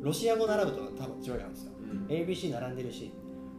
[0.00, 1.72] ロシア語並ぶと多分違うなんですよ。
[2.08, 3.12] ABC 並んでるし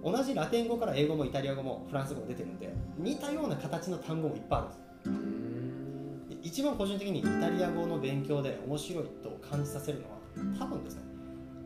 [0.03, 6.29] 同じラテン語から英語もイタリア語もフランス語も出てるんで似たような形の単語もいっぱいあるんですうん。
[6.29, 10.17] で一番個人的にイタリア語の勉強で面白いと感じさせるのは
[10.59, 11.01] 多分ですね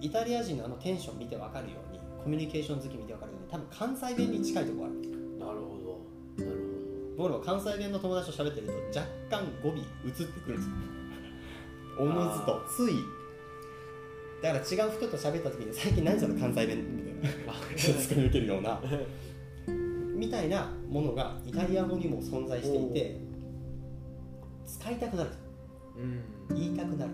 [0.02, 3.68] イタリア人のあのテンション見て分かるようにコミュニケーション好き見て分かるように多分
[3.98, 5.19] 関西弁に近いところがある
[7.44, 10.76] 関西弁の友達と喋ってると若干語尾移ってくるんですよ。
[12.00, 12.62] おのずと。
[12.70, 12.96] つい。
[14.42, 17.52] だから違う人と喋った時に最近何その関西弁みたいな。
[17.52, 18.80] ほどツッコミ受けるような。
[20.16, 23.20] みたいなものがイタリア語にも存在していて
[24.66, 25.30] 使いたくなる
[25.98, 26.56] うん。
[26.56, 27.12] 言いたくなる。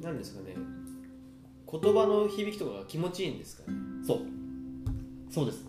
[0.00, 0.54] なんですかね。
[0.54, 3.76] 言葉の響きとかが気持ちいいんですかね。
[4.06, 4.18] そう。
[5.28, 5.66] そうです。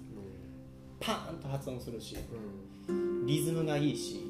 [0.99, 2.15] パーンと発音するし。
[2.15, 2.62] うん
[3.25, 4.25] リズムがいいし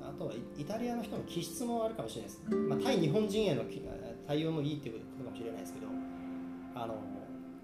[0.00, 0.06] うん。
[0.06, 3.82] あとはイイタリアの人の気質もあるかもしれないです、まあ、対日本人へのき
[4.26, 5.86] 対応もいいっていうことかもしれないですけど
[6.74, 6.94] あの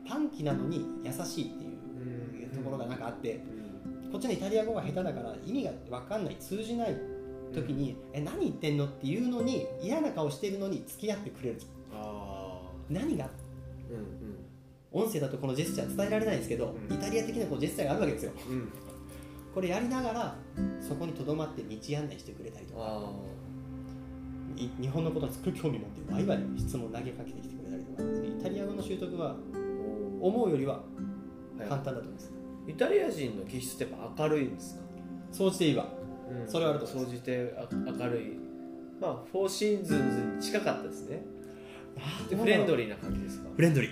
[0.06, 3.40] 短気なのに優しいっていうところがなんかあって
[4.04, 4.12] うん。
[4.12, 6.96] こっちのイタリア語が下手だから意味が分かんない通じない
[7.54, 11.60] 時に「え何言ってんの?」っていうのに嫌な顔してるのに付き合ってくれる。
[12.88, 13.28] 何が？
[13.90, 14.38] うん
[14.90, 16.96] 音声だとこのジェスチャー伝えられないんですけど、うん。
[16.96, 18.32] イタリア的なこうジェスチャーがあるわけですよ。
[18.48, 18.72] うんうん
[19.58, 20.36] これやりながら
[20.80, 23.02] そこにとどまって道案内してくれたりとか。
[24.56, 28.02] 日本のことにすごい興味持ってワイワイ質問投げかけてきてくれたりとか。
[28.24, 29.36] イタリア語の習得はあ
[30.20, 30.80] 思うよりはは
[31.66, 31.68] い。
[31.68, 32.30] 簡単だと思います、
[32.68, 34.82] イタリア人の気質ってやっぱ明るいんですか？
[35.32, 35.88] 総じて言えば。
[36.46, 38.38] それはあると総じてあ明るい。
[39.00, 41.20] まあフォーシーズンズに近かったですね。
[42.30, 43.48] でフレンドリーリーな感じですか？
[43.56, 43.90] フレンドリー。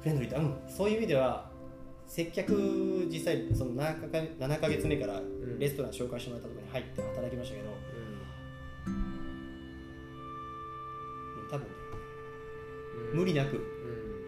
[0.00, 0.54] フレンドリーだうん。
[0.68, 1.55] そういう意味では
[2.06, 5.58] 接客実際その 7, か7ヶ月目からん。
[5.58, 7.72] レストラン紹介してもらったところに入って働きましたけど、う
[8.90, 8.96] ん
[11.50, 11.70] 多分ね
[13.12, 13.18] うん。
[13.20, 13.56] 無理なく。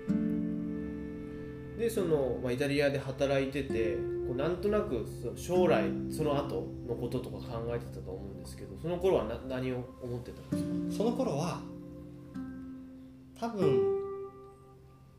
[0.08, 1.76] うん。
[1.78, 5.04] でその、まあ、イタリアで働いててこうなんとなく
[5.36, 10.62] 将来その後のこととか考えてたと思うんですけどその頃はな何を思ってたんです
[10.98, 11.04] か？
[11.04, 11.60] その頃は
[13.38, 13.97] 多分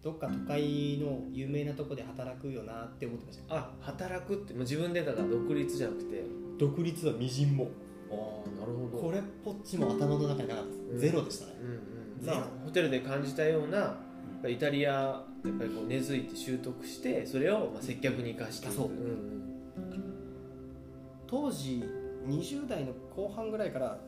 [0.01, 3.55] どっか都会の有名なとこで働くよなって思ってました。
[3.55, 6.23] あ働くって、まあ、自分でだから独立じゃなくて。
[6.57, 7.69] 独立はみじんも。
[8.11, 10.99] ああなるほこれっぽっちも頭の中になかったです、うん。
[10.99, 11.53] ゼロでしたね。
[11.61, 11.79] うんうん
[12.65, 13.95] ホテルで感じたような
[14.45, 18.67] イタリアやっぱりこう根付いて習得してそれをまあ接客に生かして。
[18.67, 18.87] いくそう。
[18.87, 18.93] ん
[21.27, 21.83] 当時
[22.27, 23.99] 20代の後半ぐらいから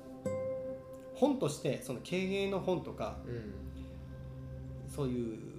[1.15, 3.53] 本としてその経営の本とかうんうん。
[4.87, 5.50] そういう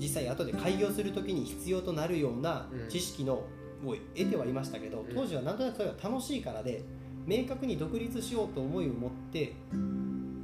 [0.00, 2.88] 実際後で開業する時に必要となるようなうん。
[2.88, 5.14] 知識のを得てはいましたけどうん。
[5.14, 6.82] 当時はなんとなくそれが楽しいからで
[7.26, 9.52] 明確に独立しようと思いを持って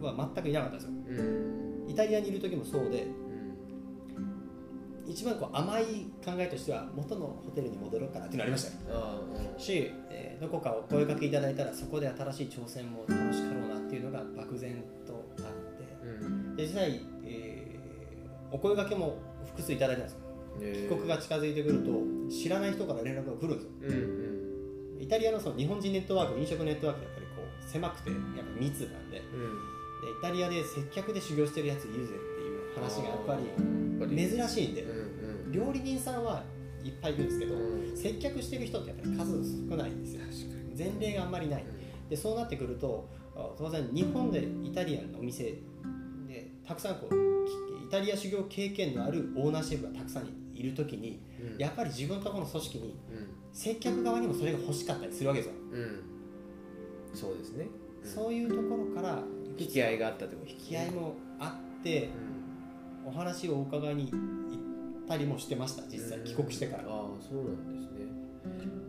[0.00, 0.90] は全くいなかったんですよ。
[1.08, 1.22] う
[1.88, 1.90] ん。
[1.90, 3.06] イタリアにいる時もそうで
[5.06, 5.10] うん。
[5.10, 5.84] 一番こう甘い
[6.24, 9.60] 考えとしては元のホテルに戻ろうかなっていうのありました。
[9.60, 15.44] し、えーどこかお声かけいただいたらそこで新しい挑戦も楽しかろうなっていうのが漠然とあっ
[15.78, 16.56] てうん。
[16.56, 17.13] で実際、えー
[18.54, 20.20] お声掛けも複数いただいたんですよ。
[20.60, 21.90] 帰帰国が近づいてくると
[22.30, 23.98] 知らない人から連絡が来るんですよ。
[23.98, 25.02] うんうん。
[25.02, 29.18] イタリアのその日本人ネットワーク飲食ネットワークってやっぱりこう狭くてやっぱ密なんで。
[29.18, 33.36] でイタリアで接客で修行してるやついるぜっていう話がやっぱ
[34.06, 34.82] り珍しいんで。
[34.82, 35.14] うん
[35.52, 36.42] 料理人さんは
[36.82, 37.96] いっぱいいるんですけどうん。
[37.96, 40.20] 接客してる人ってやっぱり数少ないんですよ。
[40.20, 40.78] 確かに。
[40.78, 41.64] 前例があんまりない。
[42.08, 45.44] でそうなってくるとあ当然日本でイタリアンのお店
[46.28, 47.33] でたくさんこう
[47.94, 50.24] タリア修行経験のあるオーナーシェフがたくさん
[50.54, 51.58] いる時にうん。
[51.58, 53.28] やっぱり自分のところの組織にうん。
[53.52, 56.02] 接客側にもそれが欲しかったりするわけですようん。
[57.14, 57.66] そうですね、
[58.02, 59.22] そういうところから
[59.56, 60.50] 引き合いがあったってこと？
[60.50, 62.08] 引き合いもあって
[63.06, 66.88] お話をお伺いに行ったりもしてました実際帰国してから、ああ
[67.20, 68.00] そうなんですね。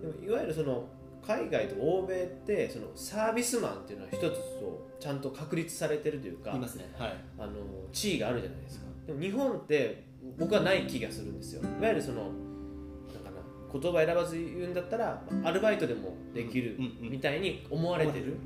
[0.01, 0.88] でもいわゆるその
[1.22, 6.91] 海外と欧米ってそのサービスマンっていうのは一つとちゃんと確立されてるというかいますね。
[6.97, 7.16] はい。
[7.38, 7.53] あの
[7.91, 10.03] 地位があるじゃないですかでも日本って
[10.38, 11.62] 僕はない気がするんですよ。
[11.62, 18.38] いわゆるそのなんかな言葉選ばず言うんだったらアルバイトでもできるうんうんみたいに思われてる。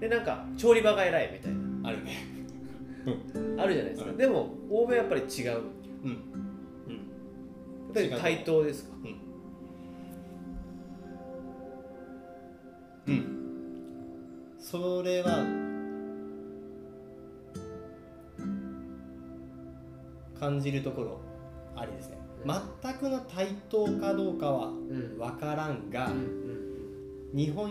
[0.00, 1.88] でなんか調理場が偉いみたいな。
[1.88, 2.38] あるね。
[3.58, 4.16] あるじゃないですか、うん。
[4.16, 5.44] でも欧米はやっぱり違う。
[5.46, 5.60] やっ
[6.04, 6.10] うん。
[6.10, 6.18] うん
[7.94, 8.96] ぱり対等ですか。
[13.06, 13.28] うん。
[14.58, 15.67] それは
[20.38, 21.20] 感じるところ
[21.76, 22.18] ありですね。
[22.46, 25.18] 全くの対等かどうかはうん。
[25.18, 26.48] 分からんが、うん
[27.34, 27.70] 日本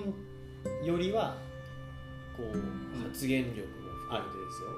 [0.85, 1.35] よりは
[2.37, 4.69] こう、発言力も含めてですよ、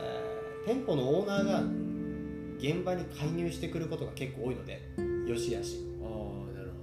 [0.00, 1.62] えー店舗のオーナーが
[2.58, 4.82] 現場に介入してくることが結構多いので
[5.26, 5.86] よしあし。
[6.02, 6.82] ああなるほ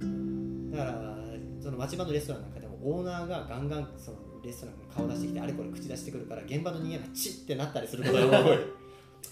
[0.72, 0.76] ど。
[0.76, 1.14] だから
[1.60, 8.58] その町場のレストランなんかでもオーナーがガンガンそのレストランに顔出してきてあれこれ口出してくるから現場の人間がチッってなったりすることが多い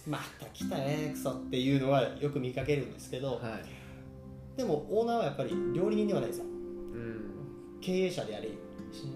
[0.06, 4.58] また来たねクソっていうのはよく見かけるんですけどはい。
[4.58, 6.44] でもオーナーはやっぱり料理人ではないですよ。
[6.46, 7.78] うん。
[7.80, 8.58] 経営者であり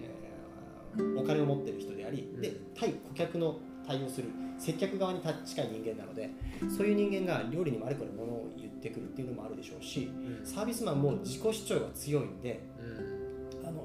[0.03, 2.41] えーお金を持ってる人であり、うん。
[2.41, 4.29] で対顧客の対応する
[4.59, 6.29] 接客側に近い人間なので
[6.77, 10.47] そういう人間が料理にもあれこれものを言ってくるっていうのもあるでしょうしうん。
[10.47, 12.61] サービスマンも自己主張が強いんで、
[13.63, 13.67] うん。
[13.67, 13.83] あの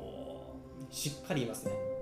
[0.91, 1.71] ーしっかり言いますね。
[1.89, 1.94] うん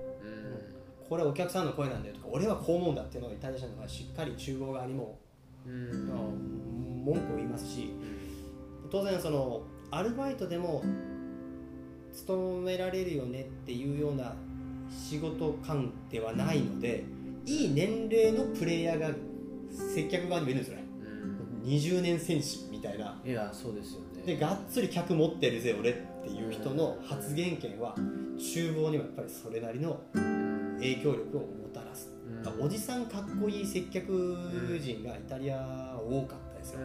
[1.14, 5.16] これはお客さんの声なんだよとか俺はこう思うんだっていうのがイタリア人の方がしっかり厨房側にも、
[5.64, 7.92] 文句を言いますし
[8.90, 9.62] 当然その
[9.92, 10.82] アルバイトでも
[12.12, 14.34] 勤められるよねっていうような
[14.90, 17.04] 仕事感ではないので
[17.46, 19.10] いい年齢のプレイヤーが
[19.70, 20.84] 接客側にもいるんですよね。
[21.62, 21.68] うん。
[21.68, 23.16] 20年選手みたいな。
[23.24, 24.22] いやそうですよね。
[24.26, 25.94] でがっつり客持ってるぜ俺っ
[26.24, 27.94] ていう人の発言権は
[28.36, 32.64] 厨房にもやっぱりそれなりのうん影響力をもたらす、うん。
[32.64, 36.80] おじさんかっこいい接客人がイタリア多かったですよ、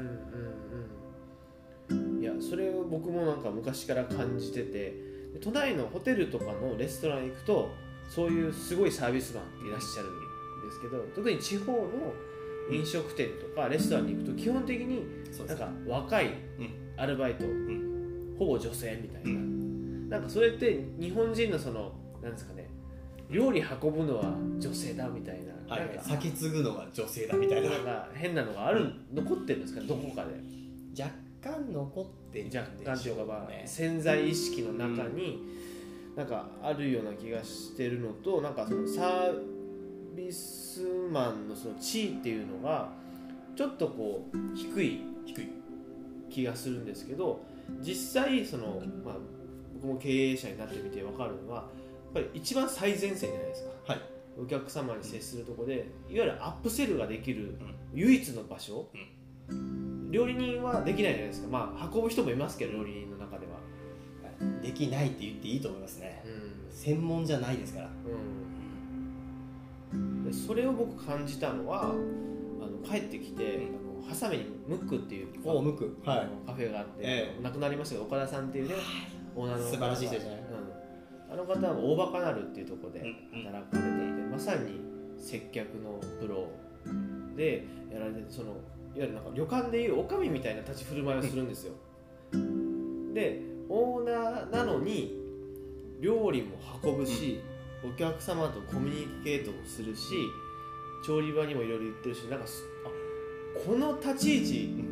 [2.20, 4.70] いやそれを僕もなんか昔から感じてて
[5.34, 7.70] で都内のホテルとかのレストラン行くと
[8.10, 11.89] そういうすごいサービスマンっていらっしゃるんですけど特に地方の
[12.72, 15.04] 飲食店とかレストランに行くと基本的に
[15.47, 16.30] なんか若いう
[16.64, 16.89] ん。
[17.00, 18.36] アルバイト、ん。
[18.38, 19.34] ほぼ女性みたいな、う
[20.10, 22.68] なんかそれって日本人のそのなんですかね
[23.30, 27.70] 料理運ぶのは女性だみたいな,、はいな継ぐのが女性だみたいな。
[27.70, 31.02] なんか変なのがある、残ってるんですかねどこかで。
[31.02, 35.40] 若干残ってるんでしょ若干というかまあね潜在意識の中に
[36.16, 39.34] なんかあるような気がしてるのとなんかそのサー
[40.18, 42.90] ビスマンのその地位っていうのが
[43.56, 45.60] ちょっとこう低い低い。
[46.30, 47.44] 気がするんですけど
[47.82, 49.16] 実際その、まあ、
[49.82, 51.68] 僕も経営者になってみて分かるのは
[52.14, 53.93] ぱり一番最前線じゃないですか。
[53.93, 54.01] はい。
[54.41, 57.60] お客様に接するところでいわゆるアップセルができるん。
[57.93, 58.89] 唯一の場所、
[60.12, 61.47] 料理人はできないじゃないですか。
[61.49, 63.53] まあ運ぶ人もいますけど料理人の中では、
[64.62, 66.24] できないって言っていいと思いますね。
[66.26, 66.60] うん。
[66.72, 67.89] 専門じゃないですから。
[69.93, 71.97] うん、でそれを僕感じたのはあの
[72.89, 78.76] 帰ってきて、あのハサミにムックっていうおむくあのカフェがあって、え亡くなりましたけど岡田さんっていうね、
[79.36, 80.39] オーナーの方素晴らしい人じゃないうん、
[81.32, 84.82] あの方は大バカなるっていうところでうん働かれていて、まさに
[85.18, 86.48] 接客のプロ
[87.36, 88.58] でやられててそのいわ
[88.96, 91.74] ゆるなんか旅館でいうおかみみたいな立ち振る舞いをするんですよ、
[93.14, 95.20] でオーナーなのに
[96.02, 97.42] 料理も運ぶし、
[97.84, 100.14] お客様とコミュニケートもするし
[101.06, 102.90] 調理場にもいろいろ言ってるしなんかすあ
[103.66, 104.86] この立ち位置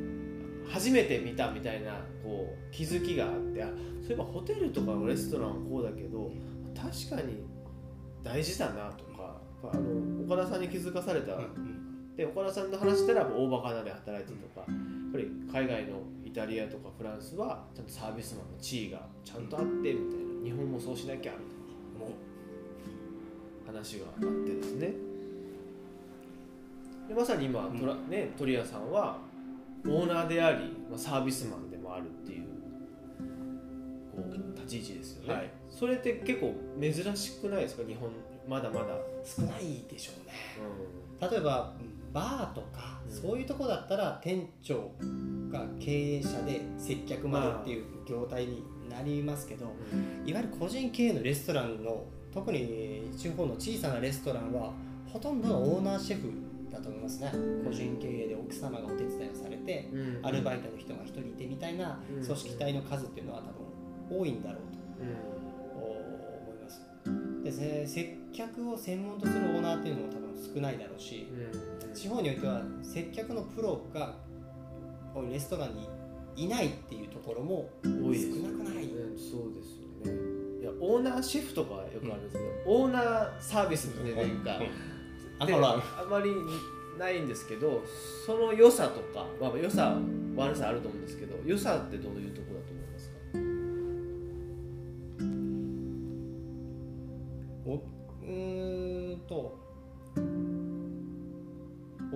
[0.69, 3.67] 初めて見たみたいなこう気づきがあってあ
[4.07, 6.31] そういえばホテルとかのレストランはこうだけど
[6.73, 7.43] 確かに
[8.23, 11.37] 大事だなとかあの岡田さんに気づかされた、
[12.15, 20.27] で岡田さんの話したら大バカなで働いてるとかやっぱり海外のイタリアとかフランスはちゃんとサービスマンの地位がちゃんとあってみたいな。
[20.45, 21.57] 日本もそうしなきゃみたいな。
[23.67, 24.93] 話があってですね。
[27.09, 29.17] でまさに今、トラね、鳥屋さんは
[29.85, 32.46] オーナーであり、まあ、サービスマンでもあるっていう
[34.55, 35.51] 立ち位置ですよね、はい。
[35.69, 37.83] それって結構珍しくないですか？
[37.87, 38.09] 日本
[38.47, 38.95] まだまだ、
[39.25, 40.33] 少ないでしょうね。
[41.19, 43.13] う例えば、うんバーとか、うん。
[43.13, 44.91] そういうとこだったら店長
[45.51, 49.65] が経営者で接客までっていう業態になりますけど、
[50.25, 54.71] いわゆる個人経営のレストランの特に地方の小さなレストランは
[55.05, 56.31] ほとんどがオーナーシェフ
[56.71, 57.31] だと思いますね。
[57.65, 60.25] 個人経営で奥様がお手伝いをされてうん。
[60.25, 62.23] アルバイトの人が1人いてみたいなうん。
[62.23, 63.66] 組織体の数っていうのは多分
[64.09, 64.79] 多いんだろうと。
[65.01, 65.37] うん
[65.83, 66.81] 思います。
[67.43, 71.27] でせ接客を専門とするオーナーっていうのも多分少ないだろうし
[71.85, 71.93] うん。
[71.93, 74.15] 地方においては接客のプロが
[75.13, 75.87] こういうレストランに
[76.35, 78.85] いないっていうところも少なくない。
[78.85, 80.61] うん、そうですよね。
[80.61, 84.69] いやオーナーシェフとかはよくあるんですけど、オーナーサービスっていうか、で
[85.39, 86.31] あほらあまり。
[86.97, 87.83] ないんですけど
[88.25, 89.97] その良さとか、まあ、良さ
[90.35, 92.46] 悪さあると思うんですけど良さってどういうとこ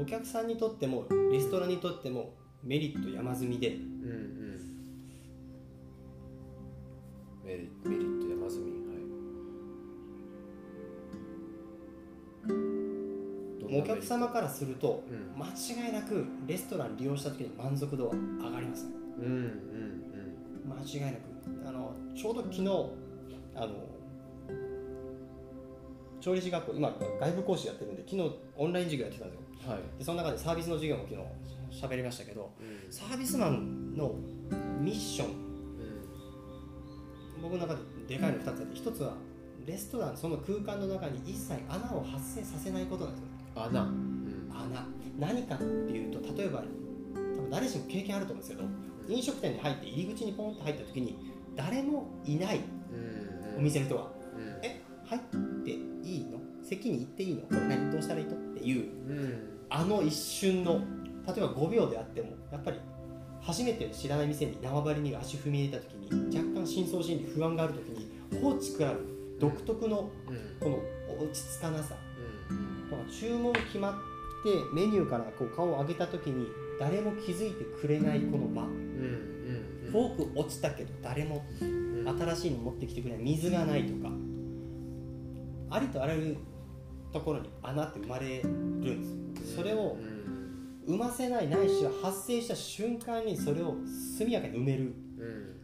[0.01, 2.33] お客さんにとってもレストランにとっても
[2.63, 3.75] メリット山積みで。
[3.75, 4.61] うんうん。
[7.45, 8.71] メリメリット山積み。
[13.69, 13.79] はい。
[13.79, 15.39] お客様からするとうん。
[15.39, 18.85] 間違いなくレストラン利用した時の満足度は上がります。
[18.85, 19.51] ねうんうん
[20.67, 21.31] 間違いなく。
[21.67, 22.61] あのちょうど昨日
[23.55, 23.91] あの
[26.19, 32.91] 調理師学校今外部講師やってるんで昨日オンライン授業やってたんですはい、でその中でサービスの授業も昨日喋りましたけどうん。
[32.91, 34.15] サービスマンの
[34.79, 35.51] ミッション。
[37.41, 39.13] 僕の中ででかいの2つあって1つは
[39.65, 43.27] レストランその空間の中に一切穴を発生させないことなんですよ。
[43.63, 44.85] 穴、うん穴。
[45.19, 48.69] 何かっていうと例えば多分誰しも経験あると思うんですけど
[49.07, 51.17] 飲食店に入って入り口にポンと入った時に
[51.55, 52.61] 誰もいない
[53.55, 53.57] うん。
[53.57, 55.21] お店の人がうん「え入っ
[55.63, 55.75] てい
[56.21, 56.39] いの？
[56.63, 57.41] 席に行っていいの？
[57.41, 57.91] これ何？
[57.91, 60.79] どうしたらいいの?」っていううんあの一瞬の
[61.25, 62.77] 例えば5秒であってもやっぱり
[63.41, 68.99] 初めて知らない店に縄張りに足踏み入れた時に若干深層心理不安がある時に放置食らう
[69.39, 70.59] 独特のうん。
[70.59, 70.77] この
[71.23, 71.95] 落ち着かなさ。
[72.91, 73.11] うん。
[73.11, 73.93] 注文決まっ
[74.43, 76.47] てメニューからこう顔を上げた時に
[76.79, 78.61] 誰も気づいてくれないこの場。
[78.61, 78.69] うん
[79.85, 79.91] うん。
[79.91, 82.05] フォーク落ちたけど誰もうん。
[82.19, 83.23] 新しいの持ってきてくれない。
[83.23, 84.13] 水がないとか。
[85.71, 86.37] ありとあらゆる
[87.11, 90.21] ところに穴って生まれるんですそれをうん。
[90.87, 93.75] 生ませないないしは発生した瞬間にそれを
[94.17, 94.83] 速やかに埋める。
[94.83, 95.55] うん。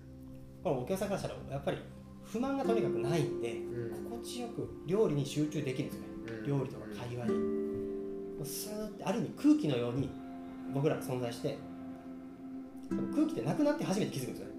[0.64, 1.78] これお客さんからしたらやっぱり
[2.24, 4.04] 不満がとにかくないんで、うん。
[4.12, 6.08] 心地よく料理に集中できるんですよね、
[6.40, 6.48] うん。
[6.48, 10.10] 料理とか会話に、スーッてある意味空気のように
[10.74, 11.58] 僕らが存在して
[12.90, 14.54] 空気ってなくなって初めて気づくんですよね。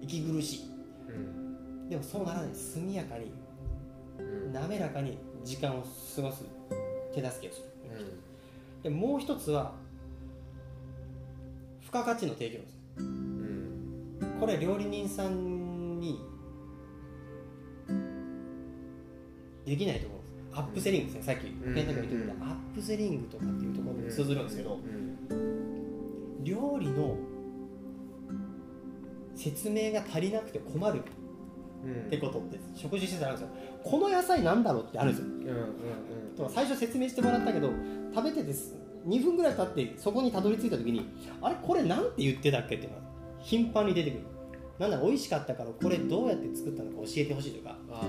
[0.00, 0.60] 息苦しい。
[1.08, 1.88] うん。
[1.90, 2.50] でもそうならない。
[2.54, 3.32] 速やかにうん
[4.52, 6.44] 滑らかに時間を過ごす
[7.14, 7.68] 手助けをする。
[8.78, 8.82] うん。
[8.82, 9.72] でもう一つは
[11.80, 12.78] 付加価値の提供です。
[12.98, 14.36] うん。
[14.40, 16.20] これ料理人さんに
[19.64, 20.34] できないと思うんです。
[20.54, 21.92] アップセリングですね、さっき言ってた
[22.44, 24.78] アップセリングとかっていうところに通ずるんですけど、
[25.30, 26.44] うん。
[26.44, 27.16] 料理の
[29.34, 31.02] 説明が足りなくて困る
[31.84, 32.06] うん。
[32.06, 35.26] ってことって食事施設あるんですよこの野菜なんだろうってあるんですよ。
[35.26, 37.68] うんうん最初説明してもらったけど
[38.14, 38.76] 食べててす
[39.08, 41.04] 2分ぐらい経ってそこにたどり着いた時に
[41.42, 43.02] あれこれなんて言ってたっけっていうのが
[43.40, 44.20] 頻繁に出てくる。
[44.78, 47.76] なんだ美味しかったからこれどうやって作ったのか教えてほしいとか。
[47.90, 48.02] あ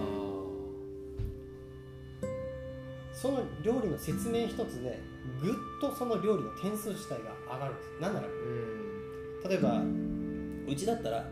[3.11, 4.97] その料理の説明一つで
[5.41, 8.01] ぐっとその料理の点数自体が上がるんです。
[8.01, 9.49] なんならーうん。
[9.49, 9.81] 例えば
[10.71, 11.27] うちだったら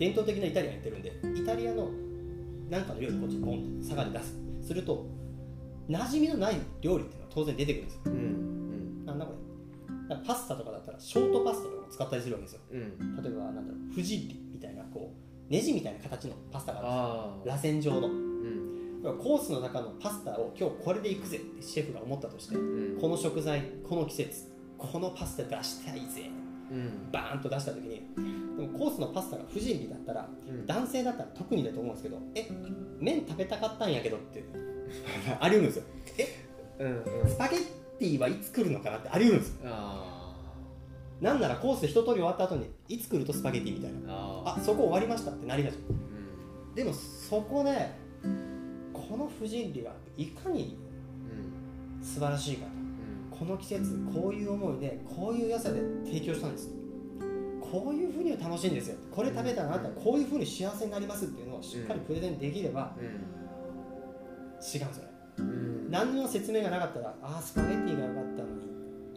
[0.00, 1.90] 伝統的なイタリアンやってるんでイタリアの
[2.70, 4.34] なんかの料理こっちにボンって佐賀で出す。
[4.68, 5.06] すると
[5.90, 8.00] 馴染みのない料理っていうのは当然出てくるんですよ。
[8.06, 9.04] うんうん。
[9.04, 9.32] なんだこ
[10.08, 10.16] れ。
[10.26, 12.60] パスタとかだったらショートパスタとかも使ったりするわけですよ。
[12.72, 13.22] うん。
[13.22, 15.12] 例えばなんだろうフジッリみたいなこ
[15.48, 17.72] うネジみたいな形のパスタがあるんあですよ。
[17.72, 18.08] 螺旋状の。
[18.08, 19.02] うん。
[19.02, 23.00] だからコースの中のパスタを今日これでいくぜってシェフが思ったとしてうん。
[23.00, 26.30] この食材この季節このパスタ出したいぜ
[26.70, 27.10] うん。
[27.12, 28.02] バーンと出した時に
[28.60, 30.66] でもコースのパスタが不人理だったらうん。
[30.66, 32.46] 男性だったら特にだと思うんですけどえ
[32.98, 34.44] 麺食べたかったんやけどって
[35.40, 35.84] あり得るんですよ。
[36.18, 37.28] えうんうん。
[37.28, 37.64] スパゲッ
[37.98, 39.60] ティはいつ来るのかなってあり得るんですよ。
[39.64, 40.36] あ
[41.20, 43.98] なんならコース一通り終わった後にいつ来るとスパゲッティみたいな。
[43.98, 46.74] ーああそこ終わりましたってなりがちーうん。
[46.74, 47.90] でもそこで
[48.92, 50.76] この不人理がいかに
[51.98, 52.04] うん。
[52.04, 52.72] 素晴らしいかと。
[52.72, 53.38] うん。
[53.38, 56.79] この季節こういう思いでこういう良さで提供したんです
[57.70, 58.96] こういうふうに楽しいんですよ。
[59.10, 63.20] これ食べたらあなたはこういうふうに幸せになりますっていうのをしっかりプレゼンできればうん違うん
[64.60, 65.10] ですよね。
[65.38, 65.90] うん。
[65.90, 68.66] 何の説明がなかったらああスパゲッティが良かったのに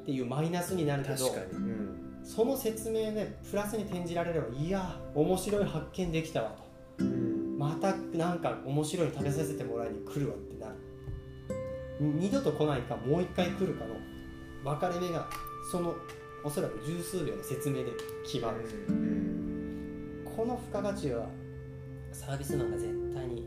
[0.01, 2.20] っていうマイナスになるけど確かに、うん。
[2.24, 6.56] その説明でプラスに転じられればいや面白い発見できたわ
[6.97, 7.04] と。
[7.04, 7.58] うん。
[7.58, 10.76] またなんか面白いの食べさせてもらいに来るわってなる。
[11.99, 13.95] 二度と来ないかもう一回来るかの
[14.64, 15.28] 分かれ目が
[15.72, 15.93] その
[16.44, 17.91] おそらく十数秒の説明で
[18.26, 18.58] 決まる
[18.89, 21.28] うんこの付加価値は
[22.12, 23.46] サービスマンが絶対に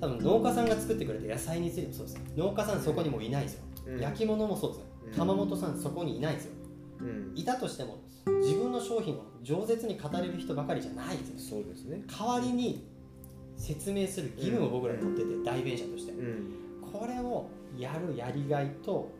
[0.00, 4.00] 多分農家さんが作ってくれた野菜についてもそうです農家さんそこにもいないですよ、うん。
[4.00, 4.84] 焼き物もそうですね。
[5.06, 5.18] うん。
[5.18, 6.52] 窯元さんそこにいないですよ。
[7.00, 7.32] うん。
[7.34, 7.98] いたとしても
[8.42, 11.60] 自分の商品を饒舌に語れる人ばかりじゃないですよ。
[11.60, 12.02] そうですね。
[12.06, 12.86] 代わりに
[13.56, 16.12] 説明する義務を僕らに持ってて代弁者として。
[16.12, 16.54] うん。
[16.92, 19.10] これをやるやりがいと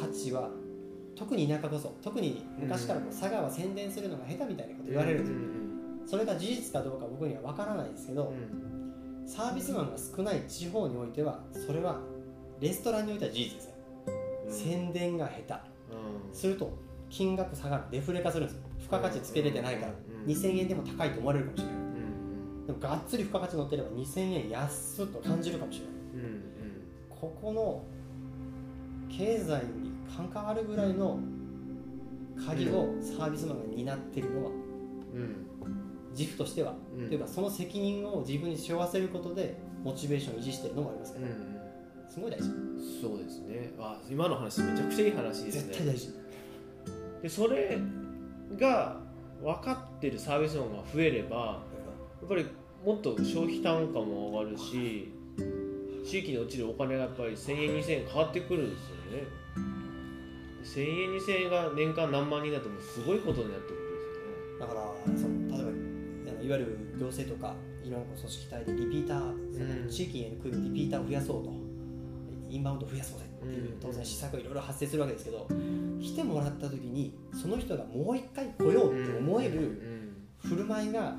[0.00, 0.50] 価値は
[1.18, 5.38] 特に田舎こそ特に昔からこう佐賀は宣伝するのが下手みたいなこと言われるんですよ。
[6.06, 9.26] それが事実かどうか僕には分からないですけどうん。
[9.26, 11.98] サービスマンが少ない地方においてはそれは
[12.60, 13.72] レストランにおいては事実ですよ。
[14.46, 14.52] うん。
[14.52, 15.60] 宣伝が下う
[16.32, 16.78] 手すると
[17.10, 18.62] 金額下がるデフレ化するんですよ。
[18.78, 19.92] 付加価値つけれてないから。
[19.92, 20.30] うん。
[20.30, 21.74] 2000円でも高いと思われるかもしれない。
[21.76, 22.66] ん。
[22.66, 25.86] でもがっつり付加価値乗ってれば2000円安っと感じるかもしれ
[26.20, 26.26] ない。
[26.26, 26.42] うん。
[27.10, 27.82] ここの
[29.10, 31.18] 経済に関わるぐらいの
[32.46, 35.20] 鍵をサービスマンが担っているのはうん。
[35.20, 35.48] うん
[36.16, 37.08] 自負としては、うん。
[37.08, 41.58] というかその責任を自分に背負わせることでモチベーションを維持しているのもありますから、うん
[42.08, 42.48] すごい大事。
[43.02, 43.70] そうですね。
[43.78, 45.74] あ今の話めちゃくちゃいい話ですね。
[45.74, 46.08] 絶対大事。
[47.22, 47.78] でそれ
[48.58, 49.00] が
[49.42, 51.62] 分かってるサービスマンが増えれば
[52.20, 52.46] やっぱり
[52.84, 55.12] もっと消費単価も上がるし
[56.04, 59.77] 地域に落ちるお金がやっぱり1000円2000円変わってくるんですよね
[60.62, 64.80] 1000円2000円が年間何万人だともうすごいことになってくるんだから
[65.16, 67.54] その例えばいわゆる行政とか
[67.88, 69.18] いろんな組織体でリピーター、
[69.52, 69.88] そのうん。
[69.88, 71.52] 地域に来るリピーターを増やそうと。
[72.50, 73.80] インバウンドを増やそうぜっていう、うん。
[73.80, 75.46] 当然施策がいろいろ発生するわけですけど
[76.00, 80.48] 来てもらった時にその人がもう一回来ようですよねって思えるうん。
[80.50, 81.14] 振る舞いが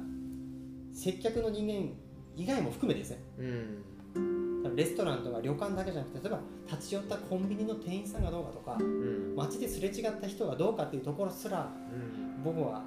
[0.93, 1.91] 接客の人間
[2.35, 3.17] 以外も含めてですね。
[3.39, 6.39] うんレストランとか旅館だけじゃなくて例えば
[6.69, 9.35] 立ち寄ったコンビニの店員さんがどうかとかうん。
[9.35, 12.43] 街ですれ違った人がどうかっていうところすらうん。
[12.43, 12.83] 僕は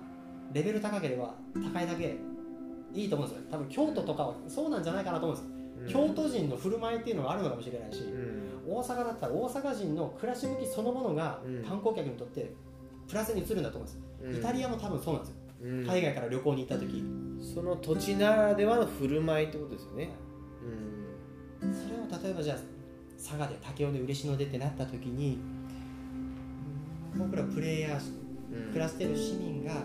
[0.53, 2.17] レベル高ければ高いだけ
[2.93, 3.47] いいと思うんですよ。
[3.51, 8.75] 多分京都とかはそうなんじゃないかなと思うんですよ、京都人の振る舞いっていうのがあるのかもしれないし、うん。
[8.75, 11.65] 大阪だったら大阪人の暮らし向きそのものがうん。
[11.65, 12.53] 観光客にとって
[13.09, 14.37] プラスに移るんだと思うんです、うん。
[14.37, 15.87] イタリアも多分そうなんですよ、うん。
[15.87, 17.05] 海外から旅行に行った時。
[17.55, 20.11] その土地ならではの振る舞いってことですよね。
[20.63, 20.92] うん
[21.71, 22.59] それを例えばじゃあ
[23.17, 25.39] 佐賀で武雄で嬉野でってなった時に
[27.15, 28.01] うん僕らプレイヤー
[28.53, 28.73] うん。
[28.73, 29.77] 暮らしてる市民がう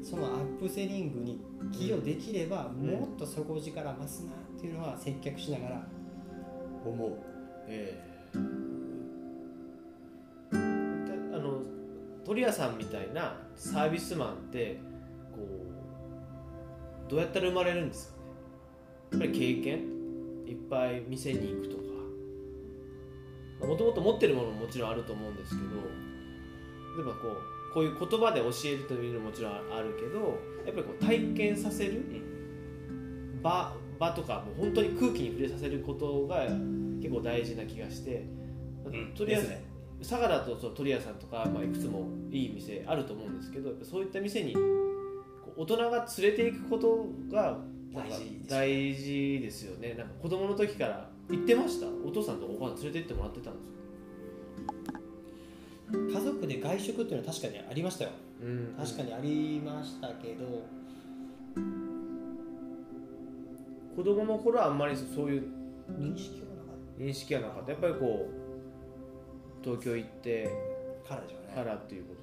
[0.00, 0.04] ん。
[0.04, 1.40] そのアップセリングに
[1.72, 2.74] 寄与できれば、ん。
[2.86, 5.86] もっと底力増すなっていうのは接客しながら。
[6.84, 7.12] 思う。
[7.68, 8.02] え
[8.34, 8.36] え。
[10.52, 10.56] で
[11.36, 11.60] あの
[12.24, 14.80] 鳥屋さんみたいなサービスマンって
[15.32, 15.38] こ
[17.06, 18.20] うどうやったら生まれるんですかね？
[19.12, 19.99] やっぱり経験？
[20.50, 21.90] いっぱい店に行くとか。
[23.66, 25.76] もともと持ってるものももちろんあると思うんですけど
[26.96, 32.02] 例えばこうこういう言葉で教えるというのももちろんあるけどやっぱりこう体験させる
[33.42, 36.46] 場場とかもう本当に空気に触れさせることが
[37.00, 38.26] 結構大事な気がして、
[39.16, 39.56] とりあえず、
[40.08, 44.54] 佐賀だとその鳥屋さんとか、まあ、いくつもいい店あると思うんですけどそういった店に
[45.56, 47.58] 大人が連れていくことが
[47.94, 49.94] 大事ですね大事ですよね。
[49.94, 51.86] なんか子供の時から行ってました？
[52.06, 53.66] お父さんとお母さん連れて行ってもらってたんです
[56.14, 58.10] よ、家族で外食っていうのは確かにありましたよ。
[58.42, 58.74] うん。
[58.78, 60.64] 確かにありましたけど。
[63.96, 65.42] 子供の頃はあんまりそういう
[65.98, 67.72] 認識はなかっ認識はなかった。
[67.72, 70.48] やっぱりこう東京行って
[71.04, 72.19] たからじゃないからっていうこと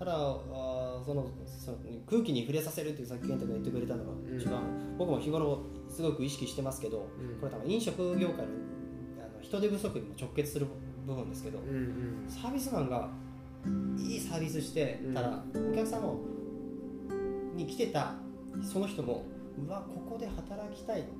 [0.00, 1.76] ただあーそのその
[2.08, 4.40] 空気に触れさせるっていうさっき健太君が言ってくれたのがん。
[4.40, 4.62] 一番、
[4.96, 7.38] 僕も日頃すごく意識してますけど、うん。
[7.38, 8.42] これ多分飲食業界の
[9.18, 10.66] あの人手不足にも直結する
[11.06, 11.70] 部分ですけど、うんう
[12.26, 12.30] ん。
[12.30, 13.10] サービスマンが
[13.98, 16.20] いいサービスしてたら、お客さんも
[17.54, 18.14] に来てた
[18.62, 19.26] その人も
[19.58, 21.10] うわここで働きたいって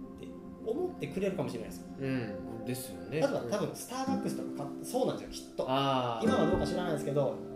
[0.64, 1.85] 思ってくれるかもしれないです。
[2.01, 2.64] うん。
[2.64, 3.18] ですよね。
[3.18, 5.64] 例えば多分スターバックスとかかそうなんですよきっと。
[5.64, 7.49] 今はどうか知らないですけど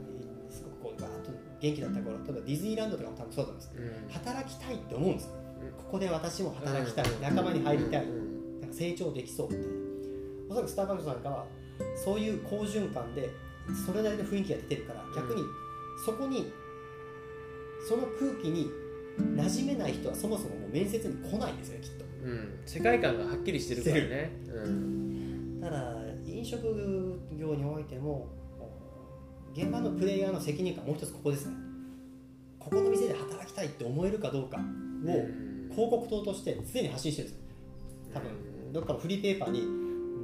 [1.65, 3.73] 元気だった頃例えばディズニーランドとかも多分そうだと思うんです。
[3.75, 4.13] うん。
[4.13, 5.31] 働きたいって思うんですよ。
[5.63, 5.85] うん。
[5.85, 7.23] ここで私も働きたい、うん。
[7.23, 8.61] 仲間に入りたい、うん。
[8.61, 9.73] なんか成長できそうみたいな
[10.51, 11.47] おそらくスターバックスなんかは
[11.97, 13.31] そういう好循環で
[13.87, 15.43] それなりの雰囲気が出てるから逆に
[16.05, 16.53] そこに
[17.89, 18.71] その空気に
[19.19, 22.05] 馴染めない人はそもそももう面接に来ないんですよきっと。
[22.25, 22.61] うん。
[22.67, 24.33] 世界観がはっきりしてるからね。
[24.49, 25.59] うん。
[25.63, 25.95] ただ
[26.27, 28.29] 飲食業においても
[29.57, 31.55] 現場のプレイヤーの責任感もう一つここですね。
[32.59, 35.71] ここの店で働きたいって思えるかどうかをうん。
[35.71, 37.45] 広告塔として常に発信してるんです
[38.15, 39.63] 多分どっかのフリーペーパーに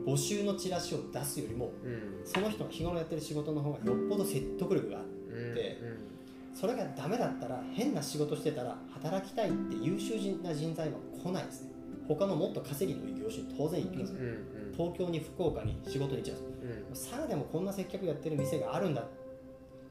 [0.06, 2.20] 募集のチラシを出すよりもうん。
[2.24, 5.08] その人が日頃やってる仕事の方がよっぽど説得力がある
[5.48, 5.54] うん。
[5.54, 5.78] で
[6.54, 11.70] それがダメだったら変な仕事してたら働きたいって優秀な人材は来ないですね。
[12.08, 14.14] 他のもっと稼ぎのいい業種に当然行きます。
[14.76, 17.08] 東京に福岡に仕事に行っちゃうんです。
[17.08, 17.10] うん。
[17.12, 19.04] 佐賀でもこんな接客やってる店があるんだ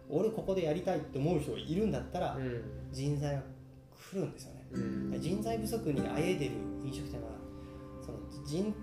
[0.10, 2.62] 俺ここでやりたいって思う人がいるんだったらうん。
[2.92, 3.42] 人材が
[4.12, 4.66] 来るんですよね。
[4.72, 4.80] う
[5.18, 5.22] ん。
[5.22, 6.52] 人材不足にあえいでる
[6.84, 7.28] 飲食店は
[8.04, 8.74] その人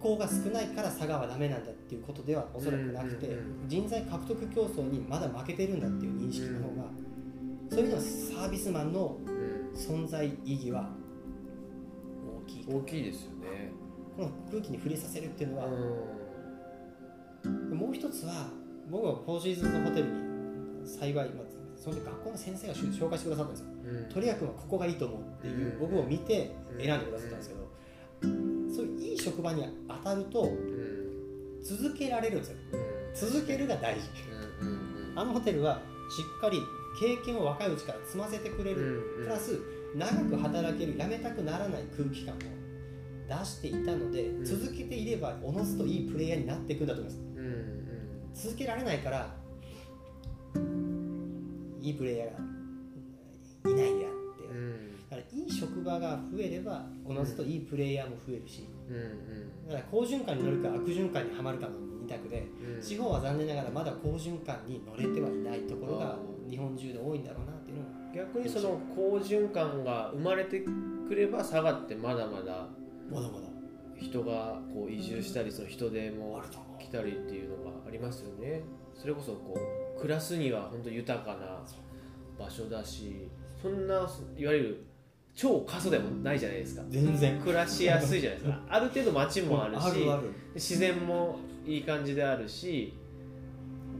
[0.00, 6.84] 口が少ないから佐賀はダメなんだっていうことではおそらくなくて人材獲得競争にまだ負けてるんだっていう認識の方が
[7.70, 8.00] そういう意味
[8.32, 9.54] ではサービスマンのうん。
[9.74, 10.88] 存在意義は
[12.46, 13.72] 大きい大きいですよね。
[14.16, 18.46] この空気に触れさせるっていうのはうもう一つは
[18.88, 20.23] 僕はフォーシーズンズホテルに
[20.84, 21.44] 幸い、まあ、
[21.76, 23.66] その時学校の先生が紹介してくださったんですよ。
[23.66, 24.08] んうん。
[24.08, 25.78] 鳥谷君はここがいいと思うっていう、うん。
[25.78, 27.60] 僕を見て選んでくださったんですけど、
[28.74, 31.62] そういういい職場に当たるとうん。
[31.62, 32.56] 続けられるんですよ。
[32.72, 33.30] うん。
[33.32, 34.00] 続けるが大事。
[35.16, 35.80] あのホテルは
[36.10, 36.58] しっかり
[36.98, 39.60] 経験を若いうちから積ませてくれる、うんプラス
[39.94, 42.38] 長く働ける辞めたくならない空気感を
[43.28, 44.44] 出していたので、ん。
[44.44, 47.24] 続けていればおのずといいプレイヤーになっていくんだと思います。
[48.34, 49.34] 続けられないから
[51.84, 52.32] いいプレイヤー
[53.64, 55.10] がいないんだって、うん。
[55.10, 58.66] だからいい職場が増えればおのずといいプレイヤーも増えるし。
[58.88, 59.68] うんうん。
[59.68, 62.80] だから好循環に乗るか悪循環にはまるかの二択でうん。
[62.80, 66.18] 地方は残念ながらまだ好循環に乗れてはいないところがあ
[66.48, 70.60] 日本中で多いんだろうなっていうのは逆にその好循環が生まれて
[71.06, 72.66] くれば佐賀ってまだまだ
[73.10, 73.54] まだまだ。
[74.00, 76.42] 人がこう移住したりその人手も
[76.78, 78.62] 来たりっていうのがありますよね。
[78.94, 81.62] それこそこう暮らすには本当豊かな
[82.38, 83.26] 場所だし
[83.62, 83.94] そんな
[84.36, 84.84] いわゆる
[85.34, 86.82] 超過疎でもないじゃないですか。
[86.90, 87.40] 全然。
[87.40, 88.60] 暮らしやすいじゃないですか。
[88.68, 90.06] ある程度街もあるし
[90.54, 92.92] 自然もいい感じであるし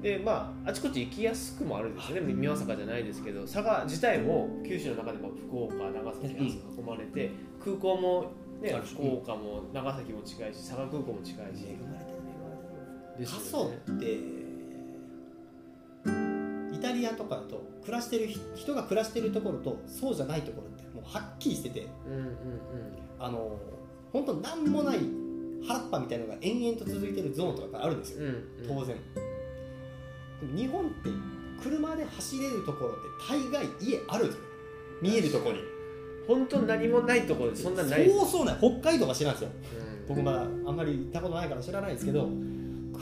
[0.02, 2.34] でまああちこち行きやすくもあるんですよね。
[2.34, 7.30] 美作じゃないですけど佐賀自体も九州の中でも福岡長崎に囲まれて
[7.64, 11.64] 空港も、ね福岡も長崎も近いし佐賀空港も近いし。
[11.66, 13.26] 恵まれてる恵まれてる。
[13.26, 14.43] 過疎ってイ
[16.84, 22.30] タリアとかだと暮らしてる人人が暮らしてるところとそうじゃないところってもうはっきりしててうんうん
[23.18, 23.58] あの
[24.12, 24.98] 本当なんもない
[25.66, 28.18] 原っぱみたいなのが延々と続いてるゾーンとかがあるんですよ。
[28.20, 28.44] うんうん。
[28.68, 28.96] 当然、
[30.40, 31.10] でも日本って
[31.62, 34.42] 車で走れるところって大概家あるんですよ
[35.00, 35.62] 見えるところに。
[36.28, 38.10] 本当に何もないところでそんなない。
[38.10, 39.50] そうそうない北海道が知らんですよ。
[39.50, 40.06] うん。
[40.08, 42.28] 僕まだあんまり行ったことないから知らないですけど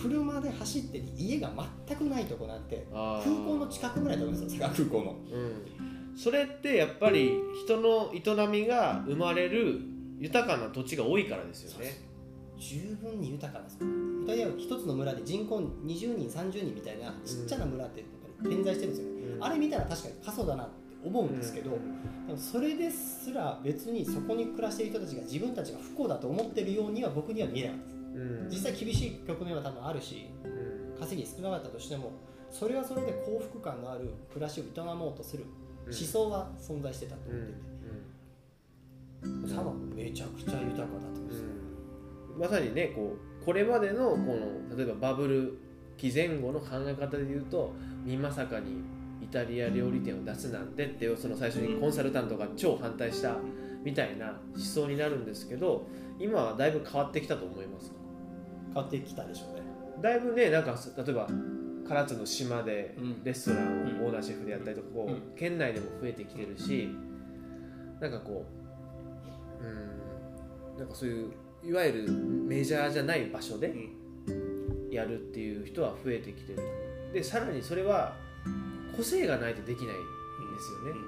[0.01, 1.51] 車で走って家が
[1.87, 5.17] 全くないとこなんて空港の近くぐらいだと思うんですよ佐賀空港の。
[5.33, 7.33] うん、それってやっぱり
[7.65, 9.81] 人の営みが生まれる
[10.19, 12.13] 豊かな土地が多いからですよね。
[12.59, 13.87] 十分に豊かなんですよ。
[14.23, 18.09] イタリ一つの村で人口20人30人みたいなちっちゃな村ってやっ
[18.43, 19.45] ぱり点在してるんですよね、うん。
[19.45, 20.75] あれ見たら確かに過疎だなって
[21.05, 27.85] 思うんですけど、でもそれですら別にそこに暮らしている人たちが自分たちが不幸だと思ってるようには僕には見えなかった。
[27.87, 28.49] ですうん。
[28.51, 30.99] 実際厳しい局面は多分あるしうん。
[30.99, 32.13] 稼ぎ少なかったとしても
[32.51, 35.45] それはそれで幸福感のある暮らしを営もうとする
[35.87, 37.55] 思想は存在してたとうん。
[39.25, 41.45] 思ってて、めちゃくちゃ豊かだと思うんですよ、
[42.35, 42.41] うん。
[42.41, 45.59] まさにねこうこれまでのこの例えばバブル
[45.97, 47.73] 期前後の考え方で言うと
[48.05, 48.83] 美まさかに
[49.23, 53.37] イタリア料理店を出すなんてっていうその最初にコンサルタントが超反対した
[53.85, 55.87] みたいな思想になるんですけど
[56.19, 57.97] 今はだいぶ変わってきたと思いますか？
[58.73, 59.63] 変わってきたでしょうね。
[60.01, 61.29] だいぶねなんか例えば
[61.89, 63.25] 唐津の島でうん。
[63.25, 65.37] レストランをオーナーシェフでやったりとかこう、うん。
[65.37, 66.89] 県内でも増えてきてるし
[68.01, 68.45] なんかこ
[69.61, 69.69] うう
[70.75, 71.33] んなんかそういう
[71.65, 73.73] いわゆるメジャーじゃない場所で
[74.91, 76.59] やるっていう人は増えてきてる。
[77.13, 78.17] でさらにそれは
[78.97, 79.95] 個性がないとできないんで
[80.61, 81.01] すよね。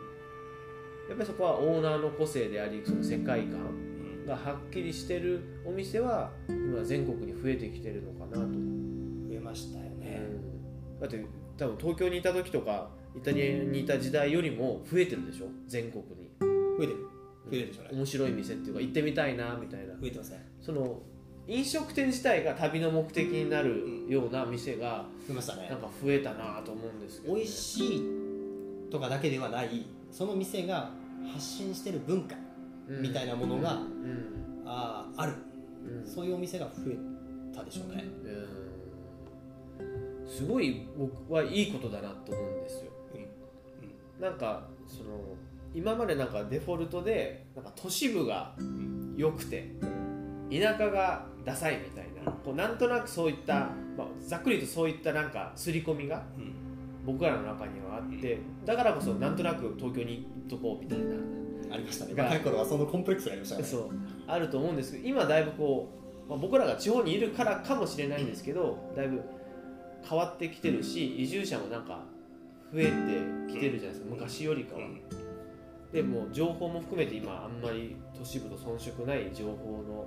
[1.09, 3.61] やっぱりそこはオーナーの個性でありその世界観
[4.27, 8.49] がはっきりしてるお店は今全国に増えてきてるのかなと。
[8.49, 10.21] 増えましたよね、
[11.01, 11.25] だって
[11.57, 15.47] 多分東京にいた時とかイタリアにいた時代よりも増えてるでしょ？
[15.67, 16.31] 全国に。
[16.41, 16.99] 増えてる。
[16.99, 19.95] 増えてるでしょうね面白い店っていうか行ってみたいなみたいな。
[19.95, 21.03] 増えてますねその
[21.47, 25.69] 飲食店自体が旅の目的になるような店が増えましたね。
[25.69, 28.03] なんか増えたなと思うんですけど、ね、美味しい
[28.91, 30.91] とかだけではないその店が
[31.33, 32.35] 発信してる文化
[32.89, 34.63] みたいなものがうん。
[34.67, 35.33] あーある。
[36.07, 38.05] そういうお店が増えたでしょうね。
[38.25, 38.65] うん。
[40.27, 42.91] すごい僕はいいことだなと思うんですよ、
[44.21, 45.21] なんかその
[45.75, 48.55] 今までなんかデフォルトでなんか都市部が
[49.17, 49.71] 良くて
[50.51, 56.23] 田舎がダサいみたいなこうなんとなくそういった、まあ、ざっくりとそういったなんか刷り込みが
[57.05, 61.17] 僕らの中にはあってだからこそなんとなく東京に行っとこうみたいな
[61.75, 62.15] ありましたね。
[62.15, 63.65] が若い頃はそのコンプレックスがありましたね。
[63.65, 63.91] そう。
[64.27, 65.89] あると思うんですけど今だいぶこ
[66.27, 69.23] う、まあ、僕らが地方にいるからかもしれないんですけどだいぶ
[70.09, 72.05] 変わってきてるし移住者もなんか
[72.73, 74.07] 増えてきてるじゃないですか。
[74.11, 74.83] 昔よりかは。
[75.93, 80.07] でも情報も含めて今あんまり都市部と遜色ない情報の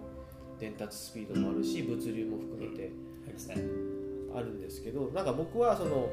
[0.59, 2.91] 伝達スピードもあるし物流も含めて
[4.35, 6.09] あるんですけどなんか僕はその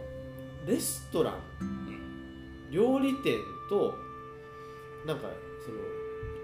[0.66, 1.34] レストラン。
[2.70, 3.94] 料理店と
[5.06, 5.28] なんか
[5.64, 5.78] その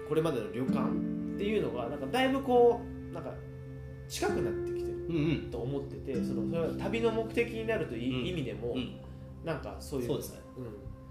[0.07, 0.79] これまでの旅館
[1.35, 2.81] っていうのがなんかだいぶこ
[3.11, 3.33] うなんか
[4.07, 5.51] 近くなってきてるうんうん。
[5.51, 8.95] と思っててそのそれは旅の目的になるといううん意味でも、うん
[9.43, 10.39] なんかそういうそうですね。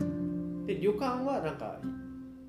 [0.01, 1.81] うん、で旅館はなんか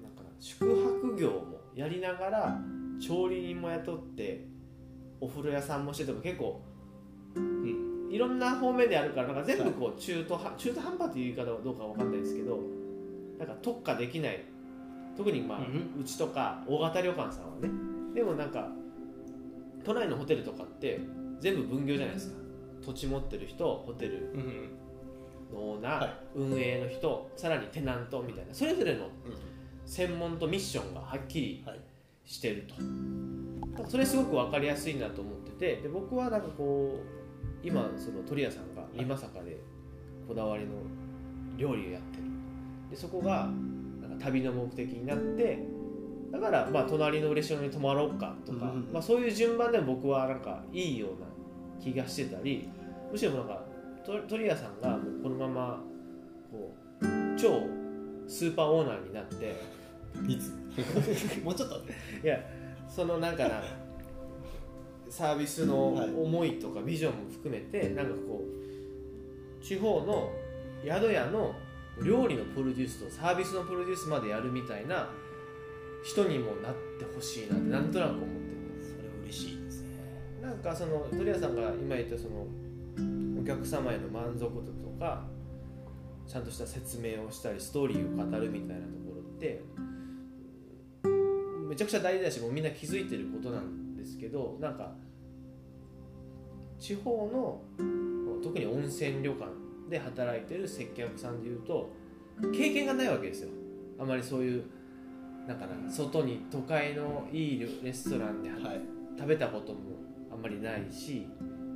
[0.02, 2.60] なんか宿泊業もやりながら
[3.00, 4.46] 調理人も雇って
[5.20, 6.62] お風呂屋さんもしてとか結構、
[8.12, 12.60] いろんな方面であるからなんか全部こう中途半、中途半端という言い方はどうかわかんないですけど
[13.40, 14.44] なんか特化できない
[15.18, 17.70] 特にまあ、ううちとか大型旅館さんはね。
[18.14, 18.70] でもなんか
[19.84, 21.00] 都内のホテルとかって
[21.40, 22.36] 全部分業じゃないですか。
[22.86, 24.34] 土地持ってる人ホテル
[25.54, 26.14] のオーナー、はい。
[26.36, 28.54] 運営の人さらにテナントみたいな。
[28.54, 29.10] それぞれの
[29.86, 31.80] 専門とミッションがはっきりはい。
[32.24, 39.58] してると、なんかそれすごく分かりやすいなと思っててで僕はなんかこう今その鳥屋さんが今坂で
[40.28, 40.70] こだわりの
[41.58, 42.24] 料理をやってる。
[42.92, 43.50] でそこが
[44.22, 45.60] 旅の目的になって
[46.32, 51.28] だからまあ隣の嬉野に泊まろうかとか、うんまあ、そういう順番で僕はなんかいいような
[51.84, 52.70] 気がしてたり
[53.12, 53.64] むしろなんか
[54.06, 55.84] と鳥屋さんがもうこのまま
[56.52, 57.06] こう
[57.38, 57.64] 超
[58.28, 59.56] スーパーオーナーになって
[60.28, 60.52] いつ？
[61.44, 61.76] もうちょっと？
[62.24, 62.40] いや
[62.88, 63.62] そのなんかな
[65.10, 68.42] サービスのはい思いとかビジョンも含めてなんかこ
[69.60, 70.32] う地方の
[70.86, 71.54] 宿屋の
[72.04, 75.10] 料理のプロデュースとサービスのプロデュースまでやるみたいな
[76.04, 78.82] 人にもなってほしいなってなんとなく思ってる。
[78.82, 79.90] それは嬉しいですね。
[80.42, 82.48] なんかその鳥屋さんが今言ったその
[83.40, 85.26] お客様への満足度とか
[86.28, 89.64] ちゃんとした説明をしたりストーリーを語るみたいなところって
[91.68, 94.94] めちゃくちゃ大事だしもうみんな気づいてることなんですけどなんか
[96.80, 97.62] 地方の
[98.44, 99.52] 特に温泉旅館
[99.92, 101.92] で働いてる接客さんでいうと
[102.52, 103.50] 経験がないわけですよ。
[104.00, 104.64] あまりそういう
[105.48, 108.82] なんかな外に都会のいいレストランで働はい。
[109.18, 109.80] 食べたことも
[110.32, 111.28] あんまりないし、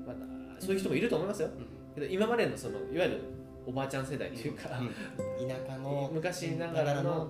[0.07, 0.21] また
[0.59, 1.49] そういう人もいると思いますよ。
[1.93, 3.21] けど今までのそのいわゆる
[3.67, 7.29] おばあちゃん世代というか、田舎の 昔ながらの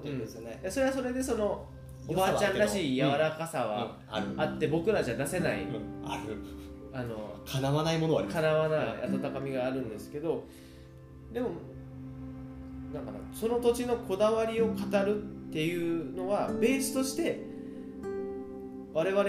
[0.70, 1.68] それはそれでその
[2.08, 3.98] おばあちゃんらしい柔らかさは
[4.38, 5.66] あって僕らじゃ出せない、
[6.06, 6.38] ある。
[6.94, 8.42] あの叶わないものはあります。
[8.42, 10.46] かなわない温かみがあるんですけど
[11.36, 11.50] でも
[12.94, 17.42] なんかなその土地のこだわりを語るっていうのはベースとして
[18.94, 19.24] 我々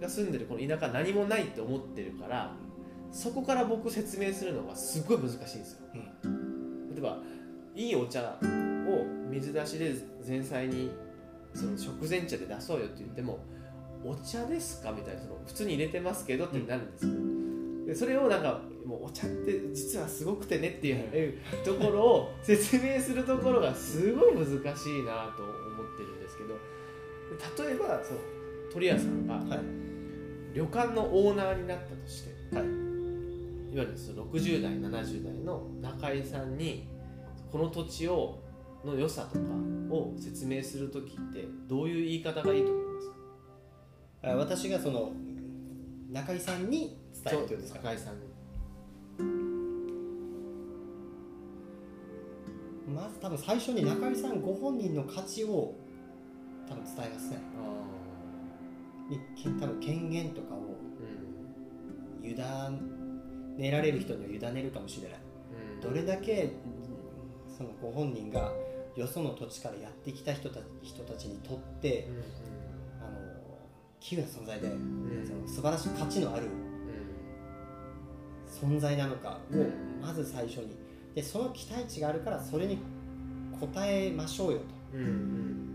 [0.00, 2.52] が住んでるこの田舎何もないって思ってるから
[3.12, 7.18] そこから僕説明するのがすごい難しいんですよ、例えば
[7.76, 9.94] いいお茶を水出しで
[10.26, 10.90] 前菜に
[11.54, 13.38] その食前茶で出そうよって言っても
[14.04, 17.12] お茶ですかみたいなその普通に入れてますけどってなるんですよ。
[17.86, 26.54] でそれをなんかもうお茶って実はすごくてねっていうところを説明するところがすごい難しいなと思ってるんですけど
[27.66, 28.20] 例えばその
[28.72, 29.58] 鳥屋さんがはい。
[30.54, 32.64] 旅館のオーナーになったとして、はい。
[32.64, 36.88] いわゆるその60代70代の中井さんに
[37.52, 38.38] この土地を
[38.82, 39.44] の良さとか
[39.90, 43.14] を説明する時ってどういう言い方がいいと思いますか？
[44.22, 45.12] あ私がその
[46.10, 47.80] 中井さんに伝えるっていうんですか？
[47.80, 48.27] 中井さんに
[52.94, 55.74] まず多分最初に中井さんご本人の価値を
[56.68, 57.38] 多分伝えますね。
[59.08, 60.76] にけ多分権限とかを
[62.22, 62.34] 委
[63.60, 65.18] ねられる人には委ねるかもしれない。
[65.82, 66.50] どれだけ
[67.56, 68.52] そのご本人が
[68.96, 72.08] よその土地からやってきた人た人たちにとって
[73.00, 73.10] あの
[74.00, 74.68] 稀有な存在で、
[75.26, 76.48] その素晴らしい価値のある
[78.48, 79.56] 存在なのかを
[80.04, 80.76] まず最初に
[81.18, 82.78] でその期待値があるからそれに
[83.60, 84.96] 応えましょうよと。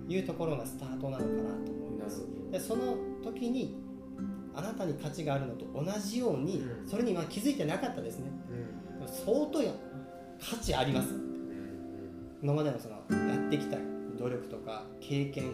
[0.08, 3.76] いうところがスタートなのかなと思いますでその時に
[4.56, 6.88] あなたに価値があるのと同じように、うん。
[6.88, 8.30] それにまあ気づいてなかったですね。
[9.02, 9.08] うん。
[9.08, 9.72] 相当や
[10.40, 11.10] 価値あります。
[12.42, 12.96] 今までのその
[13.28, 13.78] やってきた
[14.18, 15.46] 努力とか経験。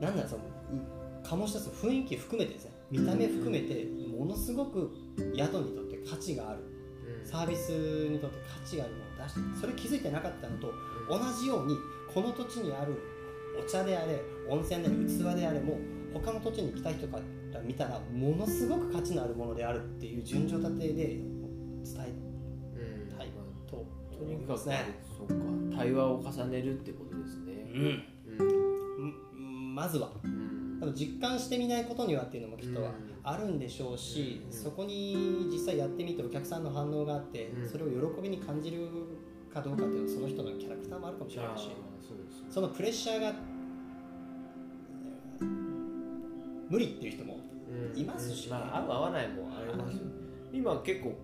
[0.00, 2.72] なんだろうそのう醸し出す雰囲気含めてですね。
[2.90, 3.86] 見た目含めて
[4.18, 4.94] ものすごく
[5.34, 6.80] 宿にとって価値がある。
[7.24, 7.70] サービス
[8.08, 10.72] にとって価値があるものを出してそれ気づいてなかったのと
[11.08, 11.76] 同じように
[12.12, 12.94] この土地にある
[13.58, 15.78] お茶であれ温泉であれ器であれも
[16.14, 17.18] 他の土地に来た人か
[17.52, 21.24] ら見たらものすごく価値のあるものであるっていう順序立てで伝
[21.98, 22.14] え
[22.76, 23.28] うんたい
[23.66, 23.86] とと
[24.20, 25.00] 思にかく、いますね。
[25.16, 25.34] そうか
[25.76, 27.70] 対話を重ねるってことですね。
[27.74, 28.44] うん。
[29.36, 29.74] うん。
[29.74, 30.10] まずは。
[30.24, 30.94] うん。
[30.94, 32.92] 実感してみないことにはっていうのもきっとは
[33.22, 34.52] あるんでしょうし、うん。
[34.52, 37.68] そこに実際やってみてお客さんの反応があって、うん。
[37.68, 38.88] それを喜びに感じる
[39.52, 41.74] かどうかっていうのはその人のキャラクターもあるかもしれないしね
[42.48, 43.34] そのプレッシャーが
[46.68, 47.38] 無理っていう人も
[47.68, 48.00] うん。
[48.00, 48.50] いますしね。
[48.52, 50.02] まあ合う合わないもありますよ。
[50.52, 51.14] 今結構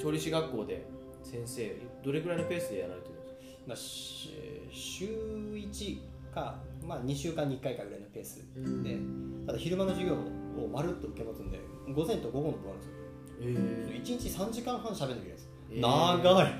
[0.00, 0.86] 調理師学校で
[1.22, 3.34] 先生どれくらいのペースでやられてるんですか？
[3.66, 4.30] まあ、し
[4.72, 5.98] 週1
[6.32, 8.44] か、まあ、2週間に1回かぐらいのペース
[8.82, 8.98] で
[9.46, 10.16] ただ昼間の授業
[10.64, 11.60] をまるっと受け持つんで
[11.94, 12.94] 午前と午後の部あるんですよ。
[13.40, 15.80] え1日3時間半しゃべるんです、ー。
[15.80, 16.54] 長い。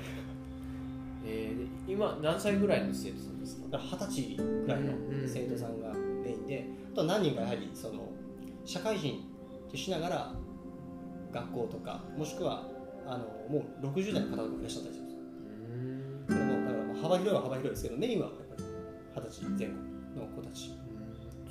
[1.25, 1.85] えー。
[1.87, 3.77] で今何歳ぐらいの生徒さんですか？
[3.77, 4.93] 二十歳ぐらいの
[5.27, 8.09] 生徒さんがメインで、あとは何人かやはりその
[8.65, 9.23] 社会人
[9.69, 10.33] としながら
[11.31, 12.67] 学校とかもしくは
[13.05, 15.19] あのもう60代の方とかもいらっしゃったりするんです
[17.01, 18.63] 幅広いは幅広いですけどメインはやっぱり
[19.15, 19.73] 二十歳前後
[20.21, 20.71] の子たち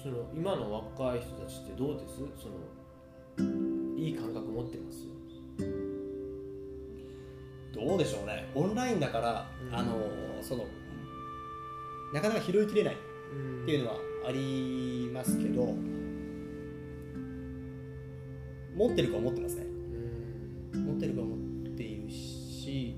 [0.03, 2.17] その今の若い人たちってどうです？
[2.41, 5.07] そのいい感覚持ってます？
[7.75, 8.49] どうでしょうね。
[8.55, 9.75] オンラインだから、うん。
[9.75, 9.95] あの
[10.41, 10.65] その
[12.15, 12.97] なかなか拾いきれないっ
[13.69, 13.97] っていうのは
[14.27, 15.63] ありますけど
[18.75, 19.67] 持ってる子は持ってますね。
[20.73, 21.37] 持ってる子は持っ
[21.77, 22.97] ているし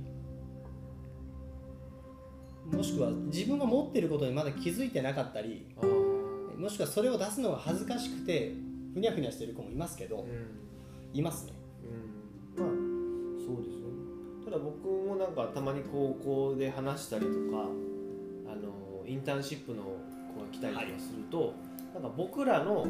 [2.72, 5.66] もしくは自分が持ってることにまだ気づいてなかったり
[6.60, 8.52] もしくはそれを出すのが恥ずかしくて
[8.92, 10.60] ふにゃふにゃしてる子もいますけどうん。
[11.12, 11.52] いますね。
[12.56, 12.64] うん。
[12.64, 12.74] まあ
[13.44, 13.86] そうですね。
[14.44, 17.66] ただ僕もなんかたまに高校で話したりとか
[18.46, 21.54] あのインターンシップの子が来たりとかすると、
[21.94, 22.86] なんか僕らの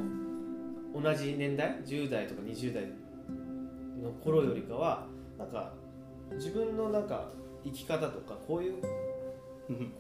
[0.95, 2.85] 同じ年代10代とか20代
[4.03, 5.07] の頃よりかは
[5.39, 5.73] なんか
[6.33, 7.31] 自分のなんか
[7.65, 8.83] 生き方とかこういう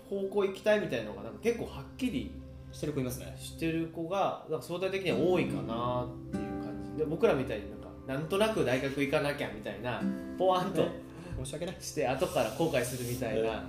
[0.09, 2.40] 方向行きたいみたいなのがなんか結構はっきり
[2.73, 3.37] してる子いますね。
[3.39, 6.99] してる子がなんか相対的には多いかなっていう感じ。
[6.99, 10.03] で僕らみたいになんかなんとなく大学行かなきゃみたいな
[10.39, 10.87] ポワンと
[11.45, 11.77] 申し訳ない。
[11.81, 13.65] して後から後悔するみたいな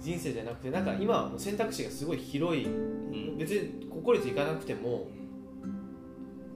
[0.00, 2.66] 人生じゃなくてなんか今はもう選択肢がすごい広い。
[3.38, 5.08] 別に国公立行かなくても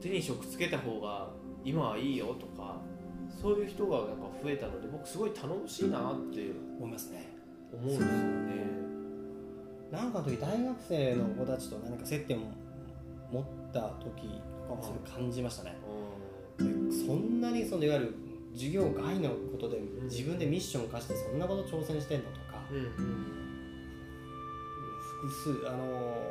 [0.01, 1.31] 手に職つけた方が
[1.65, 2.81] 今はいいよとか
[3.29, 7.37] そういう人がなんか増えたので僕すごい頼もしいなって思いますね。
[7.73, 8.86] 思うんですよね。
[9.91, 12.41] なんかの時大学生の子たちと何か接点を
[13.31, 14.23] 持った時
[14.69, 15.77] とかもそれ感じましたね。
[16.59, 16.65] で
[17.07, 18.15] そんなにそのいわゆる
[18.55, 22.87] 授業外のことで自分でミッションを課してそんなこと挑戦してんのとかうんうん。
[25.23, 25.77] 複数あの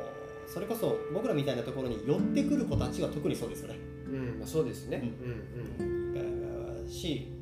[0.02, 0.16] ー
[0.46, 3.78] それこそ僕らみたいなところに寄ってくる子たちは特にそうですよね。
[4.06, 5.12] うんまあそうですね。
[5.80, 5.86] うん。
[5.86, 7.32] うんし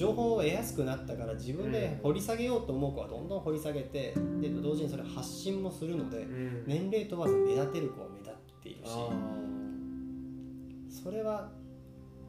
[0.00, 6.64] 情報を得やすくなったから自分で掘り下げようと思う子はどんどん掘り下げてで同時にそれ発信もするのでうん。
[6.66, 8.88] 年齢問わず目立てる子は目立っているし。
[8.88, 9.10] あ
[10.88, 11.50] それは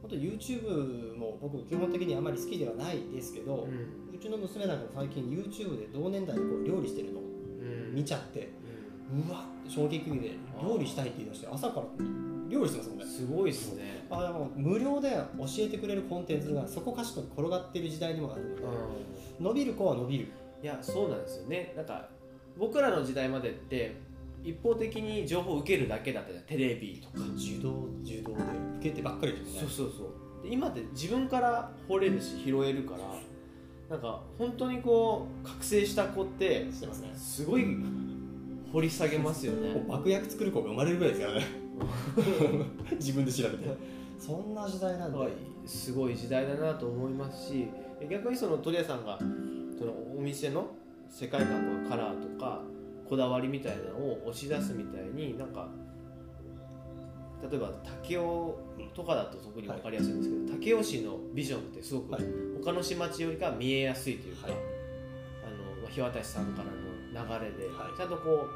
[0.02, 3.68] 本当 YouTube も僕基本的にあまり好きではないですけど、ーう
[4.12, 7.20] うんちの娘なんかも最近 YouTube で同年代でこう料理してるの。
[7.20, 7.94] をうん。
[7.94, 8.50] 見ちゃって。
[9.14, 10.32] ううわっ衝撃的で
[10.62, 11.86] 料理したいって言い出して朝から
[12.52, 13.04] 料理してますもんね。
[13.04, 14.06] んすごいですね。
[14.10, 20.26] あでも無料で教えてくれるコンテンツがそこかしこに転がってる時代にもあるので、う伸びる子は伸びる。
[20.26, 20.28] ん
[20.62, 21.72] いやそうなんですよね。
[21.76, 22.08] なんか
[22.58, 23.96] 僕らの時代までって
[24.44, 26.44] 一方的に情報を受けるだけだったじゃん。
[26.44, 27.24] テレビとか。
[27.36, 28.42] 受動受動で
[28.78, 29.60] 受けてばっかりですよね。
[29.60, 30.22] そうそうそう。
[30.42, 32.98] で今って自分から掘れるし拾えるから
[33.88, 36.66] なんか本当にこう覚醒した子って
[37.14, 37.64] すごい
[38.72, 41.46] 掘り下げますよもねう爆薬作る子が生まれるぐらいですからね
[42.98, 44.02] 自分で調べて。
[44.18, 45.32] そんな時代なんで、はい。
[45.66, 47.68] すごい時代だなと思いますし
[48.08, 49.18] 逆にその鳥屋さんが
[49.78, 50.66] そのお店の
[51.08, 52.62] 世界観とかカラーとか
[53.08, 55.68] こだわりみたいなのを押し出すみたいになんか
[57.50, 57.68] 例えば
[58.04, 62.22] 武雄とかだと特に分かりやすいんですけど、武雄市のビジョンってすごくはい。
[62.64, 64.56] 他の市町よりかは見えやすいというか、はい。
[64.56, 66.66] あのまあ日渡さんから
[67.24, 67.96] の流れで、はい。
[67.96, 68.46] ちゃんとこ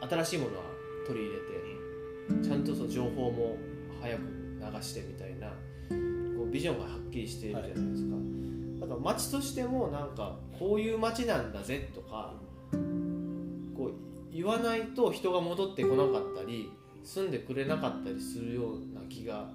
[0.00, 0.62] う新しいものは
[1.06, 1.83] 取り入れて
[2.42, 3.56] ちゃんとその情報も
[4.00, 8.16] 早く流してみたいなこうビジョンがはっきりしているじゃないですか、
[8.80, 12.34] だから町としてもなんかこういう町なんだぜとか
[13.76, 13.92] こう
[14.32, 16.70] 言わないと人が戻ってこなかったり
[17.02, 19.48] 住んでくれなかったりするような気が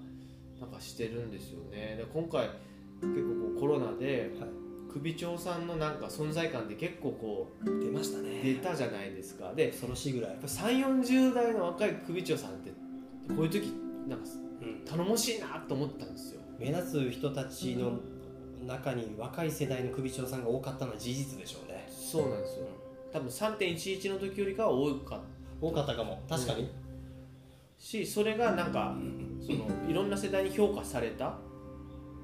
[0.60, 1.96] なんかしてるんですよね。
[1.98, 2.50] で今回
[3.02, 4.69] 結構こうコロナではい。
[4.92, 8.42] 首長さんのなんか存在感って結構こう出ましたね。
[8.44, 9.54] 出たじゃないですか。
[9.54, 12.72] で恐ろしいぐらい、やっぱ3 4 0代の若い首長さんって
[13.30, 13.72] こういう時
[14.08, 14.26] なんか
[14.62, 16.42] うん、頼もしいなと思ったんですよ。
[16.58, 18.00] 目立つ人たちの
[18.68, 21.88] 中に若い世代の首長さんが多かったのは事実でしょうね。
[21.90, 22.68] そうなんですよ。
[23.14, 25.20] 多分3.11の時よりかは多かっ
[25.62, 26.22] 多かったかも。
[26.30, 26.72] 確かに、た
[27.78, 28.96] しそれがなんか
[29.46, 31.38] そのいろんな世代に評価された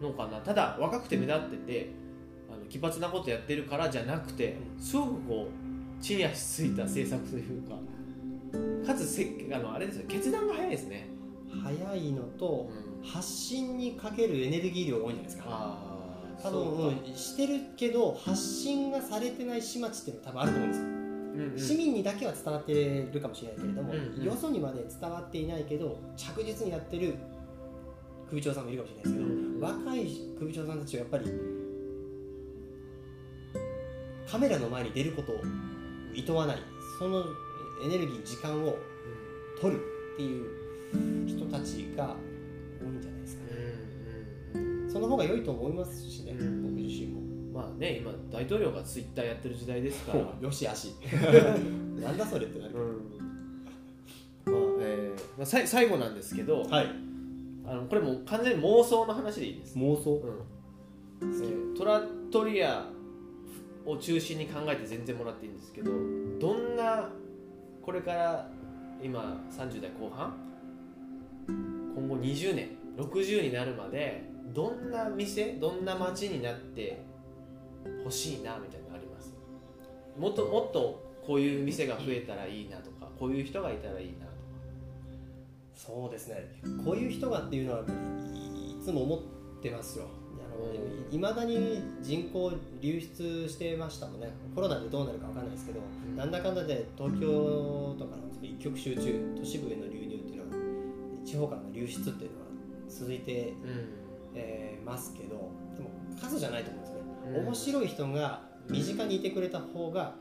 [0.02, 0.40] のかな。
[0.40, 2.05] ただ若くて目立ってて
[2.70, 7.76] 奇抜なことやってるからじゃなくてすごくこう地に足ついた政策というか
[8.86, 11.08] かつせあのあれですよ決断が早いですね、
[11.64, 12.70] 早いのと
[13.04, 15.78] 発信にかけるエネルギー量が多いんじゃないですか。
[16.44, 21.60] 多分うんしてるけど発信がされてない市町っていうのは多分あると思うんですよ、うんうん。
[21.60, 24.24] 市民にだけは伝わってるかもしれないけれども、うんうん。
[24.24, 27.16] よそにまで伝わっていないけど着実にやってる
[28.30, 29.60] 首長さんもいるかもしれないですけど、うん。
[29.86, 30.06] 若い
[30.38, 31.26] 首長さんたちはやっぱり
[34.30, 35.42] カメラの前に出ることを
[36.14, 36.58] 厭わない
[36.98, 37.24] その
[37.84, 38.78] エネルギー時間を
[39.60, 39.82] 取る
[40.14, 42.16] っていう人たちが
[42.82, 43.50] 多いんじゃないですかね。
[44.54, 44.92] うんうんうん。
[44.92, 46.64] その方が良いと思いますしね、うん。
[46.64, 47.22] 僕自身も。
[47.54, 50.94] まあね今大統領がツイッターやってる時代ですから、 よしあし。
[52.02, 52.74] なんだそれってなる
[54.46, 56.88] まあえーまあ、さい最後なんですけど、はい。
[57.66, 60.22] あのこれもう完全に妄想の話でいいです、妄想？
[61.22, 61.32] うん。
[61.32, 62.90] えートラトリア
[63.86, 65.92] を中心に考えて全然もらっていいんですけど
[66.40, 67.10] どんな
[67.82, 68.50] これから
[69.04, 70.36] 今30代後半
[71.96, 77.04] 今後20年60になるまでどんな店どんな街になって
[78.04, 79.36] ほしいなみたいなのあります？
[80.18, 84.36] もっともっとこういう店が増えたらいいなとかこういう人がいたらいいなとか。
[85.76, 86.48] そうですね。
[86.86, 87.84] こういう人がっていうのはい
[88.84, 89.20] つも思っ
[89.62, 90.06] てますよ。
[91.12, 92.52] いまだに人口
[92.82, 94.30] 流出してましたもんね。
[94.54, 95.80] コロナでどうなるかわかんないですけど、
[96.14, 96.18] ん。
[96.18, 102.46] なんだかんだで東京とかの一極集中都市部への流入っていうのは地方からの流出っていうのは
[102.90, 103.54] 続いて、
[104.34, 107.00] えーますけどでも数じゃないと思うんですね、
[107.40, 107.46] うん。
[107.48, 110.14] 面白い人が身近にいてくれた方が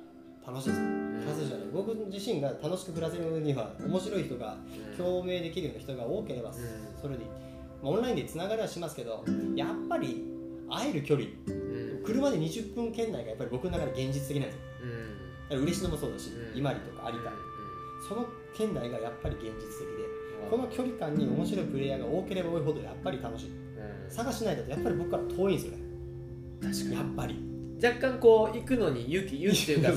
[0.46, 0.86] 楽しいですよ。
[1.26, 1.66] 数じゃない。
[1.72, 4.56] 僕自身が楽しく暮らせるには面白い人が
[4.96, 6.52] 共鳴できるような人が多ければ
[7.00, 7.53] それでいい、まあ
[7.84, 9.24] オンラインでつながりはしますけど
[9.54, 10.24] やっぱり
[10.68, 11.52] 会える距離う
[12.00, 12.02] ん。
[12.04, 14.60] 車で20分圏内がやっぱり僕の中で現実的なんですよ。
[15.52, 15.62] うん。
[15.62, 16.58] 嬉野もそうだしうん。
[16.58, 17.32] 伊万里とか有田う
[18.08, 20.50] その圏内がやっぱり現実的でん。
[20.50, 23.48] この距離感に面白いプレイヤーが多ければ多いほどやっぱり楽しい。
[23.50, 24.10] うん。
[24.10, 25.84] 探しないだとやっぱり僕から遠いんですよね。
[26.62, 27.38] 確やっぱり
[27.82, 29.10] 若干こう行くのに。
[29.12, 29.90] 勇気勇気というか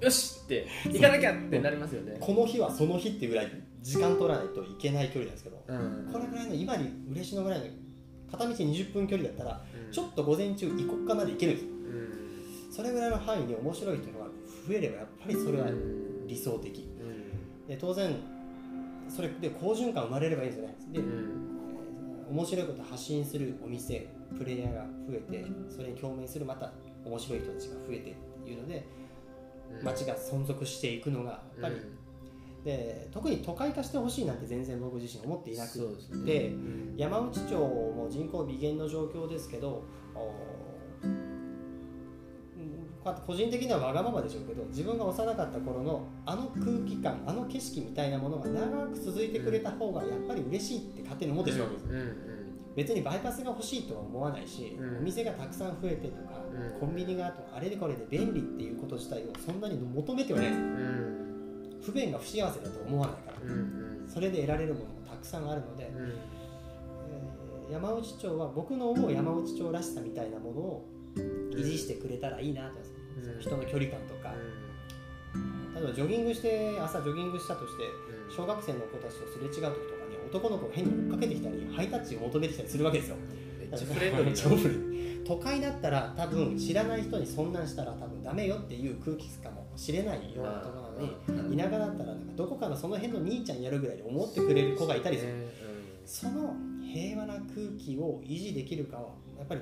[0.00, 1.76] よしって行かなきゃってなり。
[1.76, 3.50] ますよねこの日はその日ってぐらい
[3.82, 6.10] 時間取らないといけない距離なんですけどうん。
[6.12, 7.66] これぐらいの今に嬉野ぐらいの
[8.30, 9.92] 片道20分距離だったらうん。
[9.92, 11.70] ちょっと午前中行こっかまで行けるんですよ。
[11.72, 12.72] うん。
[12.72, 14.26] それぐらいの範囲に面白い人が
[14.68, 15.68] 増えればやっぱりそれは
[16.26, 16.78] 理想的。
[17.00, 17.66] うん。
[17.66, 18.14] で当然
[19.08, 20.76] それで好循環生まれればいいんですよね。
[20.92, 21.00] で、
[22.30, 24.06] 面白いことを発信するお店
[24.38, 26.72] プレイヤーが増えてそれに共鳴するまた
[27.04, 28.86] 面白い人たちが増えてっていうので
[29.80, 29.84] うん。
[29.84, 31.74] 街が存続していくのがやっぱり、
[32.64, 36.24] で特に都会化してほしいなんて全然僕自身思っていなくそうですね。
[36.24, 39.82] て、うん山内町も人口微減の状況ですけど
[43.26, 52.16] 個人的にはわがままでしょうけど自分が幼かった頃のあの空気感あの景色みたいなものが長く続いてくれた方がやっぱり嬉しいって勝手に思ってしまうんですうんうん
[52.76, 54.98] 別にバイパスが欲しいとは思わないし、うん。
[54.98, 56.80] お店がたくさん増えてとか、うん。
[56.80, 60.50] コンビニがとかあれでこれで便利っていうこと自体をそんなに求めてはない。
[60.50, 61.29] ですうん
[61.82, 63.36] 不便が不幸せだと思わないから。
[63.42, 64.08] うんうん。
[64.08, 66.06] それで得られるものもたくさんあるので、うん。
[66.06, 66.12] えー
[67.72, 70.88] 山内町は僕の思う山内町らしさみたいなものを
[71.52, 72.74] 維持してくれたらいいなと
[73.34, 73.40] うん。
[73.40, 74.34] 人の距離感とか、
[75.76, 78.36] 例えばジョギングして朝ジョギングしたとしてうん。
[78.36, 79.70] 小学生の子たちとすれ違う時とか
[80.10, 83.16] に男の子が変に追っかけてきたりハイタッチを求めてきたりするわけですよ。
[85.24, 90.60] 都会だったら多分知らない人にそんなんしたら多分ダメよっていう空気かもしれないような
[91.00, 95.48] ろなのに田舎だったらなんかどこかのその辺の兄ちゃんやるぐらいで思ってくれる子がいたりする、
[96.04, 97.44] その平和な空
[97.78, 99.60] 気を維持できるかはやっぱり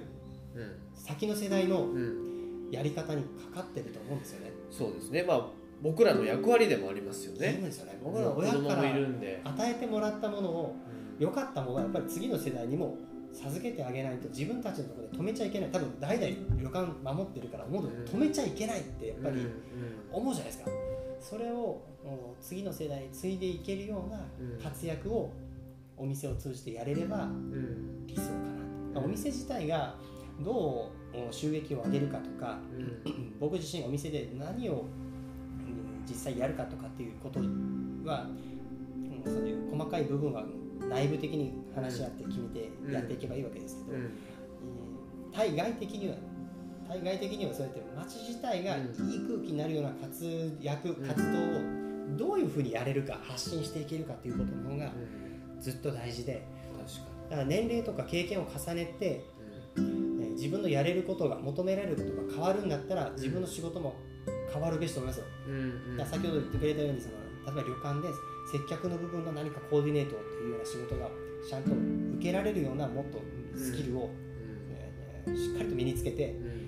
[0.95, 2.29] 先の世代のうん。
[2.71, 4.53] やり方にかかってると思うんですよね。
[4.71, 5.25] そうですね。
[5.27, 5.47] まあ
[5.81, 7.99] 僕らの役割でもありますよそうねですよね。
[8.05, 9.41] 僕ら親からいるんで。
[9.43, 10.77] 与えてもらったものを
[11.19, 12.99] 良かったものはやっぱり次の世代にも
[13.33, 15.71] 授けてあげないと自分たちのところで止めちゃいけない。
[15.71, 19.47] 多分代々旅館守ってるから思うと止めちゃいけないってやっぱり
[20.13, 20.71] 思うじゃないですか
[21.21, 21.83] それを
[22.41, 24.21] 次の世代に継いでいけるような
[24.63, 25.33] 活躍を
[25.97, 28.07] お店を通じてやれればうん。
[28.07, 28.39] 理想かな、
[28.95, 29.95] まあお店自体が
[30.41, 32.59] どう収益を上げるかとか
[33.07, 33.39] うん。
[33.41, 38.39] 僕自身お店で何をうん実際やるかとかっていうことは、うん
[39.25, 40.45] そういう細かい部分は
[40.89, 43.99] 内部的に話し合って決めてやっていけばいいわけですけど、
[45.33, 46.15] 対外的には
[46.89, 54.91] 対外的にはそうやって街自体がいい空気になるような活躍、ん活動をどういうふうにやれるか発信していけるかっていうことの方が
[55.61, 56.43] ずっと大事で。
[56.73, 59.25] 確かだから年齢とか経験を重ねて
[59.77, 59.85] に
[60.23, 63.97] えー自分のやれることが求められることが変わるんだったら自分の仕事も
[64.53, 67.15] 変わるべしと思いますよ、うんだから先ほど言ってくれたようにその
[67.55, 68.09] 例えば旅館で
[68.53, 71.09] 接客の部分の何かコーディネートっていうような仕事が
[71.49, 73.19] ちゃんと受けられるようなもっと
[73.59, 74.11] スキルを、
[74.71, 76.68] えーしっかりと身につけてうん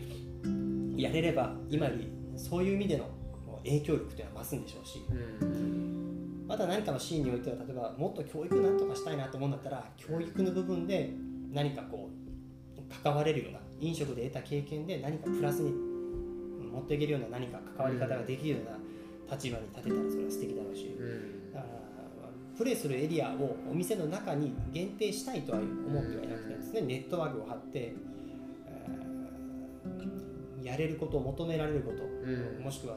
[0.96, 3.08] やれれば今よりそういう意味での
[3.64, 11.10] 影響力というのは増すんでしょうしうんまた何かのシーンにおいては例えばもっと教育なんとかしたいなと思うんだったら教育の部分で
[11.52, 12.20] 何かこう
[13.02, 18.70] 関われるような飲食で得た経験で何かプラスに持っていけるような何か関わり方ができるよう
[19.30, 21.80] な立場に立てたらそれは素敵だろうしうんだから
[22.58, 27.94] プレイするエリアをお店の中に限定したいとは思ってはいなくてですねネットワークを張って、
[30.62, 32.62] やれることを求められること、うん。
[32.62, 32.96] もしくは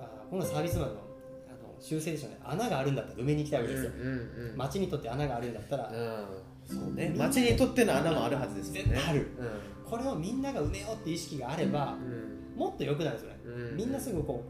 [0.00, 4.12] あこのサービスマンのあの修正でしょうね穴があるんだったら埋めに行きたいわけですよ、うんう
[4.54, 6.76] ん街にとって穴があるんだったら、うん。
[6.76, 7.14] そうね。
[7.16, 8.98] 町にとっての穴もあるはずですよね。
[9.08, 9.20] ある。
[9.20, 12.56] うこれをみんなが埋めようっていう意識があれば、ん。
[12.56, 13.76] もっと良くなるんですよね、うん。
[13.76, 14.44] みんなすぐこ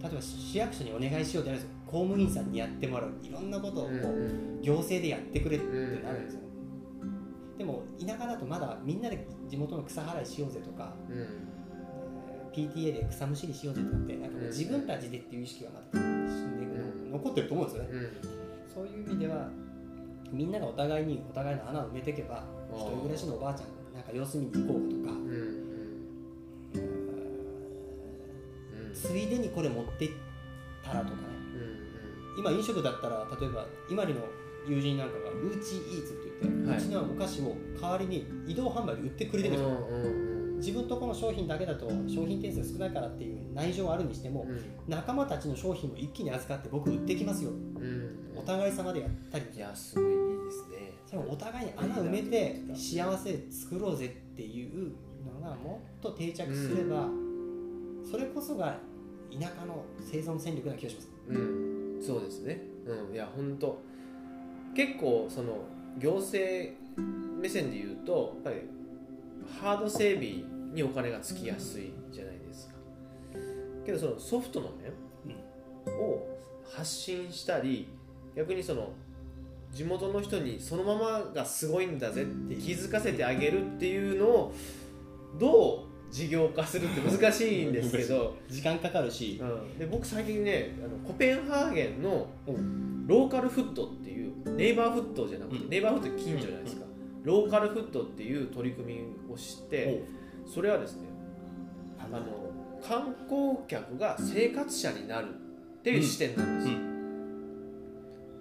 [0.00, 1.82] う例えば市役所にお願いしようってなるんですよ。
[1.86, 3.12] 公務員さんにやってもらう。
[3.22, 5.66] いろんなことをこう、うん行政でやってくれって
[6.04, 6.40] なるんですよ、
[7.58, 10.94] でも田舎だとまだみんなで地元の草払いしようぜとか、
[12.52, 17.12] PTA で草むしりしようぜとかってなんかもう自分たちでっていう意識がまだ死んでいくのうん。
[17.12, 18.12] 残ってると思うんですよね、うん。
[18.72, 19.48] そういう意味では
[20.30, 25.12] みんながお互いにお互いの穴を埋めていけば一人暮らしのおばあちゃんなんか様子見に行こうか。
[26.72, 26.92] とか
[28.94, 30.10] ついでにこれ持っていっ
[30.84, 31.16] たらとかね。
[32.36, 32.40] うん。
[32.40, 34.20] 今飲食だったら例えば今里の
[34.66, 36.78] 友人なんかがウーチーイーツって言って、はい。
[36.78, 40.31] うちのお菓子を代わりに移動販売で売ってくれてるんですよ、うん
[40.62, 44.60] 自分とこの商品だけだと商品点数が少ないからっていう内情はあるにしても、うん。
[44.86, 47.50] 仲間たちの商品を一気に預かって僕売ってきますよ。
[47.50, 48.32] うん。
[48.36, 49.44] お互い様でやったり。
[49.54, 50.92] いやすごいいいですね。
[51.04, 54.92] それをお互いに穴埋めて幸せ作ろうぜっていう
[55.24, 57.08] のがもっと定着すれば、
[58.08, 58.78] それこそが
[59.32, 61.08] 田舎の生存戦力な気がします。
[61.28, 62.00] うん。
[62.00, 62.62] そうですね。
[62.86, 63.14] うん。
[63.14, 63.82] いや本当
[64.76, 65.64] 結構その
[65.98, 66.72] 行政
[67.40, 68.82] 目線で言うとやっぱり
[69.60, 72.74] ハード整備にお金がつきやすいじゃないですか。
[73.84, 74.92] けどそのソフトの面
[75.98, 76.28] を
[76.64, 77.88] 発信したり
[78.34, 78.92] 逆にその
[79.72, 84.54] 地元の人にそのままがすごいんだぜって気づかせてあげるっていうのを
[85.38, 92.28] どう事業化するって難しいんですけど、時間かかるし、うん、で僕最近ねあのコペンハーゲンの
[93.06, 95.70] ローカルフットっていうネイバーフットじゃなくて、うん。
[95.70, 96.84] ネイバーフット近所じゃないですか、
[97.22, 100.04] ローカルフットっていう取り組みを知って
[100.46, 101.08] それはですね
[101.98, 102.20] あの
[102.82, 106.72] 観光客が生活者になるっていう視点なんです。
[106.72, 106.78] よ、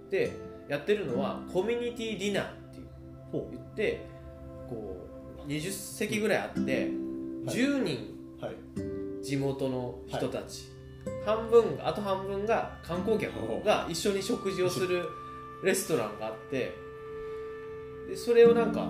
[0.09, 0.31] で
[0.67, 2.87] やってるのはコミュニティディナーっていう
[3.31, 4.05] ほ言って
[4.69, 5.07] こ
[5.45, 6.87] う20席ぐらいあって
[7.45, 8.21] 10人。
[9.21, 10.63] 地元の人たち、
[11.25, 13.31] 半分あと半分が観光客
[13.63, 15.05] が一緒に食事をする
[15.63, 16.73] レストランがあって
[18.09, 18.89] でそれをなんか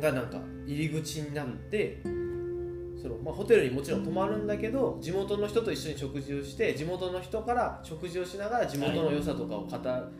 [0.00, 0.38] がなんか
[0.70, 10.10] 入り口になってその、まあ、ホテルにもちろん泊まるんだけど地元の人と一緒に食事をして地元の人から食事をしながら地元の良さとかを語っ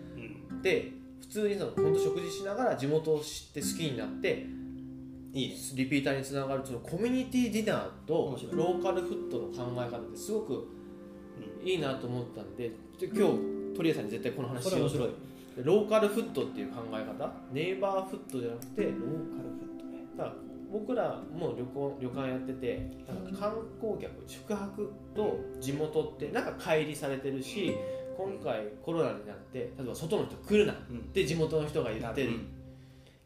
[0.63, 4.47] て、普通にその本当食事しながら地元を知って好きになって
[5.33, 5.55] いいね。
[5.75, 10.67] リピーターにつながるそのコミュニティディナーとローカルフットの考え方ってすごく
[11.63, 14.91] いいなと思ったんでで今日鳥屋さんに絶対この話しよう
[15.63, 17.33] ローカルフットっていう考え方？
[17.53, 19.60] ネイバーフットじゃなくてローカルフット。
[19.60, 19.60] ね
[20.21, 20.33] だ
[20.71, 27.75] 僕らも旅行旅館やっててなんか観光客宿泊と地元ってなんか乖離されてるし
[28.17, 30.77] 今回コロナになって例えば外の人来るなっ
[31.13, 32.31] て地元の人が言ってる。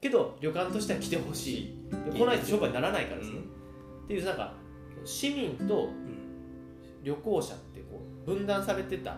[0.01, 1.77] けど旅館としては来てほしい。
[2.13, 3.39] で来ないと商売にならないからですね、
[4.05, 4.53] っていうなんか
[5.05, 5.89] 市民と
[7.03, 9.17] 旅行者ってこう分断されてた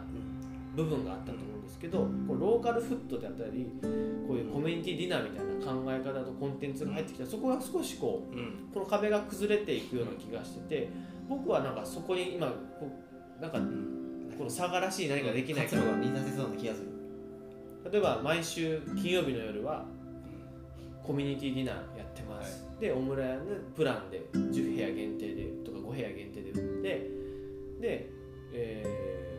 [0.76, 1.38] 部分があったと
[1.76, 3.66] ですけどこうローカルフットであったり
[4.26, 8.68] こういうコミュニティディナーみたいな考え方とコンテンツが入ってきたらそこが少しこううん。
[8.72, 10.88] この壁が崩れていくような気がしてて
[11.28, 12.52] 僕はなんかそこに今
[13.40, 13.58] なんか
[14.38, 15.82] この佐賀らしい何かできないかな
[16.56, 16.88] 気がする。
[17.90, 19.84] 例えば毎週金曜日の夜は
[21.02, 23.44] コミュニティディナーやってます、でオムライの
[23.76, 26.88] プランで10部屋限定でとか5部屋限定で売って
[27.80, 28.10] で、
[28.52, 29.36] えー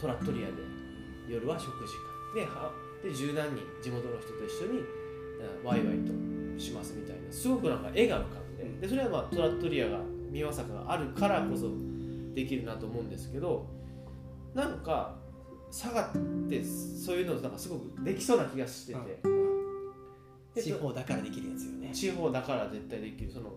[0.00, 0.52] トラットリアで
[1.28, 1.94] 夜は食事
[2.34, 2.72] 会では
[3.02, 4.80] で十何人地元の人と一緒に
[5.40, 6.12] あワイワイと
[6.58, 7.32] しますみたいな。
[7.32, 8.64] すごくなんか絵が浮かんで。
[8.80, 11.70] でそれはまあトラットリアが三輪坂があるからこそ
[12.34, 13.66] できるなと思うんですけど
[14.54, 15.16] なんか
[15.70, 19.00] 佐賀ってそういうのなんかすごくできそうな気がしてて、
[20.54, 21.90] で地方だからできるやつよね。
[21.92, 23.30] 地方だから絶対できる。
[23.30, 23.52] その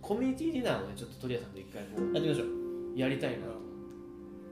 [0.00, 2.46] コミュニティディナーをねちょっと鳥谷さんと一回こやってみましょう。
[2.94, 3.52] うやりたいなと、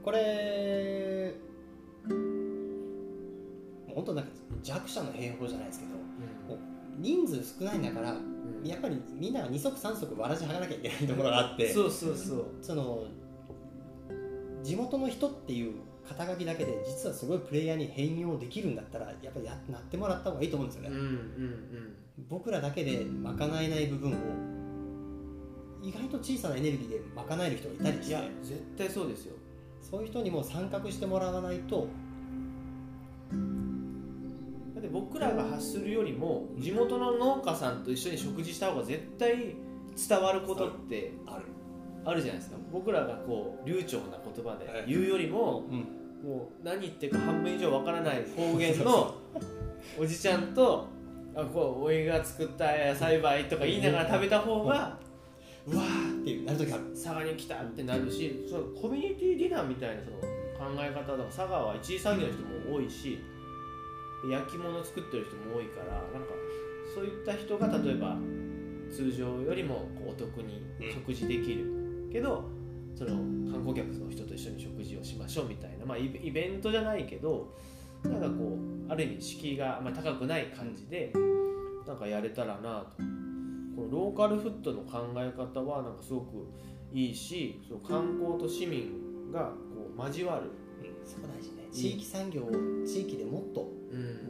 [0.03, 1.35] これ
[2.07, 2.40] もう
[3.93, 4.31] 本当なんか
[4.63, 5.91] 弱者の兵法じゃないですけど
[6.97, 8.67] 人数少ないんだからうん。
[8.67, 12.45] やっぱりみんなが二足三足わらじ履かなきゃいけないところがあってそうそうそう。
[12.61, 13.05] その
[14.63, 15.73] 地元の人っていう
[16.07, 21.95] 肩書きだけで実はすごいプレイヤーに変容できるんだったらやっぱりやなってもらった方がいいと思うんですよね、うんうんうん。
[22.29, 24.15] 僕らだけで賄えない部分を
[25.81, 29.35] 意外と小さなエネルギーで賄える人がいたりしていや絶対そうですよ。
[29.81, 31.87] そういう人にも参画してもらわないと
[34.81, 39.55] だって僕らが発するよりも地元の農家さんと一緒に食事した方が絶対
[40.09, 41.43] 伝わることってある、
[42.03, 42.57] あるじゃないですか。
[42.71, 44.85] 僕らがこう流暢な言葉ではい。
[44.87, 49.15] 言うよりもうん、もう何言ってるか半分以上わからない方言の
[49.99, 50.87] おじちゃんと
[51.35, 54.97] あこうおいが作った野菜培とか言いながら食べた方が
[55.67, 56.83] うわーってなる時ある。
[56.93, 62.41] 佐賀に来たってなるしそのコミュニティディナーみたいなその考え方だから佐賀は一次産業の人
[62.71, 63.19] も多いし
[64.29, 66.33] 焼き物作ってる人も多いからなんか
[66.93, 68.17] そういった人が例えば
[68.91, 71.81] 通常よりもこうお得に食事できる。
[72.11, 72.49] けど
[72.93, 73.11] その
[73.49, 77.55] 観光客の人と一緒に食事をしましょうみたいな、まあ、イベイベントじゃないけど
[78.03, 78.57] なんかこ
[78.89, 81.13] うある意味敷居があんまり高くない感じで
[81.87, 82.97] なんかやれたらなと。
[83.73, 86.45] このローカルフットの考え方はなんかすごく
[86.91, 90.51] いいしその観光と市民がこう交わる、
[91.05, 91.69] そこ大事ね。
[91.71, 92.51] 地域産業を
[92.85, 93.80] 地域でもっとうん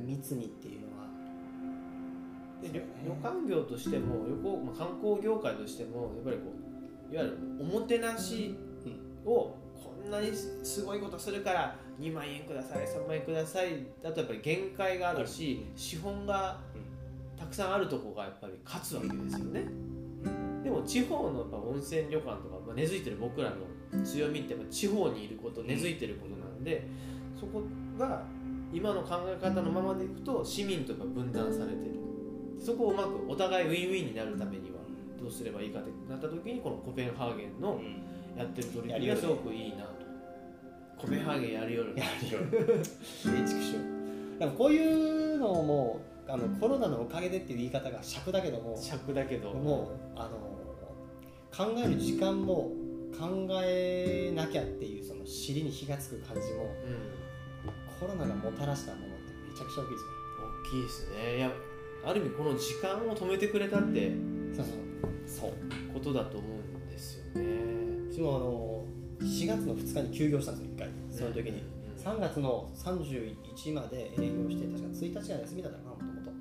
[0.05, 1.07] 密にっていうのは。
[2.61, 2.85] でね。
[3.03, 6.53] 旅館業としても旅行、まあ、観光業界としてもやっぱりこ
[7.11, 8.55] ういわゆるおもてなし
[9.25, 16.59] をこんなにすごいことするから2万円ください3万円くださいだとやっぱり限界があるし資本が
[17.37, 19.65] たくさんあるとこがやっぱり勝つわけですよね。
[20.63, 26.87] でも地方のやっぱ温泉旅館とか、まあ、根付いてる僕らの強みってやっぱ地方にいること根付いてることなんで
[27.39, 27.63] そこ
[27.97, 28.23] が
[28.73, 31.91] 今の考え方のままでいくと市民とか分断されてる。
[32.59, 34.77] そこをうまくお互いウィンウィンになるためには
[35.19, 37.81] どうすればいいかってなった時にこのコペンハーゲンの
[38.37, 39.91] やってる取り組みがすごくいいなと。
[40.97, 41.95] コペンハーゲンやるよる。
[41.97, 42.39] やるよ
[43.23, 43.73] 建築士
[44.39, 49.53] でもこういうのもあのコロナのおかげでっていう言い方が尺だけども尺だけど。
[49.53, 50.51] もうあの
[51.51, 52.71] 考える時間も
[53.19, 57.20] 考えなきゃっていうその尻に火がつく感じもうん
[58.01, 60.09] コロナがもたらしたものってめちゃくちゃ大きいですよ
[60.41, 61.37] 大きいですね。
[61.37, 61.51] いや
[62.03, 64.11] ある意味この時間を止めてくれたって
[64.55, 64.75] そうそう。
[65.27, 68.11] そうことだと思うんですよね。
[68.11, 68.85] 私もあの
[69.21, 70.89] 4月の2日に休業したんですよ1回。
[71.11, 76.31] その時に、うん3月の31まで営業して確か1日が休みだったかなもともと。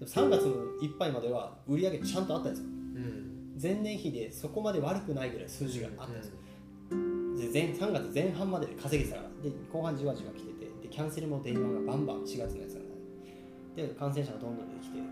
[0.00, 2.66] でも3月のいっぱいまでは売り上げちゃんとあったんですよ。
[2.66, 3.56] うん。
[3.62, 6.38] 前年比でそこまで悪くないぐらい数字があったんですよ、
[6.90, 6.96] で
[7.52, 9.48] 前3月前半までで稼げてたから。
[9.48, 10.49] で後半じわじわ来て
[10.90, 12.86] キャンセルも電話がバンバン4月のやつがね。
[13.76, 15.10] で感染者がどんどん出てきて多分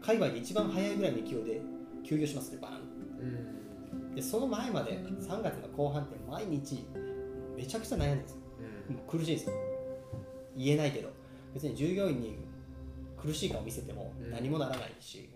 [0.00, 1.60] 海外で一番早いぐらいの勢いで
[2.04, 2.76] 休業しますってバーン。
[3.20, 4.14] うん。
[4.14, 6.86] でその前まで3月の後半って毎日
[7.56, 8.38] めちゃくちゃ悩んでるんですよ。
[8.90, 9.18] うん。
[9.18, 9.54] 苦しいですよ。
[10.56, 11.10] 言えないけど。
[11.52, 12.38] 別に従業員に
[13.20, 14.30] 苦しい顔見せてもうん。
[14.30, 15.28] 何もならないし、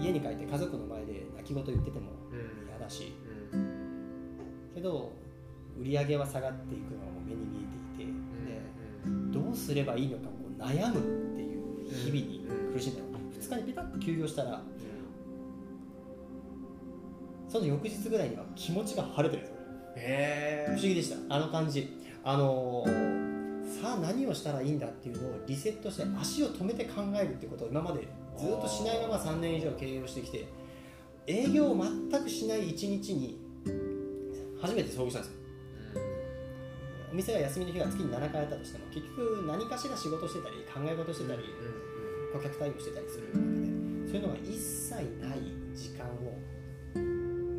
[0.00, 2.68] 家に帰って家族の前で泣き言言っててもうん。
[2.68, 3.12] 嫌だし。
[3.52, 4.70] うん。
[4.74, 5.12] けど
[5.80, 14.62] 売り上げは下がっていくのがもう目に見えていて、うんでどうすればいいのかこう悩むっていう日々に苦しんだの、2日にピタッと休業したら
[17.48, 19.56] その翌日ぐらいには気持ちが晴れてるんですよ。
[19.96, 21.34] へえ不思議でした。
[21.34, 21.96] あの感じ。
[22.22, 23.18] あのー
[23.68, 30.48] さあ何をしたらいいんだっていうのをリセットして足を止めて考えるってことを今までずっとしないまま3年以上経営をしてきて
[31.26, 31.76] 営業を
[32.10, 33.38] 全くしない一日に
[34.60, 35.37] 初めて遭遇したんですよ
[37.10, 41.42] お店が休みの日が月に7回あったとしても結局何かしら仕事してたり考え事してたり、
[42.32, 43.44] 顧客対応してたりするわけで
[44.08, 45.38] そういうのが一切ない
[45.74, 46.36] 時間を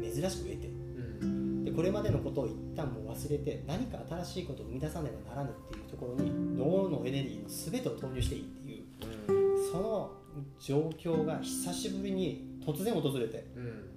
[0.02, 1.64] 珍しく得てうん。
[1.66, 10.12] でこれまでのことを一旦もう忘れて何か新しいことを生み出さねばならぬっていうところに脳のエネルギーの全てを投入していいっていうその
[10.60, 13.46] 状況が久しぶりに突然訪れて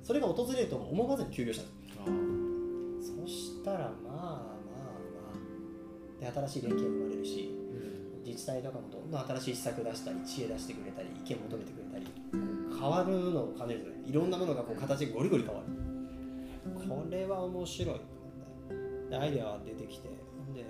[0.03, 1.65] それが訪れるとも思わずに休業した
[3.01, 4.12] そしたらま
[6.23, 8.25] で新しい連携が生まれるしうん。
[8.25, 15.67] 自治体とかもどんどん新しい施策出したり知恵出してくれたり意見求めてくれたりうん変わるのを兼ねるいろんなものがこう形がゴリゴリ変わる。
[16.89, 18.01] これは面白い。
[19.13, 20.09] アイデアが出てきて
[20.55, 20.65] で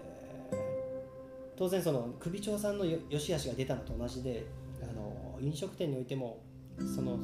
[1.56, 4.46] 当然その首長さんのよ良し悪しが出たのと同じで
[4.82, 6.40] あの飲食店においても
[6.94, 7.18] その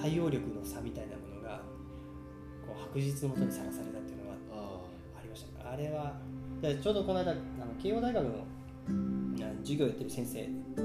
[0.00, 1.60] 対応力の差みたいなものが
[2.66, 4.80] こう白日のもとにさらされたっていうのがあ
[5.18, 5.70] ありました。
[5.70, 6.14] あれは
[6.60, 7.40] でちょうどこの間あの
[7.80, 10.42] 慶応大学のあ授業やってる先生
[10.74, 10.82] と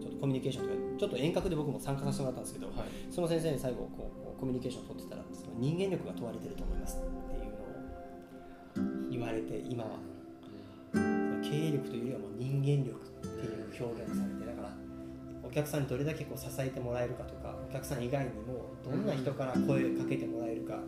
[0.00, 2.76] ちょっとコミュニケーションとかちょっと遠隔で僕も参加させてもらったんですけど、はい。
[3.10, 7.00] その先生に最後こうコミュニケーションを取ってたらその人間力が問われてると思いますっ
[7.30, 9.90] ていうのを言われて今は
[11.42, 14.70] 経営力というよりはもう人間力っていう表現をされてだから
[15.42, 20.80] お客さんにどれだけこう支えてもらえるかとかお客さん以外にもどんな人から声をかけてもらえるか、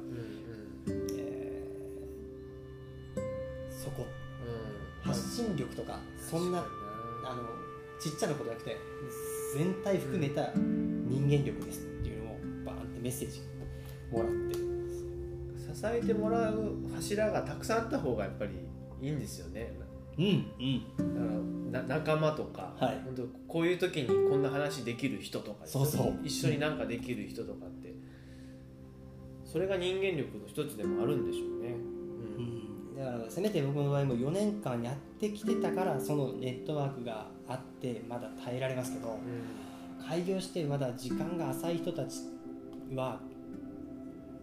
[3.86, 4.06] そこ。
[5.04, 5.10] うん。
[5.12, 6.62] 発信力とかそんなあ
[7.34, 7.42] の
[8.00, 8.76] ちっちゃなことじゃなくて
[9.56, 13.40] 全体含めた人間力ですっていうのをバーンってメッセージ
[14.10, 14.56] もらって。
[15.76, 18.52] 支えてもらう柱がたくさんあった方がやっぱり
[19.00, 19.74] いいんですよね。
[20.18, 20.24] うん。
[20.24, 21.14] うん。
[21.72, 23.00] だからな仲間とか、はい。
[23.04, 26.18] 本当こういう時にこんな話できる人とかそうそう。
[26.24, 27.94] 一緒になんかできる人とかって
[29.44, 31.95] それが人間力の一つでもあるんでしょうね、うん
[32.96, 39.18] だからせめて僕の場合も4年間やってきてたからそのネットワークがあってまだ耐えられますけど
[40.08, 42.20] 開業してまだ時間が浅い人たち
[42.94, 43.20] は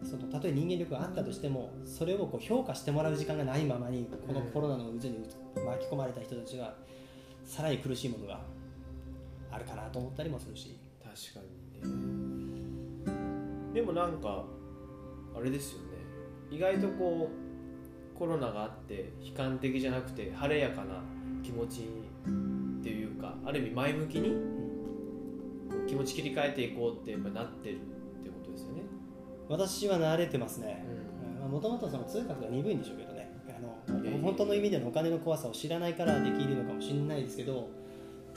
[0.03, 5.25] そのたとえ人間力があったとしてもそれをこう評価してもらう時間がないままにこのコロナの渦に
[5.55, 6.75] 巻き込まれた人たちは
[7.45, 8.41] さらに苦しいものが
[9.51, 10.77] あるかなと思ったりもするし。
[11.03, 11.39] 確か
[11.85, 11.91] に
[13.03, 13.73] ね。
[13.73, 14.43] でもなんか
[15.35, 15.87] あれですよね。
[16.49, 17.42] 意外とこう
[18.23, 21.03] コロナがあって悲観的じゃなくて晴れやかな
[21.43, 24.37] 気持ちっていうかある意味前向きに
[25.89, 27.79] 気持ち切り替えていこうってやっぱなってるっ
[28.23, 28.83] てことですよね、
[29.49, 30.85] 私は慣れてますね。
[31.45, 33.29] うもともとその通覚が鈍いんでしょうけどね。
[33.49, 37.67] あの本当の意味でのお金の怖さを知らないからできるのかもしれないですけど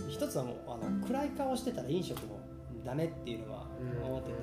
[0.08, 2.40] 一つはもうあの暗い顔してたら飲食も
[2.84, 4.04] ダメっていうのはん。
[4.04, 4.34] 思ってて、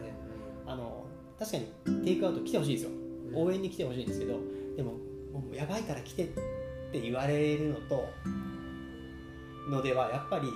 [0.65, 1.05] あの
[1.37, 2.91] 確かにテイクアウト来てほしいですよ。
[3.29, 3.35] うん。
[3.35, 4.39] 応援に来てほしいんですけど
[4.77, 4.93] でも
[5.39, 6.27] もうやばいから来てっ
[6.91, 8.07] て言われるのと
[9.69, 10.47] のではやっぱり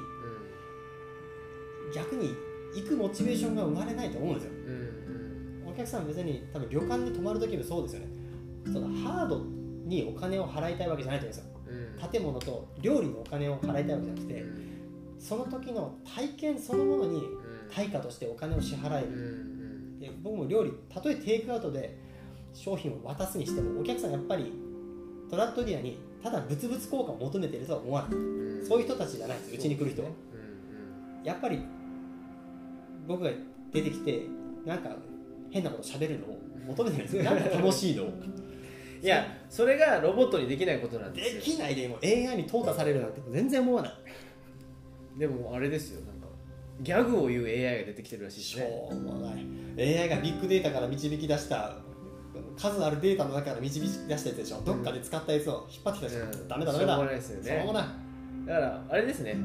[1.93, 2.35] 逆に
[2.75, 4.51] 行くモチベーションが生まれないと思うんですよ。
[4.51, 5.63] うん。
[5.65, 5.69] うん。
[5.69, 8.07] お客さん別に多分旅館に泊まる時もそうですよね。
[8.65, 9.45] そのハード
[9.85, 11.95] にお金を払いたいわけじゃないと思うんですよ。
[12.01, 12.09] うん。
[12.11, 14.43] 建物と料理のお金を払いたいわけじゃなくて
[15.17, 17.23] その時の体験そのものに
[17.73, 19.13] 対価としてお金を支払えうん。
[19.13, 19.21] うる
[19.95, 19.99] ん。
[19.99, 21.97] で僕も料理たとえテイクアウトで
[22.53, 24.51] 商品を渡すにしてもお客さんやっぱり
[25.29, 28.11] トラットディアにただ物々効果を求めてるとは思わない。
[28.13, 28.65] うん。
[28.65, 29.37] そういう人たちじゃない。
[29.37, 30.09] ですうちに来る人は。
[30.09, 30.27] うん
[31.23, 31.59] やっぱり
[33.05, 33.29] 僕が
[33.73, 34.27] 出てきて
[34.65, 34.95] なんか
[35.51, 37.23] 変なこと喋るのを求めてるんですよ。
[37.29, 38.13] なんか楽しいのを。
[39.01, 43.93] いやそれがロボットにできないことなんですでよきないでも AI に淘汰されるなんて全然思わない。
[45.19, 46.05] でもあれですよ。
[46.05, 46.27] なんか
[46.81, 49.45] ギャグを言う AI が出てきてるらしいですしねょうもない。
[49.99, 51.75] AI がビッグデータから導き出した
[52.57, 56.47] 数あるデータの中から導き出したやつでしょ、どっかで使ったやつを引っ張ってきたでしょ、うん。
[56.47, 56.95] ダメだダメだ。
[56.95, 57.49] しょうがないですよね。
[57.49, 57.83] しょうもない。
[58.47, 59.37] だからあれですね。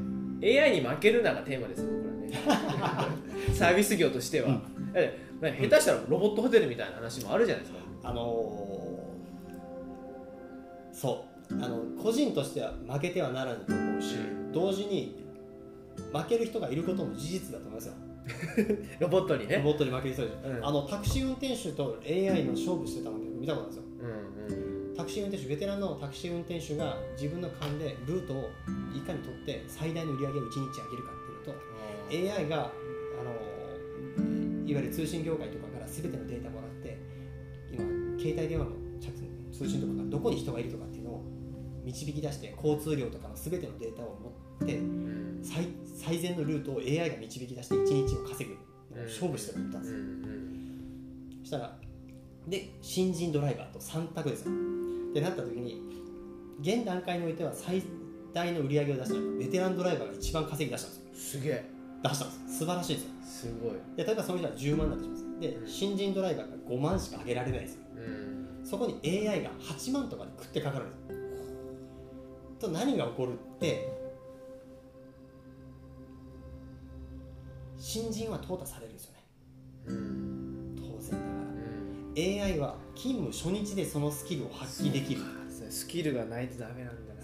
[0.43, 3.09] AI に負けるながテーマです僕らね。
[3.55, 4.59] サービス業としては、だっ
[4.93, 5.01] て
[5.41, 7.79] ね下手したらロボットホテルみたいな話もあるじゃないですか。
[8.05, 8.73] あのー
[10.93, 11.55] そう。
[11.63, 14.53] あの個人としては負けてはならぬと思うし、うん。
[14.53, 15.23] 同時に
[16.13, 17.95] 負ける人がいることも事実だと思いますよ
[19.01, 19.57] ロボットにね。
[19.57, 20.67] ロボットに負ける人で、うん。
[20.67, 23.83] あのタクシー運転手と AI の勝負してたの見たことあるんですよ。
[24.01, 28.51] うんうんタクシー運転手ベテランのタクシー運転手が自分の勘でルートを
[28.95, 32.71] いかに取って最大の売り上げを1日上げるかっていうのと AI が
[33.19, 36.99] あのいわゆる通信業界とかから全てのデータもらって
[37.73, 37.85] 今
[38.21, 38.71] 携帯電話の
[39.01, 39.11] 着
[39.53, 41.23] 通信とかがどこに人がいるとかっていうのを
[41.85, 44.33] 導き出して交通量とかの全てのデータを持っ
[44.65, 48.57] てうん最最善のルートを AI が導き出して1日を稼ぐ。
[49.05, 49.99] 勝負してるったんですよ、
[51.41, 51.79] そしたら
[52.47, 54.53] で新人ドライバーと3択ですよ。
[55.11, 55.81] ってなった時に
[56.61, 57.83] 現段階においては最
[58.33, 61.41] 大の売り上げを出したのがベテランドライバーが一番稼ぎ出したんですよ。
[61.41, 61.65] すげえ。
[62.03, 62.59] 出したんです。
[62.59, 63.11] 素晴らしいですよ。
[63.25, 63.73] すごい。
[63.97, 65.69] で例えばその人は10万だとしますでうん。
[65.69, 67.81] 新人ドライバーが5万しか上げられないですよ。
[67.97, 68.67] うん。
[68.67, 71.17] そこに AI が8万とかで食ってかかるんですよ。
[72.61, 74.02] と何が起こるって
[77.83, 79.19] 新人は淘汰されるんですよね。
[79.87, 80.77] うん。
[80.77, 85.21] 当然だかうんら AI は勤務初日でそのスキルを発揮できる。
[85.69, 87.23] スキルがないとダメなんだな。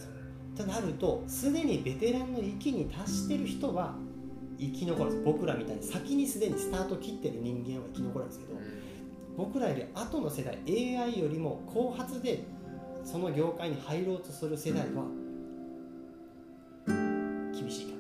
[0.57, 3.95] となるとすでにベテランの域に達してる人は
[4.59, 8.55] 生き残る僕らみたいに先にすでにスタート切ってる人間は生き残るんですけど
[9.37, 12.43] 僕らより後の世代 AI よりも後発で
[13.05, 15.05] その業界に入ろうとする世代は
[17.53, 17.93] 厳しいか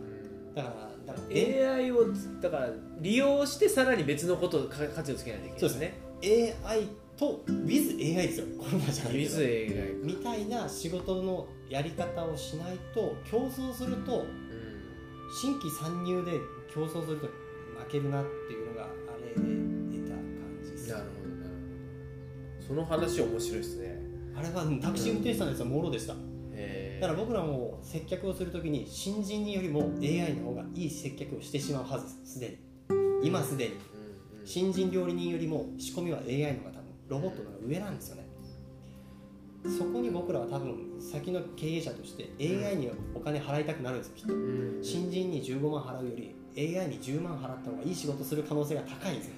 [0.56, 0.62] な。
[0.64, 0.87] だからだからえ
[1.30, 2.06] AI を
[2.40, 6.54] だから利用してさらに別のことをか価値をつけないといけないそうですね。
[6.66, 8.46] AI と WithAI ですよ。
[8.58, 9.36] この場じゃないけど。
[9.36, 14.24] With AI みたいな仕事のやり方をしないと競争すると
[15.40, 16.32] 新規参入で
[16.72, 17.32] 競争すると負
[17.90, 18.86] けるなっていうのがあ
[19.20, 20.24] れで出た感
[20.62, 20.90] じです。
[20.90, 21.50] なるほどなる
[22.58, 22.66] ほど。
[22.66, 23.98] その話面白いですね。
[24.36, 26.14] あれはうんタクシー運転手さんのやつはもろでした。
[26.14, 26.16] へ
[27.00, 32.56] だから僕らも接客をするときに新人によりも AI の方がいい接客をしてしまうはずですすでに。
[33.22, 33.74] 今すでに。
[34.44, 38.26] 新人料理人よりも仕込みは AI の方が多分ロボットの方が上なんですよね。
[39.78, 44.34] そこに僕らは多分先の経営者として AI にお金払いたくなるんですよきっと。
[44.34, 44.78] うん。
[44.82, 49.34] 新人に15万払うより AI に10万払った方がいい仕事する可能性が高いんですよ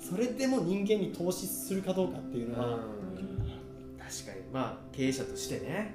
[0.00, 2.95] それでも人間に投資するかどうかっていうのは、うん
[4.06, 4.42] 確かに。
[4.52, 5.94] まあ経営者としてね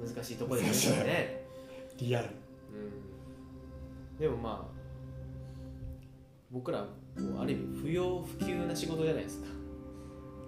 [0.00, 1.44] 難しいところですよね、
[1.98, 2.28] リアル。
[2.28, 4.78] うん、でもまあ
[6.50, 6.86] 僕らこ
[7.38, 9.46] うある意味不要不急な仕事じゃないですか。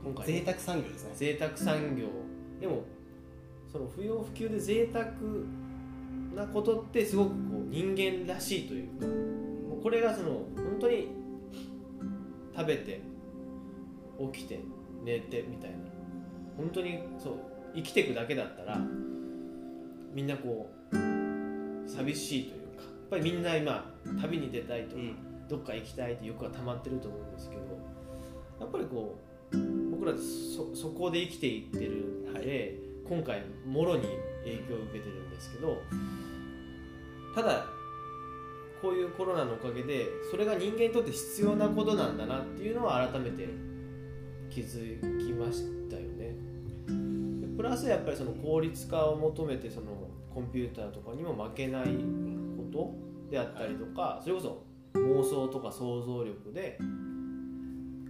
[0.04, 0.26] 今回。
[0.26, 1.10] 贅沢産業ですね。
[1.14, 2.06] 贅沢産業。
[2.60, 2.84] でも
[3.70, 5.06] その不要不急で贅沢
[6.34, 11.08] なことってすごくこう人間らしいというかもうこれがその本当に
[12.56, 13.00] 食べて
[14.32, 14.60] 起きて
[15.04, 15.76] 寝てみたいな
[16.60, 17.34] 本当にそう
[17.74, 18.78] 生きていくだけだったら
[20.12, 25.02] みんなこう寂しいというかやっぱりみんな今旅に出たいとか、
[25.48, 27.62] どっか行きたいって欲が溜まってると思うんですけど
[28.60, 29.18] やっぱりこ
[29.52, 29.56] う
[29.90, 32.78] 僕らそそこで生きていってるんで、
[33.08, 34.02] 今回もろに
[34.44, 35.82] 影響を受けてるんですけど
[37.34, 37.64] ただ
[38.82, 43.48] こういうコロナのおかげでそれが人間にとって必要なことなんだなっていうのは改めて
[44.50, 46.19] 気づきましたよね。
[46.19, 46.19] で
[47.60, 49.88] プラスやっぱりその効率化を求めてその
[50.32, 52.94] コンピューターとかにも負けないこと
[53.30, 54.64] であったりとかそれこそ
[54.94, 56.78] 妄想とか想像力で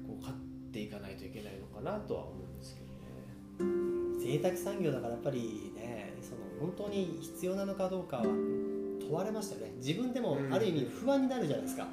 [0.06, 0.38] こう勝っ
[0.72, 4.38] ていかないといけないのかなとは思うんですけどね。
[4.38, 9.72] 贅沢産業だからやっぱりねその本当に必要なのかどうかは問われましたよね。
[9.78, 10.54] 自分でもうん。
[10.54, 11.86] ある意味不安になるじゃないですか、う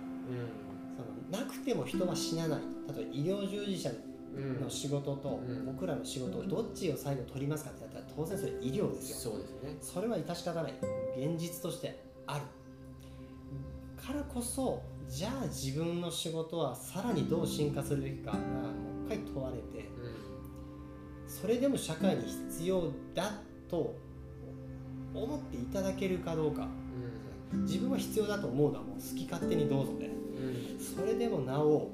[0.95, 2.59] そのなくても人は死なない。
[2.95, 3.89] 例えば医療従事者
[4.61, 5.65] の仕事とうん。
[5.65, 9.31] 僕らの仕事をどっちを最後取りますかってやったら当然それ医療ですよ。
[9.31, 9.77] そうですね。
[9.81, 10.73] それは致し方ない。
[11.17, 12.41] 現実としてある。
[14.01, 18.43] からこそじゃあ自分の仕事はさらにどう進化するべきかがも
[19.03, 19.89] う一回問われて
[21.27, 23.33] それでも社会に必要だ
[23.69, 23.95] と
[25.13, 26.67] 思っていただけるかどうか。
[27.63, 30.11] 自分は必要だと思うのはもう好き勝手にどうぞで
[30.77, 31.89] それでもなお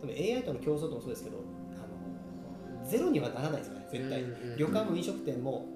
[0.00, 1.36] 多分 AI との競争ともそうですけど
[1.74, 4.56] あのゼロにはならないですよね絶対、うんうんうん。
[4.56, 5.66] 旅館も飲食店も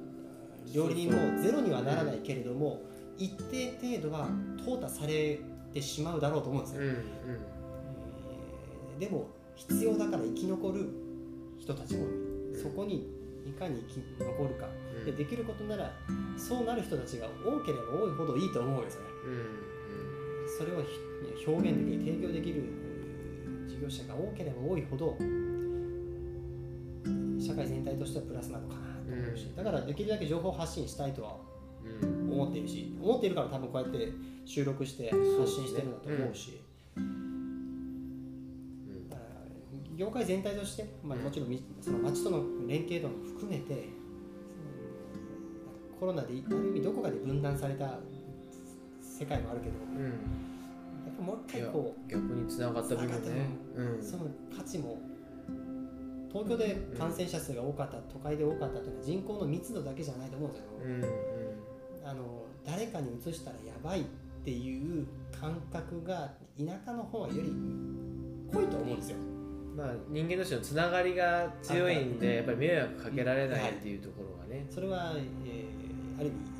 [0.72, 2.80] 料理人もゼロにはならないけれども
[3.18, 4.28] 一定程度は
[4.64, 5.38] 淘汰され
[5.72, 6.94] てしまうだろうと思うんですよ、うんうん。
[6.94, 9.26] えーでも
[9.56, 10.88] 必要だから生き残る
[11.58, 12.60] 人たちもいる。
[12.62, 13.08] そこに
[13.44, 14.68] いかに生き残るか。
[14.98, 15.04] うん。
[15.04, 15.92] でできることなら
[16.36, 19.30] そうなる人たちが多ければ多いほどいいと思うんですよねう
[20.46, 20.58] ん。
[20.58, 22.62] それをひ表現できる提供できる
[23.84, 25.14] 業者が多ければ多いほど
[27.38, 29.56] 社会全体としてはプラスなのかなと思うし、うん。
[29.56, 31.36] だからできるだけ情報発信したいとは
[32.02, 32.32] うん。
[32.32, 34.08] 思っているし思っているから多分こうやって
[34.46, 36.58] 収録して発信してるんだと思うし。
[36.96, 39.10] うん。
[39.10, 39.28] だから
[39.94, 43.90] 業界全体として、まあ、もちろんみその町との連携度も含めて
[46.00, 46.38] コロナである
[46.68, 47.98] 意味どこかで分断された
[49.02, 50.53] 世界もあるけどうん
[51.06, 53.48] やっぱもう一回こう逆につながった部分ね。
[53.76, 54.02] うん。
[54.02, 54.26] その
[54.56, 54.98] 価値も
[56.32, 61.04] 東京で感染者数が多かった、都会で多かったというのは人口の密度だけじゃないと思うんですよ、うん
[62.06, 64.04] あの誰かに移したらやばいっ
[64.44, 65.06] ていう
[65.38, 67.50] 感覚が田舎の方はより
[68.52, 69.16] 濃いと思うんですよ。
[69.74, 73.70] まあ、人間同士のつながりが強いんでやっぱり迷惑かけられない。
[73.70, 76.53] っていうところがね、それは、えーある意味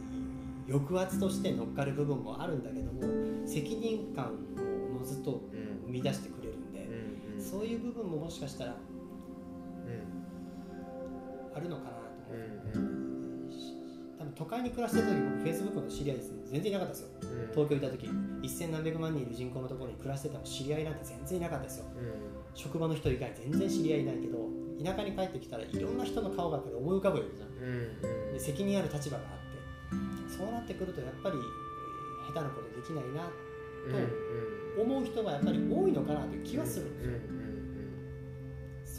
[0.68, 3.02] 抑圧として乗っかる部分もあるんだけども
[3.46, 5.74] 責任感をおのずとうん。
[5.86, 7.44] 生み出してくれるんで、うんうん。
[7.44, 8.76] そういう部分ももしかしたら
[11.54, 11.96] あるのかなと
[12.30, 12.36] 思う、
[12.74, 13.50] うんうん。
[14.18, 17.08] 多分都会に暮らしてた時僕フェイスブックの知り合いです全然いなかったですよ。
[17.22, 17.50] うん。
[17.52, 18.10] 東京いた時。
[18.42, 21.86] 一千何百万人いる人口のところに暮らしてても知り合いなんて全然いなかったですよ。
[21.94, 21.98] う
[22.54, 24.48] 職場の人以外全然知り合いいないけど
[24.82, 28.32] 田舎に帰ってきたらいろんな人の顔がやっ思い浮かぶようじゃんんうん。
[28.32, 29.43] で責任ある立場があって
[30.36, 31.44] そうなってくるとやっぱり、えー
[32.26, 33.28] 下手なことできないな
[33.86, 33.92] うん
[34.76, 37.08] と思う人がやっぱり多いのかなという気はするんです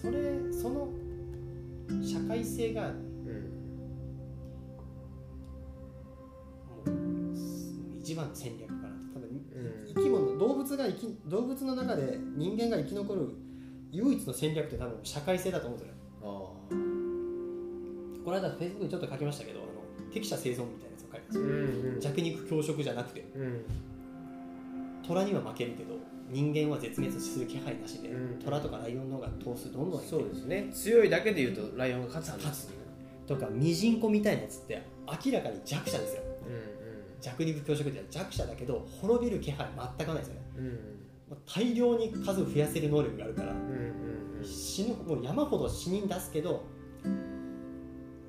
[0.06, 0.90] うんよ、それその
[2.04, 2.94] 社会性がう
[8.00, 8.96] 一番の戦略かなと。
[9.16, 9.94] 多分、うん。
[9.96, 13.30] 生き物動物が生き動物の中で人間が生き残る
[13.92, 15.96] 唯一の戦略って多分社会性だと思うんですよ
[18.24, 20.85] この間フェイスブックにちょっと書きましたけどあの適者生存みたいな
[22.00, 23.26] 弱肉強食じゃなくて。
[23.36, 23.66] うん。
[25.08, 25.96] 虎には負けるけど
[26.32, 28.40] 人間は絶滅する気配なしで、うん。
[28.40, 30.70] 虎とかライオンの方が頭数どんどんそうですね。
[30.74, 33.28] 強いだけで言うとライオンが勝つんで勝すつ。
[33.28, 34.82] とかミジンコみたいなやつって
[35.26, 36.22] 明らかに弱者ですよ。
[36.48, 36.76] うん
[37.22, 40.42] 弱肉強食って弱者だけど滅びる気配全くないですよね。
[40.58, 40.80] うん
[41.46, 46.64] 大量に数を増やせる能力があるからうんうん死ぬもう山ほど死人出すけど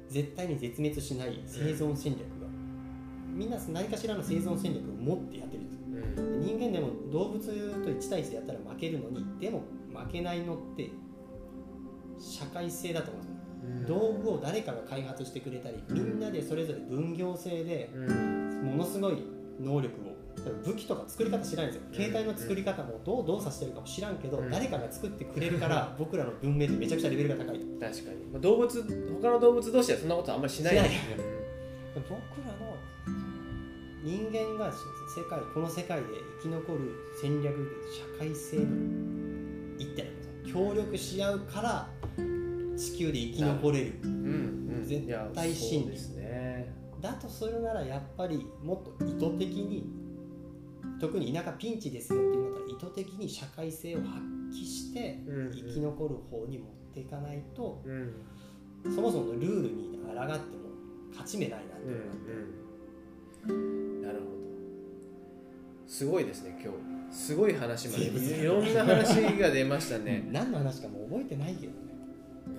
[0.08, 2.20] 絶対に絶滅しない生存戦略。
[2.20, 2.35] が、
[3.36, 5.76] みんな何かしらの生存戦略を持ってやってるんです。
[5.76, 5.82] よ
[6.18, 6.40] うん。
[6.40, 9.62] 人間でも動物と1対1でやったら負けるのにでも
[9.94, 10.90] 負けないのって
[12.18, 13.36] 社会性だと思うんですよ。
[13.62, 13.86] うん。
[13.86, 18.62] 道具を誰かが開発してくれたりみんなでそれぞれ分業制でうん。
[18.64, 19.22] ものすごい
[19.60, 20.16] 能力を
[20.64, 21.88] 武器とか作り方知らないんですよ。
[21.92, 24.50] 携帯の作り方もどう動作してるかも知らんけど、うん。
[24.50, 27.58] 誰かが作ってくれるから 僕らの文明ってめちゃくちゃレベルが高い。
[27.58, 28.24] と確かに。
[28.32, 28.82] まあ動物
[29.22, 30.74] 他の動物同士はそんなことあんまりしない。
[30.74, 30.88] しない。
[30.88, 32.02] うん。
[32.02, 32.75] 僕らの
[34.06, 36.06] 人間が世界この世界で
[36.40, 37.56] 生き残る戦略
[37.90, 38.62] 社会性の
[39.78, 40.70] 一手なんですよ。
[40.70, 41.88] 協力し合うから
[42.76, 43.94] 地球で生き残れる。
[44.04, 49.90] うんうん絶対真理ですねだとするならやっぱりもっと意図的に
[51.00, 54.20] 特に田舎ピンチですよっていうんだったら意図的に社会性を発
[54.52, 58.14] 揮してうん生き残る方に持っていかないとうん。
[58.94, 60.36] そもそものルールに抗っても
[61.10, 62.32] 勝ち目ないなってうんいうのがあって。
[63.48, 64.30] うんなるほど。
[65.86, 66.72] すごいですね今
[67.10, 67.14] 日。
[67.16, 68.04] すごい話まで。
[68.06, 70.28] いろんな話が出ましたね。
[70.32, 71.76] 何の話かもう覚えてないけどね。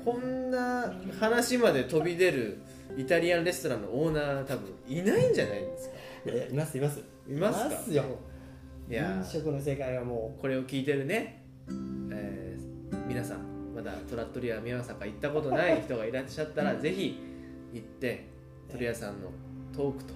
[0.03, 2.57] こんな話まで飛び出る
[2.98, 5.95] イタリアンレストランのオーナー多分いないんじゃないですか？
[6.52, 6.99] いますいます。
[7.28, 7.65] いますか？
[7.68, 8.03] いますよ。
[8.90, 9.18] いや。
[9.18, 11.44] 飲食の世界はもこれを聞いてるね、
[12.11, 17.18] えー皆さんまだトラットリア宮坂行ったことない人がいらっしゃったらぜひ
[17.74, 18.26] 行って
[18.69, 19.30] 鳥屋さんの
[19.74, 20.14] トークと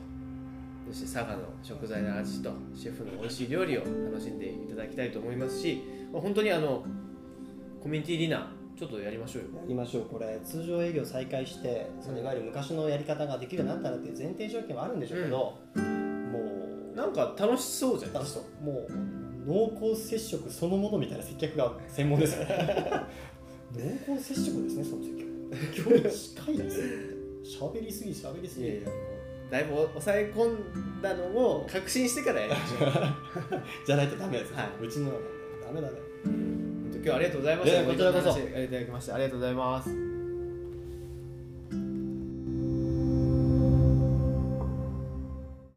[0.92, 5.82] そして佐賀の食材の味とシェフの美味しい料理を楽しんでいただきたいと思いますし
[6.12, 6.84] まあ本当にあの
[7.82, 9.50] コミュニティディナーちょっとやりましょうよ。
[9.54, 10.06] うやりましょう。
[10.06, 16.40] これ通常営業再開してそのいわゆる昔のやり方ができるようになったらっていう前提条件はあるんでしょうけど、も
[16.92, 18.66] うなんか楽しそうじゃない楽しそう。
[18.66, 18.92] もう
[19.46, 22.90] 濃厚接触そのものみたいな接客が専門ですよね。
[24.08, 26.00] 濃厚接触ですねその接客。
[26.02, 26.86] 今日近いですよ
[27.72, 28.66] 喋りすぎ喋りすぎ。
[28.66, 28.88] いやいや
[29.52, 32.92] だいぶ抑え込んだのを確信してからやりましょう。
[33.86, 34.86] じゃないとダメですよ、はい。
[34.86, 35.12] うちの
[35.62, 37.84] ダメダメ本当今日はありがとうございました。
[37.84, 38.40] こちらこそ。
[38.40, 40.11] いただきましてありがとうございます